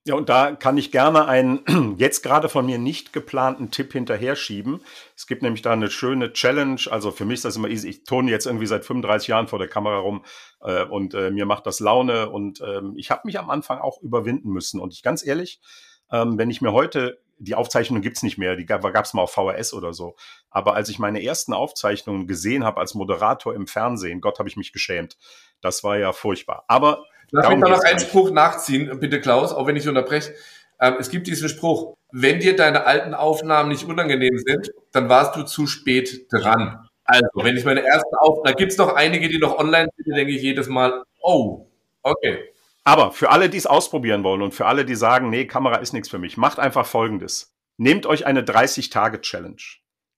Ja, 0.04 0.16
und 0.16 0.28
da 0.28 0.56
kann 0.56 0.76
ich 0.78 0.90
gerne 0.90 1.26
einen 1.28 1.60
jetzt 1.96 2.22
gerade 2.22 2.48
von 2.48 2.66
mir 2.66 2.78
nicht 2.78 3.12
geplanten 3.12 3.70
Tipp 3.70 3.92
hinterher 3.92 4.34
schieben. 4.34 4.80
Es 5.16 5.28
gibt 5.28 5.42
nämlich 5.42 5.62
da 5.62 5.72
eine 5.72 5.90
schöne 5.92 6.32
Challenge. 6.32 6.80
Also 6.90 7.12
für 7.12 7.24
mich 7.24 7.36
ist 7.36 7.44
das 7.44 7.54
immer 7.54 7.68
easy. 7.68 7.88
Ich 7.88 8.02
turne 8.02 8.32
jetzt 8.32 8.46
irgendwie 8.46 8.66
seit 8.66 8.84
35 8.84 9.28
Jahren 9.28 9.46
vor 9.46 9.60
der 9.60 9.68
Kamera 9.68 9.98
rum 9.98 10.24
äh, 10.60 10.84
und 10.84 11.14
äh, 11.14 11.30
mir 11.30 11.46
macht 11.46 11.66
das 11.66 11.78
Laune. 11.78 12.30
Und 12.30 12.60
ähm, 12.62 12.94
ich 12.96 13.12
habe 13.12 13.22
mich 13.26 13.38
am 13.38 13.48
Anfang 13.48 13.78
auch 13.78 14.02
überwinden 14.02 14.50
müssen. 14.50 14.80
Und 14.80 14.92
ich 14.92 15.04
ganz 15.04 15.24
ehrlich, 15.24 15.60
ähm, 16.10 16.36
wenn 16.36 16.50
ich 16.50 16.60
mir 16.60 16.72
heute, 16.72 17.20
die 17.38 17.54
Aufzeichnung 17.54 18.02
gibt's 18.02 18.24
nicht 18.24 18.38
mehr, 18.38 18.56
die 18.56 18.66
gab 18.66 18.84
es 18.84 19.14
mal 19.14 19.22
auf 19.22 19.32
VHS 19.32 19.72
oder 19.72 19.92
so. 19.92 20.16
Aber 20.50 20.74
als 20.74 20.88
ich 20.88 20.98
meine 20.98 21.22
ersten 21.22 21.52
Aufzeichnungen 21.52 22.26
gesehen 22.26 22.64
habe 22.64 22.80
als 22.80 22.94
Moderator 22.94 23.54
im 23.54 23.68
Fernsehen, 23.68 24.20
Gott, 24.20 24.40
habe 24.40 24.48
ich 24.48 24.56
mich 24.56 24.72
geschämt. 24.72 25.16
Das 25.60 25.84
war 25.84 25.96
ja 25.96 26.12
furchtbar. 26.12 26.64
Aber 26.66 27.04
Lass 27.32 27.48
mich 27.48 27.60
da 27.60 27.68
noch 27.68 27.82
einen 27.82 27.98
Spruch 27.98 28.30
nachziehen, 28.30 29.00
bitte 29.00 29.20
Klaus, 29.20 29.52
auch 29.52 29.66
wenn 29.66 29.76
ich 29.76 29.88
unterbreche. 29.88 30.34
Ähm, 30.80 30.96
es 31.00 31.10
gibt 31.10 31.26
diesen 31.26 31.48
Spruch, 31.48 31.96
wenn 32.12 32.40
dir 32.40 32.54
deine 32.54 32.84
alten 32.84 33.14
Aufnahmen 33.14 33.70
nicht 33.70 33.84
unangenehm 33.84 34.38
sind, 34.38 34.70
dann 34.92 35.08
warst 35.08 35.34
du 35.34 35.42
zu 35.42 35.66
spät 35.66 36.26
dran. 36.30 36.86
Also, 37.04 37.26
wenn 37.36 37.56
ich 37.56 37.64
meine 37.64 37.82
ersten 37.82 38.14
Aufnahmen, 38.16 38.44
da 38.44 38.52
gibt 38.52 38.72
es 38.72 38.78
noch 38.78 38.94
einige, 38.94 39.28
die 39.28 39.38
noch 39.38 39.58
online 39.58 39.88
sind, 39.96 40.16
denke 40.16 40.32
ich 40.32 40.42
jedes 40.42 40.68
Mal, 40.68 41.02
oh, 41.20 41.66
okay. 42.02 42.38
Aber 42.84 43.12
für 43.12 43.30
alle, 43.30 43.48
die 43.48 43.58
es 43.58 43.66
ausprobieren 43.66 44.24
wollen 44.24 44.42
und 44.42 44.54
für 44.54 44.66
alle, 44.66 44.84
die 44.84 44.94
sagen, 44.94 45.30
nee, 45.30 45.46
Kamera 45.46 45.76
ist 45.76 45.92
nichts 45.92 46.08
für 46.08 46.18
mich, 46.18 46.36
macht 46.36 46.58
einfach 46.58 46.84
Folgendes. 46.84 47.54
Nehmt 47.78 48.06
euch 48.06 48.26
eine 48.26 48.42
30-Tage-Challenge. 48.42 49.62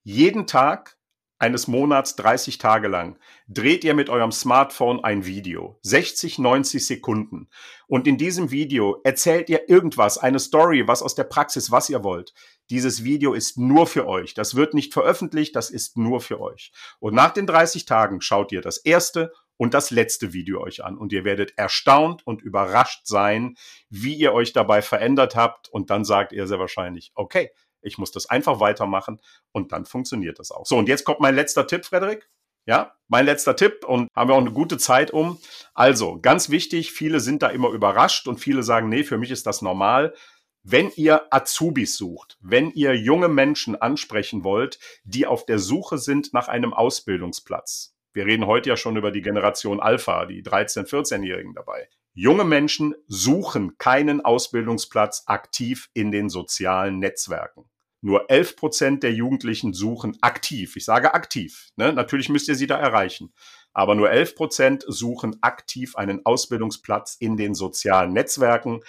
Jeden 0.03 0.47
Tag 0.47 0.94
eines 1.37 1.67
Monats 1.67 2.15
30 2.15 2.57
Tage 2.57 2.87
lang 2.87 3.17
dreht 3.47 3.83
ihr 3.83 3.93
mit 3.93 4.09
eurem 4.09 4.31
Smartphone 4.31 5.03
ein 5.03 5.25
Video, 5.25 5.77
60, 5.81 6.39
90 6.39 6.85
Sekunden. 6.85 7.49
Und 7.87 8.07
in 8.07 8.17
diesem 8.17 8.51
Video 8.51 9.01
erzählt 9.03 9.49
ihr 9.49 9.69
irgendwas, 9.69 10.17
eine 10.17 10.39
Story, 10.39 10.87
was 10.87 11.01
aus 11.01 11.15
der 11.15 11.25
Praxis, 11.25 11.71
was 11.71 11.89
ihr 11.89 12.03
wollt. 12.03 12.33
Dieses 12.69 13.03
Video 13.03 13.33
ist 13.33 13.57
nur 13.57 13.85
für 13.85 14.07
euch. 14.07 14.33
Das 14.33 14.55
wird 14.55 14.73
nicht 14.73 14.93
veröffentlicht, 14.93 15.55
das 15.55 15.69
ist 15.69 15.97
nur 15.97 16.21
für 16.21 16.39
euch. 16.39 16.71
Und 16.99 17.13
nach 17.13 17.31
den 17.31 17.47
30 17.47 17.85
Tagen 17.85 18.21
schaut 18.21 18.51
ihr 18.51 18.61
das 18.61 18.77
erste 18.77 19.31
und 19.57 19.73
das 19.73 19.91
letzte 19.91 20.33
Video 20.33 20.61
euch 20.61 20.83
an 20.83 20.97
und 20.97 21.13
ihr 21.13 21.23
werdet 21.23 21.57
erstaunt 21.57 22.25
und 22.25 22.41
überrascht 22.41 23.05
sein, 23.05 23.55
wie 23.89 24.15
ihr 24.15 24.33
euch 24.33 24.53
dabei 24.53 24.81
verändert 24.81 25.35
habt 25.35 25.69
und 25.69 25.89
dann 25.89 26.03
sagt 26.03 26.33
ihr 26.33 26.47
sehr 26.47 26.59
wahrscheinlich, 26.59 27.11
okay, 27.15 27.51
ich 27.85 27.97
muss 27.97 28.11
das 28.11 28.29
einfach 28.29 28.59
weitermachen 28.59 29.21
und 29.51 29.71
dann 29.71 29.85
funktioniert 29.85 30.39
das 30.39 30.51
auch. 30.51 30.65
So, 30.65 30.77
und 30.77 30.89
jetzt 30.89 31.05
kommt 31.05 31.19
mein 31.19 31.35
letzter 31.35 31.67
Tipp, 31.67 31.85
Frederik. 31.85 32.29
Ja, 32.67 32.95
mein 33.07 33.25
letzter 33.25 33.55
Tipp 33.55 33.85
und 33.85 34.09
haben 34.15 34.29
wir 34.29 34.33
auch 34.33 34.39
eine 34.39 34.51
gute 34.51 34.79
Zeit 34.79 35.11
um. 35.11 35.37
Also, 35.75 36.19
ganz 36.19 36.49
wichtig, 36.49 36.91
viele 36.91 37.19
sind 37.19 37.43
da 37.43 37.49
immer 37.49 37.69
überrascht 37.69 38.27
und 38.27 38.39
viele 38.39 38.63
sagen, 38.63 38.89
nee, 38.89 39.03
für 39.03 39.19
mich 39.19 39.29
ist 39.29 39.45
das 39.45 39.61
normal. 39.61 40.15
Wenn 40.63 40.89
ihr 40.95 41.31
Azubis 41.31 41.95
sucht, 41.95 42.39
wenn 42.41 42.71
ihr 42.71 42.95
junge 42.95 43.27
Menschen 43.27 43.79
ansprechen 43.79 44.43
wollt, 44.43 44.79
die 45.03 45.27
auf 45.27 45.45
der 45.45 45.59
Suche 45.59 45.99
sind 45.99 46.33
nach 46.33 46.47
einem 46.47 46.73
Ausbildungsplatz. 46.73 47.95
Wir 48.13 48.25
reden 48.25 48.47
heute 48.47 48.69
ja 48.69 48.77
schon 48.77 48.97
über 48.97 49.11
die 49.11 49.21
Generation 49.21 49.79
Alpha, 49.79 50.25
die 50.25 50.41
13-, 50.41 50.87
14-Jährigen 50.87 51.53
dabei. 51.53 51.87
Junge 52.13 52.45
Menschen 52.45 52.95
suchen 53.07 53.77
keinen 53.77 54.23
Ausbildungsplatz 54.23 55.25
aktiv 55.27 55.89
in 55.93 56.11
den 56.11 56.29
sozialen 56.29 56.97
Netzwerken. 56.97 57.69
Nur 58.05 58.29
11 58.29 58.55
Prozent 58.55 59.01
der 59.01 59.13
Jugendlichen 59.13 59.73
suchen 59.73 60.15
aktiv. 60.21 60.75
Ich 60.75 60.85
sage 60.85 61.15
aktiv. 61.15 61.69
Ne? 61.75 61.91
Natürlich 61.91 62.29
müsst 62.29 62.47
ihr 62.47 62.53
sie 62.53 62.67
da 62.67 62.77
erreichen. 62.77 63.33
Aber 63.73 63.95
nur 63.95 64.11
11 64.11 64.35
Prozent 64.35 64.85
suchen 64.87 65.37
aktiv 65.41 65.95
einen 65.95 66.23
Ausbildungsplatz 66.23 67.15
in 67.19 67.35
den 67.35 67.55
sozialen 67.55 68.13
Netzwerken. 68.13 68.81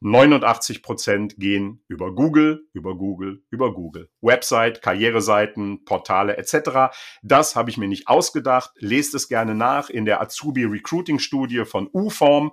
89 0.00 0.82
Prozent 0.82 1.36
gehen 1.36 1.84
über 1.86 2.14
Google, 2.14 2.66
über 2.72 2.96
Google, 2.96 3.42
über 3.50 3.74
Google. 3.74 4.08
Website, 4.22 4.80
Karriereseiten, 4.80 5.84
Portale 5.84 6.38
etc. 6.38 6.94
Das 7.22 7.54
habe 7.54 7.68
ich 7.68 7.76
mir 7.76 7.88
nicht 7.88 8.08
ausgedacht. 8.08 8.70
Lest 8.76 9.12
es 9.14 9.28
gerne 9.28 9.54
nach 9.54 9.90
in 9.90 10.06
der 10.06 10.22
Azubi 10.22 10.64
Recruiting 10.64 11.18
Studie 11.18 11.66
von 11.66 11.90
UForm. 11.92 12.52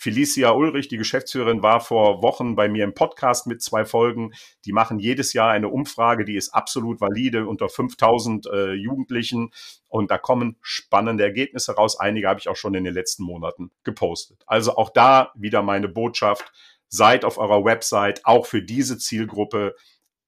Felicia 0.00 0.52
Ulrich, 0.52 0.86
die 0.86 0.96
Geschäftsführerin, 0.96 1.60
war 1.60 1.80
vor 1.80 2.22
Wochen 2.22 2.54
bei 2.54 2.68
mir 2.68 2.84
im 2.84 2.94
Podcast 2.94 3.48
mit 3.48 3.60
zwei 3.60 3.84
Folgen. 3.84 4.32
Die 4.64 4.72
machen 4.72 5.00
jedes 5.00 5.32
Jahr 5.32 5.50
eine 5.50 5.68
Umfrage, 5.68 6.24
die 6.24 6.36
ist 6.36 6.54
absolut 6.54 7.00
valide 7.00 7.48
unter 7.48 7.68
5000 7.68 8.46
äh, 8.46 8.72
Jugendlichen. 8.74 9.50
Und 9.88 10.12
da 10.12 10.18
kommen 10.18 10.56
spannende 10.62 11.24
Ergebnisse 11.24 11.74
raus. 11.74 11.98
Einige 11.98 12.28
habe 12.28 12.38
ich 12.38 12.48
auch 12.48 12.54
schon 12.54 12.74
in 12.74 12.84
den 12.84 12.94
letzten 12.94 13.24
Monaten 13.24 13.72
gepostet. 13.82 14.44
Also 14.46 14.76
auch 14.76 14.90
da 14.90 15.32
wieder 15.34 15.62
meine 15.62 15.88
Botschaft. 15.88 16.52
Seid 16.90 17.24
auf 17.24 17.36
eurer 17.36 17.64
Website 17.64 18.24
auch 18.24 18.46
für 18.46 18.62
diese 18.62 18.98
Zielgruppe 18.98 19.74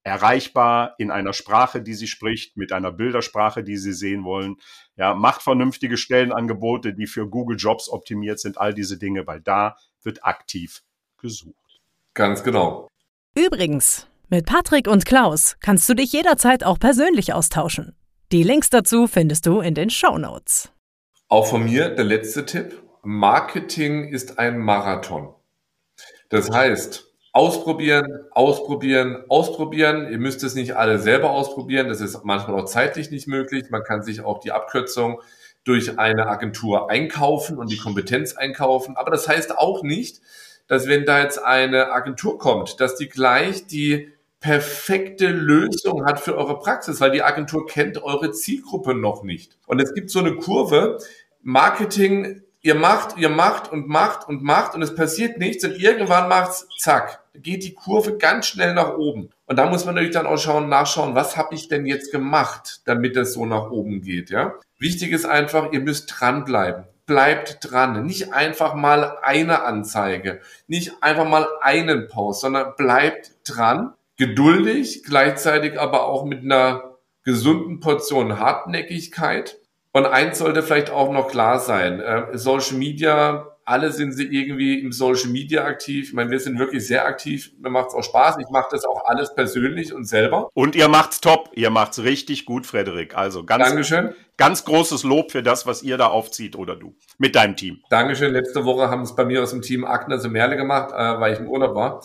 erreichbar 0.03 0.95
in 0.97 1.11
einer 1.11 1.33
Sprache, 1.33 1.81
die 1.81 1.93
sie 1.93 2.07
spricht, 2.07 2.57
mit 2.57 2.71
einer 2.71 2.91
Bildersprache, 2.91 3.63
die 3.63 3.77
sie 3.77 3.93
sehen 3.93 4.23
wollen. 4.23 4.57
Ja, 5.01 5.15
macht 5.15 5.41
vernünftige 5.41 5.97
Stellenangebote, 5.97 6.93
die 6.93 7.07
für 7.07 7.27
Google 7.27 7.57
Jobs 7.57 7.89
optimiert 7.89 8.39
sind, 8.39 8.59
all 8.59 8.71
diese 8.71 8.99
Dinge, 8.99 9.25
weil 9.25 9.41
da 9.41 9.75
wird 10.03 10.23
aktiv 10.23 10.83
gesucht. 11.17 11.79
Ganz 12.13 12.43
genau. 12.43 12.87
Übrigens, 13.35 14.05
mit 14.29 14.45
Patrick 14.45 14.87
und 14.87 15.07
Klaus 15.07 15.57
kannst 15.59 15.89
du 15.89 15.95
dich 15.95 16.13
jederzeit 16.13 16.63
auch 16.63 16.77
persönlich 16.77 17.33
austauschen. 17.33 17.95
Die 18.31 18.43
Links 18.43 18.69
dazu 18.69 19.07
findest 19.07 19.47
du 19.47 19.59
in 19.59 19.73
den 19.73 19.89
Show 19.89 20.19
Notes. 20.19 20.71
Auch 21.29 21.47
von 21.47 21.63
mir 21.63 21.89
der 21.89 22.05
letzte 22.05 22.45
Tipp. 22.45 22.83
Marketing 23.01 24.07
ist 24.07 24.37
ein 24.37 24.59
Marathon. 24.59 25.33
Das 26.29 26.51
heißt, 26.51 27.10
Ausprobieren, 27.33 28.25
ausprobieren, 28.31 29.23
ausprobieren. 29.29 30.11
Ihr 30.11 30.17
müsst 30.17 30.43
es 30.43 30.53
nicht 30.53 30.75
alle 30.75 30.99
selber 30.99 31.31
ausprobieren. 31.31 31.87
Das 31.87 32.01
ist 32.01 32.23
manchmal 32.25 32.59
auch 32.59 32.65
zeitlich 32.65 33.09
nicht 33.09 33.27
möglich. 33.27 33.69
Man 33.69 33.83
kann 33.83 34.03
sich 34.03 34.21
auch 34.21 34.39
die 34.39 34.51
Abkürzung 34.51 35.21
durch 35.63 35.97
eine 35.99 36.27
Agentur 36.27 36.89
einkaufen 36.89 37.57
und 37.57 37.71
die 37.71 37.77
Kompetenz 37.77 38.35
einkaufen. 38.35 38.97
Aber 38.97 39.11
das 39.11 39.27
heißt 39.27 39.57
auch 39.57 39.83
nicht, 39.83 40.21
dass 40.67 40.87
wenn 40.87 41.05
da 41.05 41.21
jetzt 41.21 41.37
eine 41.37 41.91
Agentur 41.91 42.37
kommt, 42.37 42.79
dass 42.79 42.95
die 42.95 43.07
gleich 43.07 43.67
die 43.67 44.11
perfekte 44.41 45.27
Lösung 45.27 46.05
hat 46.05 46.19
für 46.19 46.35
eure 46.35 46.59
Praxis, 46.59 46.99
weil 46.99 47.11
die 47.11 47.23
Agentur 47.23 47.67
kennt 47.67 48.01
eure 48.03 48.31
Zielgruppe 48.31 48.95
noch 48.95 49.23
nicht. 49.23 49.57
Und 49.67 49.79
es 49.79 49.93
gibt 49.93 50.09
so 50.09 50.19
eine 50.19 50.35
Kurve, 50.35 50.97
Marketing 51.41 52.41
ihr 52.61 52.75
macht, 52.75 53.17
ihr 53.17 53.29
macht 53.29 53.71
und 53.71 53.87
macht 53.87 54.27
und 54.27 54.43
macht 54.43 54.75
und 54.75 54.81
es 54.81 54.95
passiert 54.95 55.37
nichts 55.37 55.63
und 55.63 55.79
irgendwann 55.79 56.29
macht's 56.29 56.67
zack, 56.79 57.21
geht 57.35 57.63
die 57.63 57.73
Kurve 57.73 58.17
ganz 58.17 58.47
schnell 58.47 58.73
nach 58.73 58.97
oben. 58.97 59.29
Und 59.45 59.57
da 59.57 59.69
muss 59.69 59.85
man 59.85 59.95
natürlich 59.95 60.15
dann 60.15 60.27
auch 60.27 60.37
schauen, 60.37 60.69
nachschauen, 60.69 61.15
was 61.15 61.37
habe 61.37 61.55
ich 61.55 61.67
denn 61.67 61.85
jetzt 61.85 62.11
gemacht, 62.11 62.81
damit 62.85 63.17
es 63.17 63.33
so 63.33 63.45
nach 63.45 63.69
oben 63.71 64.01
geht, 64.01 64.29
ja? 64.29 64.53
Wichtig 64.79 65.11
ist 65.11 65.25
einfach, 65.25 65.71
ihr 65.71 65.81
müsst 65.81 66.13
dranbleiben. 66.19 66.85
Bleibt 67.05 67.57
dran. 67.61 68.05
Nicht 68.05 68.33
einfach 68.33 68.73
mal 68.73 69.17
eine 69.21 69.63
Anzeige, 69.63 70.39
nicht 70.67 71.03
einfach 71.03 71.27
mal 71.27 71.47
einen 71.61 72.07
Post, 72.07 72.41
sondern 72.41 72.75
bleibt 72.77 73.31
dran 73.43 73.93
geduldig, 74.17 75.03
gleichzeitig 75.03 75.79
aber 75.79 76.05
auch 76.05 76.25
mit 76.25 76.43
einer 76.43 76.95
gesunden 77.23 77.79
Portion 77.79 78.39
Hartnäckigkeit. 78.39 79.57
Und 79.93 80.05
eins 80.05 80.39
sollte 80.39 80.63
vielleicht 80.63 80.89
auch 80.89 81.11
noch 81.11 81.27
klar 81.29 81.59
sein. 81.59 81.99
Äh, 81.99 82.37
Social 82.37 82.77
Media 82.77 83.51
alle 83.71 83.91
sind 83.91 84.11
sie 84.11 84.25
irgendwie 84.25 84.79
im 84.79 84.91
Social 84.91 85.29
Media 85.29 85.63
aktiv. 85.65 86.09
Ich 86.09 86.13
meine, 86.13 86.29
wir 86.29 86.39
sind 86.39 86.57
wirklich 86.59 86.85
sehr 86.85 87.05
aktiv. 87.05 87.51
Mir 87.59 87.69
macht 87.69 87.89
es 87.89 87.93
auch 87.93 88.03
Spaß. 88.03 88.37
Ich 88.39 88.49
mache 88.49 88.67
das 88.71 88.85
auch 88.85 89.05
alles 89.05 89.33
persönlich 89.33 89.93
und 89.93 90.05
selber. 90.05 90.49
Und 90.53 90.75
ihr 90.75 90.87
macht's 90.87 91.21
top. 91.21 91.49
Ihr 91.53 91.69
macht's 91.69 91.99
richtig 91.99 92.45
gut, 92.45 92.65
Frederik. 92.65 93.15
Also 93.15 93.45
ganz, 93.45 93.63
Dankeschön. 93.63 94.13
ganz 94.37 94.65
großes 94.65 95.03
Lob 95.03 95.31
für 95.31 95.43
das, 95.43 95.65
was 95.65 95.83
ihr 95.83 95.97
da 95.97 96.07
aufzieht 96.07 96.55
oder 96.55 96.75
du 96.75 96.95
mit 97.17 97.35
deinem 97.35 97.55
Team. 97.55 97.81
Dankeschön. 97.89 98.33
Letzte 98.33 98.65
Woche 98.65 98.89
haben 98.89 99.03
es 99.03 99.15
bei 99.15 99.25
mir 99.25 99.43
aus 99.43 99.51
dem 99.51 99.61
Team 99.61 99.85
Agnes 99.85 100.25
und 100.25 100.31
Merle 100.31 100.57
gemacht, 100.57 100.91
äh, 100.91 101.19
weil 101.19 101.33
ich 101.33 101.39
im 101.39 101.47
Urlaub 101.47 101.75
war. 101.75 102.03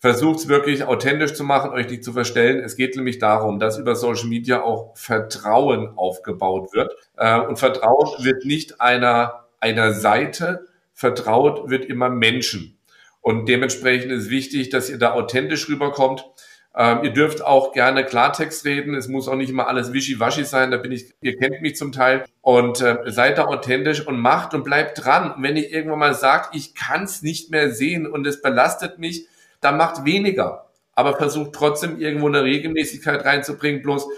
Versucht 0.00 0.38
es 0.38 0.48
wirklich 0.48 0.84
authentisch 0.84 1.34
zu 1.34 1.42
machen, 1.42 1.70
euch 1.70 1.88
nicht 1.88 2.04
zu 2.04 2.12
verstellen. 2.12 2.62
Es 2.62 2.76
geht 2.76 2.94
nämlich 2.94 3.18
darum, 3.18 3.58
dass 3.58 3.78
über 3.78 3.96
Social 3.96 4.28
Media 4.28 4.62
auch 4.62 4.96
Vertrauen 4.96 5.96
aufgebaut 5.96 6.72
wird. 6.72 6.94
Äh, 7.16 7.40
und 7.40 7.58
Vertrauen 7.58 8.24
wird 8.24 8.44
nicht 8.44 8.80
einer, 8.80 9.46
einer 9.58 9.92
Seite, 9.92 10.66
vertraut 10.92 11.68
wird 11.68 11.84
immer 11.84 12.10
Menschen. 12.10 12.78
Und 13.20 13.48
dementsprechend 13.48 14.12
ist 14.12 14.30
wichtig, 14.30 14.70
dass 14.70 14.88
ihr 14.88 14.98
da 14.98 15.14
authentisch 15.14 15.68
rüberkommt. 15.68 16.24
Ähm, 16.76 17.00
ihr 17.02 17.12
dürft 17.12 17.44
auch 17.44 17.72
gerne 17.72 18.04
Klartext 18.04 18.64
reden. 18.64 18.94
Es 18.94 19.08
muss 19.08 19.26
auch 19.26 19.34
nicht 19.34 19.50
immer 19.50 19.66
alles 19.66 19.92
wischiwaschi 19.92 20.44
sein. 20.44 20.70
Da 20.70 20.76
bin 20.76 20.92
ich, 20.92 21.12
ihr 21.22 21.36
kennt 21.36 21.60
mich 21.60 21.74
zum 21.74 21.90
Teil. 21.90 22.24
Und 22.40 22.80
äh, 22.80 22.98
seid 23.06 23.38
da 23.38 23.46
authentisch 23.46 24.06
und 24.06 24.20
macht 24.20 24.54
und 24.54 24.62
bleibt 24.62 25.04
dran. 25.04 25.32
Und 25.32 25.42
wenn 25.42 25.56
ihr 25.56 25.70
irgendwann 25.72 25.98
mal 25.98 26.14
sagt, 26.14 26.54
ich 26.54 26.76
kann 26.76 27.02
es 27.02 27.22
nicht 27.22 27.50
mehr 27.50 27.72
sehen 27.72 28.06
und 28.06 28.24
es 28.28 28.40
belastet 28.40 29.00
mich, 29.00 29.26
dann 29.60 29.76
macht 29.76 30.04
weniger. 30.04 30.70
Aber 30.92 31.16
versucht 31.16 31.52
trotzdem 31.52 32.00
irgendwo 32.00 32.26
eine 32.26 32.42
Regelmäßigkeit 32.42 33.24
reinzubringen. 33.24 33.82
Bloß 33.82 34.08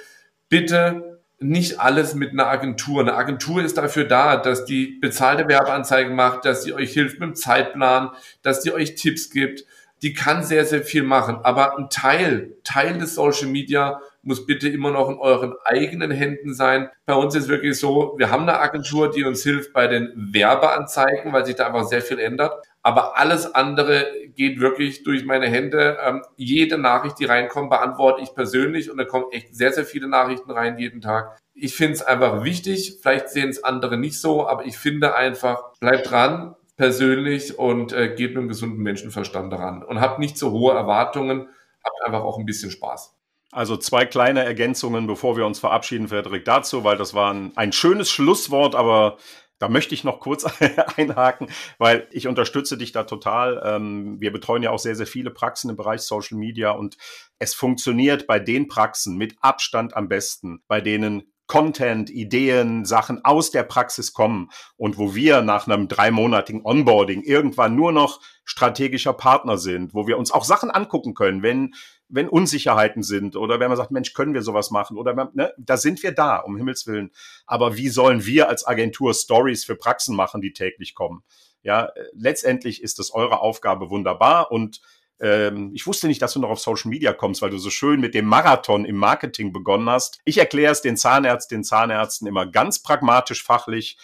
bitte 0.49 1.20
nicht 1.38 1.80
alles 1.80 2.14
mit 2.14 2.32
einer 2.32 2.47
Agentur. 2.47 3.01
Eine 3.01 3.14
Agentur 3.14 3.62
ist 3.62 3.78
dafür 3.78 4.05
da, 4.05 4.36
dass 4.36 4.64
die 4.64 4.99
bezahlte 5.01 5.49
Werbeanzeigen 5.49 6.14
macht, 6.14 6.45
dass 6.45 6.62
sie 6.62 6.74
euch 6.74 6.93
hilft 6.93 7.18
mit 7.18 7.30
dem 7.30 7.34
Zeitplan, 7.34 8.11
dass 8.43 8.62
sie 8.62 8.72
euch 8.72 8.95
Tipps 8.95 9.30
gibt. 9.30 9.64
Die 10.03 10.12
kann 10.12 10.45
sehr, 10.45 10.64
sehr 10.64 10.82
viel 10.82 11.03
machen. 11.03 11.38
Aber 11.43 11.78
ein 11.78 11.88
Teil, 11.91 12.57
Teil 12.62 12.99
des 12.99 13.14
Social 13.14 13.49
Media 13.49 14.01
muss 14.23 14.47
bitte 14.47 14.68
immer 14.68 14.91
noch 14.91 15.09
in 15.09 15.18
euren 15.18 15.55
eigenen 15.64 16.11
Händen 16.11 16.55
sein. 16.55 16.91
Bei 17.07 17.14
uns 17.14 17.35
ist 17.35 17.49
wirklich 17.49 17.79
so, 17.79 18.14
wir 18.18 18.31
haben 18.31 18.43
eine 18.43 18.59
Agentur, 18.59 19.11
die 19.11 19.25
uns 19.25 19.43
hilft 19.43 19.73
bei 19.73 19.87
den 19.87 20.12
Werbeanzeigen, 20.14 21.33
weil 21.33 21.47
sich 21.47 21.57
da 21.57 21.66
einfach 21.66 21.85
sehr 21.85 22.03
viel 22.03 22.18
ändert. 22.18 22.53
Aber 22.83 23.18
alles 23.18 23.55
andere 23.55 24.07
geht 24.35 24.61
wirklich 24.61 25.03
durch 25.03 25.25
meine 25.25 25.47
Hände. 25.47 25.99
Ähm, 26.05 26.23
jede 26.37 26.79
Nachricht, 26.79 27.18
die 27.18 27.27
reinkommt, 27.27 27.71
beantworte 27.71 28.23
ich 28.23 28.35
persönlich 28.35 28.91
und 28.91 28.97
da 28.99 29.05
kommen 29.05 29.27
echt 29.33 29.55
sehr, 29.55 29.73
sehr 29.73 29.85
viele 29.85 30.09
Nachrichten 30.09 30.51
rein 30.51 30.79
jeden 30.79 31.01
Tag. 31.01 31.39
Ich 31.55 31.75
finde 31.75 31.95
es 31.95 32.03
einfach 32.03 32.43
wichtig. 32.43 32.99
Vielleicht 33.03 33.29
sehen 33.29 33.51
es 33.51 33.62
andere 33.62 33.99
nicht 33.99 34.18
so, 34.18 34.49
aber 34.49 34.64
ich 34.64 34.79
finde 34.79 35.14
einfach, 35.14 35.79
bleibt 35.79 36.11
dran, 36.11 36.55
persönlich 36.77 37.59
und 37.59 37.93
äh, 37.93 38.14
geht 38.14 38.31
mit 38.31 38.39
einem 38.39 38.49
gesunden 38.49 38.83
Menschenverstand 38.83 39.53
daran 39.53 39.83
und 39.83 40.01
habt 40.01 40.18
nicht 40.18 40.39
so 40.39 40.51
hohe 40.51 40.73
Erwartungen, 40.73 41.49
habt 41.85 42.07
einfach 42.07 42.23
auch 42.23 42.39
ein 42.39 42.47
bisschen 42.47 42.71
Spaß. 42.71 43.20
Also 43.53 43.77
zwei 43.77 44.07
kleine 44.07 44.45
Ergänzungen, 44.45 45.07
bevor 45.07 45.37
wir 45.37 45.45
uns 45.45 45.59
verabschieden, 45.59 46.09
Frederik, 46.09 46.45
dazu, 46.45 46.85
weil 46.85 46.97
das 46.97 47.15
war 47.15 47.33
ein, 47.35 47.53
ein 47.57 47.73
schönes 47.73 48.11
Schlusswort, 48.11 48.77
aber 48.77 49.19
da 49.59 49.69
möchte 49.69 49.95
ich 49.95 50.05
noch 50.05 50.21
kurz 50.21 50.45
einhaken, 50.97 51.49
weil 51.79 52.09
ich 52.13 52.29
unterstütze 52.29 52.79
dich 52.79 52.93
da 52.93 53.05
total. 53.05 53.61
Ähm, 53.65 54.21
wir 54.21 54.33
betreuen 54.33 54.63
ja 54.63 54.71
auch 54.71 54.79
sehr, 54.79 54.95
sehr 54.95 55.07
viele 55.07 55.31
Praxen 55.31 55.71
im 55.71 55.77
Bereich 55.77 56.03
Social 56.03 56.39
Media 56.39 56.71
und 56.71 56.97
es 57.39 57.55
funktioniert 57.55 58.27
bei 58.27 58.39
den 58.39 58.69
Praxen 58.69 59.17
mit 59.17 59.35
Abstand 59.41 59.97
am 59.97 60.09
besten, 60.09 60.63
bei 60.69 60.81
denen 60.81 61.33
Content, 61.51 62.11
Ideen, 62.11 62.85
Sachen 62.85 63.25
aus 63.25 63.51
der 63.51 63.65
Praxis 63.65 64.13
kommen 64.13 64.51
und 64.77 64.99
wo 64.99 65.17
wir 65.17 65.43
nach 65.43 65.67
einem 65.67 65.89
dreimonatigen 65.89 66.65
Onboarding 66.65 67.23
irgendwann 67.23 67.75
nur 67.75 67.91
noch 67.91 68.21
strategischer 68.45 69.13
Partner 69.13 69.59
sind, 69.59 69.93
wo 69.93 70.07
wir 70.07 70.17
uns 70.17 70.31
auch 70.31 70.45
Sachen 70.45 70.71
angucken 70.71 71.13
können, 71.15 71.43
wenn, 71.43 71.75
wenn 72.11 72.29
Unsicherheiten 72.29 73.03
sind 73.03 73.37
oder 73.37 73.61
wenn 73.61 73.69
man 73.69 73.77
sagt, 73.77 73.91
Mensch, 73.91 74.13
können 74.13 74.35
wir 74.35 74.43
sowas 74.43 74.71
machen 74.71 74.97
oder 74.97 75.31
ne, 75.33 75.53
da 75.59 75.77
sind 75.77 76.03
wir 76.03 76.13
da, 76.13 76.37
um 76.37 76.57
Himmels 76.57 76.87
Willen. 76.87 77.11
Aber 77.47 77.77
wie 77.77 77.89
sollen 77.89 78.27
wir 78.27 78.49
als 78.49 78.67
Agentur 78.67 79.15
Stories 79.15 79.65
für 79.65 79.77
Praxen 79.77 80.17
machen, 80.17 80.41
die 80.41 80.53
täglich 80.53 80.95
kommen? 80.95 81.23
Ja, 81.63 81.91
letztendlich 82.13 82.83
ist 82.83 82.99
es 82.99 83.13
eure 83.13 83.41
Aufgabe 83.41 83.91
wunderbar 83.91 84.51
und 84.51 84.81
ähm, 85.21 85.73
ich 85.75 85.87
wusste 85.87 86.09
nicht, 86.09 86.23
dass 86.23 86.33
du 86.33 86.41
noch 86.41 86.49
auf 86.49 86.61
Social 86.61 86.89
Media 86.89 87.13
kommst, 87.13 87.43
weil 87.43 87.51
du 87.51 87.59
so 87.59 87.71
schön 87.71 88.01
mit 88.01 88.15
dem 88.15 88.25
Marathon 88.25 88.85
im 88.85 88.97
Marketing 88.97 89.53
begonnen 89.53 89.89
hast. 89.89 90.21
Ich 90.25 90.39
erkläre 90.39 90.73
es 90.73 90.81
den 90.81 90.97
Zahnärztinnen, 90.97 91.65
Zahnärzten 91.65 92.27
immer 92.27 92.47
ganz 92.47 92.83
pragmatisch, 92.83 93.45
fachlich. 93.45 93.99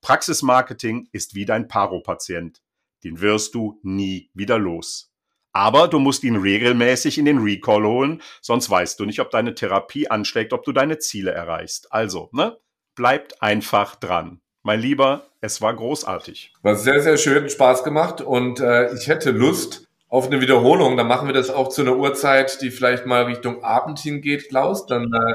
Praxismarketing 0.00 1.08
ist 1.12 1.34
wie 1.34 1.44
dein 1.44 1.68
Paro-Patient. 1.68 2.62
Den 3.04 3.20
wirst 3.20 3.54
du 3.54 3.78
nie 3.82 4.30
wieder 4.34 4.58
los. 4.58 5.11
Aber 5.52 5.88
du 5.88 5.98
musst 5.98 6.24
ihn 6.24 6.36
regelmäßig 6.36 7.18
in 7.18 7.24
den 7.26 7.38
Recall 7.38 7.84
holen, 7.84 8.22
sonst 8.40 8.70
weißt 8.70 8.98
du 8.98 9.04
nicht, 9.04 9.20
ob 9.20 9.30
deine 9.30 9.54
Therapie 9.54 10.08
anschlägt, 10.08 10.52
ob 10.52 10.64
du 10.64 10.72
deine 10.72 10.98
Ziele 10.98 11.32
erreichst. 11.32 11.92
Also, 11.92 12.30
ne? 12.32 12.58
Bleibt 12.94 13.42
einfach 13.42 13.96
dran. 13.96 14.40
Mein 14.62 14.80
Lieber, 14.80 15.26
es 15.40 15.60
war 15.60 15.74
großartig. 15.74 16.52
War 16.62 16.76
sehr, 16.76 17.00
sehr 17.02 17.16
schön, 17.16 17.48
Spaß 17.48 17.84
gemacht 17.84 18.20
und 18.20 18.60
äh, 18.60 18.94
ich 18.94 19.08
hätte 19.08 19.30
Lust, 19.30 19.88
auf 20.12 20.26
eine 20.26 20.42
Wiederholung. 20.42 20.98
Dann 20.98 21.08
machen 21.08 21.26
wir 21.26 21.32
das 21.32 21.48
auch 21.48 21.70
zu 21.70 21.80
einer 21.80 21.96
Uhrzeit, 21.96 22.60
die 22.60 22.70
vielleicht 22.70 23.06
mal 23.06 23.24
Richtung 23.24 23.64
Abend 23.64 23.98
hingeht, 23.98 24.50
Klaus. 24.50 24.84
Dann 24.84 25.04
äh, 25.04 25.32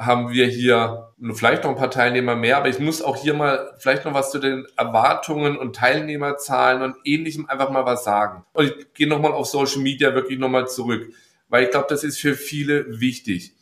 haben 0.00 0.30
wir 0.30 0.46
hier 0.46 1.12
vielleicht 1.34 1.64
noch 1.64 1.70
ein 1.70 1.76
paar 1.76 1.90
Teilnehmer 1.90 2.34
mehr, 2.34 2.56
aber 2.56 2.70
ich 2.70 2.78
muss 2.78 3.02
auch 3.02 3.16
hier 3.16 3.34
mal 3.34 3.74
vielleicht 3.78 4.06
noch 4.06 4.14
was 4.14 4.30
zu 4.30 4.38
den 4.38 4.66
Erwartungen 4.76 5.58
und 5.58 5.76
Teilnehmerzahlen 5.76 6.80
und 6.82 6.96
ähnlichem 7.04 7.46
einfach 7.46 7.70
mal 7.70 7.84
was 7.84 8.02
sagen. 8.02 8.44
Und 8.54 8.64
ich 8.64 8.94
gehe 8.94 9.06
nochmal 9.06 9.32
auf 9.32 9.46
Social 9.46 9.82
Media 9.82 10.14
wirklich 10.14 10.38
nochmal 10.38 10.68
zurück, 10.68 11.12
weil 11.50 11.64
ich 11.64 11.70
glaube, 11.70 11.86
das 11.90 12.02
ist 12.02 12.18
für 12.18 12.34
viele 12.34 13.00
wichtig. 13.00 13.52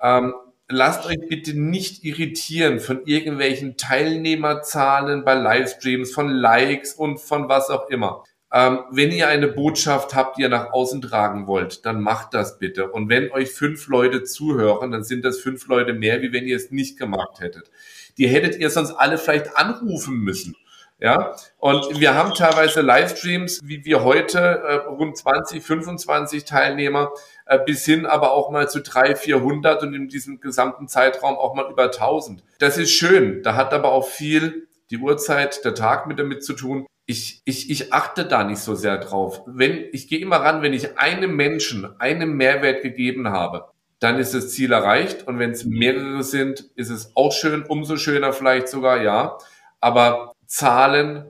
Ähm, 0.00 0.34
lasst 0.68 1.06
euch 1.06 1.18
bitte 1.30 1.58
nicht 1.58 2.04
irritieren 2.04 2.78
von 2.78 3.06
irgendwelchen 3.06 3.78
Teilnehmerzahlen 3.78 5.24
bei 5.24 5.32
Livestreams, 5.32 6.12
von 6.12 6.28
Likes 6.28 6.92
und 6.92 7.20
von 7.20 7.48
was 7.48 7.70
auch 7.70 7.88
immer. 7.88 8.22
Ähm, 8.52 8.80
wenn 8.90 9.10
ihr 9.10 9.28
eine 9.28 9.48
Botschaft 9.48 10.14
habt, 10.14 10.38
die 10.38 10.42
ihr 10.42 10.48
nach 10.48 10.72
außen 10.72 11.02
tragen 11.02 11.46
wollt, 11.46 11.84
dann 11.84 12.00
macht 12.00 12.32
das 12.32 12.58
bitte. 12.58 12.90
Und 12.90 13.08
wenn 13.08 13.30
euch 13.32 13.50
fünf 13.50 13.88
Leute 13.88 14.22
zuhören, 14.22 14.92
dann 14.92 15.02
sind 15.02 15.24
das 15.24 15.40
fünf 15.40 15.66
Leute 15.66 15.94
mehr, 15.94 16.22
wie 16.22 16.32
wenn 16.32 16.46
ihr 16.46 16.56
es 16.56 16.70
nicht 16.70 16.98
gemacht 16.98 17.40
hättet. 17.40 17.70
Die 18.18 18.28
hättet 18.28 18.56
ihr 18.56 18.70
sonst 18.70 18.92
alle 18.92 19.18
vielleicht 19.18 19.56
anrufen 19.56 20.18
müssen. 20.18 20.56
Ja, 20.98 21.36
und 21.58 22.00
wir 22.00 22.14
haben 22.14 22.32
teilweise 22.32 22.80
Livestreams, 22.80 23.60
wie 23.64 23.84
wir 23.84 24.02
heute, 24.02 24.38
äh, 24.38 24.74
rund 24.86 25.14
20, 25.14 25.62
25 25.62 26.46
Teilnehmer, 26.46 27.10
äh, 27.44 27.58
bis 27.58 27.84
hin 27.84 28.06
aber 28.06 28.32
auch 28.32 28.50
mal 28.50 28.70
zu 28.70 28.80
300, 28.80 29.18
400 29.18 29.82
und 29.82 29.92
in 29.92 30.08
diesem 30.08 30.40
gesamten 30.40 30.88
Zeitraum 30.88 31.36
auch 31.36 31.54
mal 31.54 31.70
über 31.70 31.90
1000. 31.90 32.42
Das 32.60 32.78
ist 32.78 32.92
schön. 32.92 33.42
Da 33.42 33.56
hat 33.56 33.74
aber 33.74 33.92
auch 33.92 34.08
viel 34.08 34.68
die 34.88 34.96
Uhrzeit, 34.96 35.62
der 35.66 35.74
Tag 35.74 36.06
mit 36.06 36.18
damit 36.18 36.42
zu 36.42 36.54
tun 36.54 36.86
ich, 37.06 37.40
ich, 37.44 37.70
ich 37.70 37.92
achte 37.92 38.24
da 38.24 38.44
nicht 38.44 38.58
so 38.58 38.74
sehr 38.74 38.98
drauf. 38.98 39.42
Wenn, 39.46 39.84
ich 39.92 40.08
gehe 40.08 40.18
immer 40.18 40.36
ran, 40.36 40.62
wenn 40.62 40.72
ich 40.72 40.98
einem 40.98 41.36
Menschen 41.36 41.88
einen 42.00 42.34
Mehrwert 42.34 42.82
gegeben 42.82 43.28
habe, 43.28 43.66
dann 44.00 44.18
ist 44.18 44.34
das 44.34 44.50
Ziel 44.50 44.72
erreicht. 44.72 45.26
Und 45.26 45.38
wenn 45.38 45.52
es 45.52 45.64
mehrere 45.64 46.24
sind, 46.24 46.68
ist 46.74 46.90
es 46.90 47.12
auch 47.14 47.32
schön, 47.32 47.62
umso 47.62 47.96
schöner 47.96 48.32
vielleicht 48.32 48.68
sogar, 48.68 49.02
ja. 49.02 49.38
Aber 49.80 50.32
Zahlen 50.46 51.26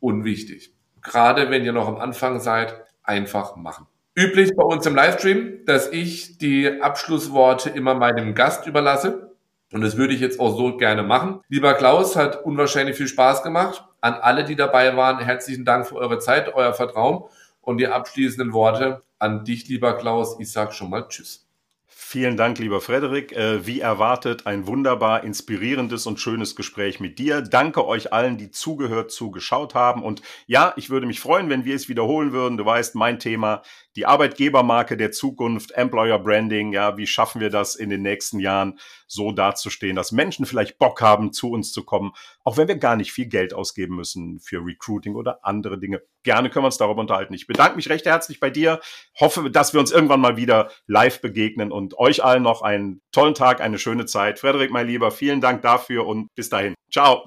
unwichtig. 0.00 0.74
Gerade 1.00 1.50
wenn 1.50 1.64
ihr 1.64 1.72
noch 1.72 1.88
am 1.88 1.96
Anfang 1.96 2.40
seid, 2.40 2.74
einfach 3.02 3.56
machen. 3.56 3.86
Üblich 4.16 4.50
bei 4.56 4.64
uns 4.64 4.84
im 4.86 4.96
Livestream, 4.96 5.64
dass 5.64 5.90
ich 5.92 6.38
die 6.38 6.82
Abschlussworte 6.82 7.70
immer 7.70 7.94
meinem 7.94 8.34
Gast 8.34 8.66
überlasse. 8.66 9.36
Und 9.72 9.82
das 9.82 9.96
würde 9.96 10.14
ich 10.14 10.20
jetzt 10.20 10.40
auch 10.40 10.56
so 10.56 10.76
gerne 10.76 11.04
machen. 11.04 11.40
Lieber 11.48 11.74
Klaus, 11.74 12.16
hat 12.16 12.44
unwahrscheinlich 12.44 12.96
viel 12.96 13.06
Spaß 13.06 13.44
gemacht. 13.44 13.84
An 14.00 14.14
alle, 14.14 14.44
die 14.44 14.56
dabei 14.56 14.96
waren, 14.96 15.18
herzlichen 15.18 15.64
Dank 15.64 15.86
für 15.86 15.96
eure 15.96 16.18
Zeit, 16.18 16.54
euer 16.54 16.72
Vertrauen 16.72 17.24
und 17.60 17.78
die 17.78 17.88
abschließenden 17.88 18.52
Worte 18.52 19.02
an 19.18 19.44
dich, 19.44 19.68
lieber 19.68 19.96
Klaus. 19.96 20.38
Ich 20.40 20.50
sag 20.50 20.72
schon 20.72 20.90
mal 20.90 21.06
Tschüss. 21.08 21.46
Vielen 22.12 22.36
Dank, 22.36 22.58
lieber 22.58 22.80
Frederik. 22.80 23.30
Äh, 23.30 23.66
wie 23.66 23.78
erwartet, 23.78 24.46
ein 24.46 24.66
wunderbar 24.66 25.22
inspirierendes 25.22 26.06
und 26.06 26.18
schönes 26.18 26.56
Gespräch 26.56 26.98
mit 26.98 27.20
dir. 27.20 27.40
Danke 27.42 27.86
euch 27.86 28.12
allen, 28.12 28.36
die 28.36 28.50
zugehört, 28.50 29.12
zugeschaut 29.12 29.74
haben. 29.74 30.02
Und 30.02 30.22
ja, 30.46 30.72
ich 30.76 30.90
würde 30.90 31.06
mich 31.06 31.20
freuen, 31.20 31.50
wenn 31.50 31.64
wir 31.64 31.76
es 31.76 31.88
wiederholen 31.88 32.32
würden. 32.32 32.56
Du 32.56 32.64
weißt, 32.64 32.96
mein 32.96 33.20
Thema, 33.20 33.62
die 33.96 34.06
Arbeitgebermarke 34.06 34.96
der 34.96 35.12
Zukunft, 35.12 35.72
Employer 35.72 36.18
Branding. 36.18 36.72
Ja, 36.72 36.96
wie 36.96 37.06
schaffen 37.06 37.40
wir 37.40 37.50
das 37.50 37.74
in 37.74 37.90
den 37.90 38.02
nächsten 38.02 38.38
Jahren 38.38 38.78
so 39.06 39.32
dazustehen, 39.32 39.96
dass 39.96 40.12
Menschen 40.12 40.46
vielleicht 40.46 40.78
Bock 40.78 41.00
haben, 41.00 41.32
zu 41.32 41.50
uns 41.50 41.72
zu 41.72 41.84
kommen, 41.84 42.12
auch 42.44 42.56
wenn 42.56 42.68
wir 42.68 42.76
gar 42.76 42.96
nicht 42.96 43.12
viel 43.12 43.26
Geld 43.26 43.52
ausgeben 43.54 43.96
müssen 43.96 44.40
für 44.40 44.64
Recruiting 44.64 45.14
oder 45.14 45.40
andere 45.42 45.78
Dinge. 45.78 46.02
Gerne 46.22 46.50
können 46.50 46.64
wir 46.64 46.68
uns 46.68 46.78
darüber 46.78 47.00
unterhalten. 47.00 47.34
Ich 47.34 47.46
bedanke 47.46 47.76
mich 47.76 47.88
recht 47.88 48.06
herzlich 48.06 48.40
bei 48.40 48.50
dir. 48.50 48.80
Hoffe, 49.18 49.50
dass 49.50 49.72
wir 49.72 49.80
uns 49.80 49.90
irgendwann 49.90 50.20
mal 50.20 50.36
wieder 50.36 50.70
live 50.86 51.20
begegnen 51.20 51.72
und 51.72 51.98
euch 51.98 52.22
allen 52.22 52.42
noch 52.42 52.62
einen 52.62 53.00
tollen 53.12 53.34
Tag, 53.34 53.60
eine 53.60 53.78
schöne 53.78 54.06
Zeit. 54.06 54.38
Frederik, 54.38 54.70
mein 54.70 54.86
Lieber, 54.86 55.10
vielen 55.10 55.40
Dank 55.40 55.62
dafür 55.62 56.06
und 56.06 56.28
bis 56.34 56.48
dahin. 56.48 56.74
Ciao. 56.92 57.26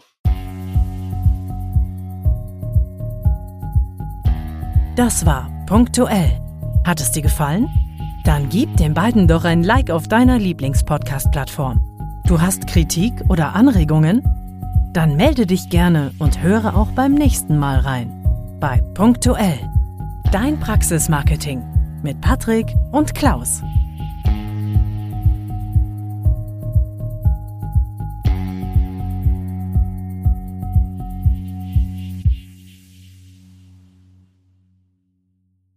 Das 4.95 5.26
war 5.26 5.49
punktuell. 5.66 6.42
Hat 6.84 6.99
es 6.99 7.11
dir 7.11 7.21
gefallen? 7.21 7.69
Dann 8.23 8.49
gib 8.49 8.75
den 8.77 8.93
beiden 8.93 9.27
doch 9.27 9.45
ein 9.45 9.63
Like 9.63 9.89
auf 9.89 10.07
deiner 10.07 10.38
Lieblingspodcast-Plattform. 10.38 11.79
Du 12.25 12.41
hast 12.41 12.67
Kritik 12.67 13.13
oder 13.29 13.55
Anregungen? 13.55 14.21
Dann 14.93 15.15
melde 15.15 15.45
dich 15.45 15.69
gerne 15.69 16.11
und 16.19 16.41
höre 16.41 16.75
auch 16.75 16.91
beim 16.91 17.13
nächsten 17.13 17.57
Mal 17.57 17.79
rein. 17.79 18.11
Bei 18.59 18.81
Punktuell. 18.93 19.59
Dein 20.31 20.59
Praxismarketing 20.59 21.63
mit 22.01 22.21
Patrick 22.21 22.75
und 22.91 23.15
Klaus. 23.15 23.61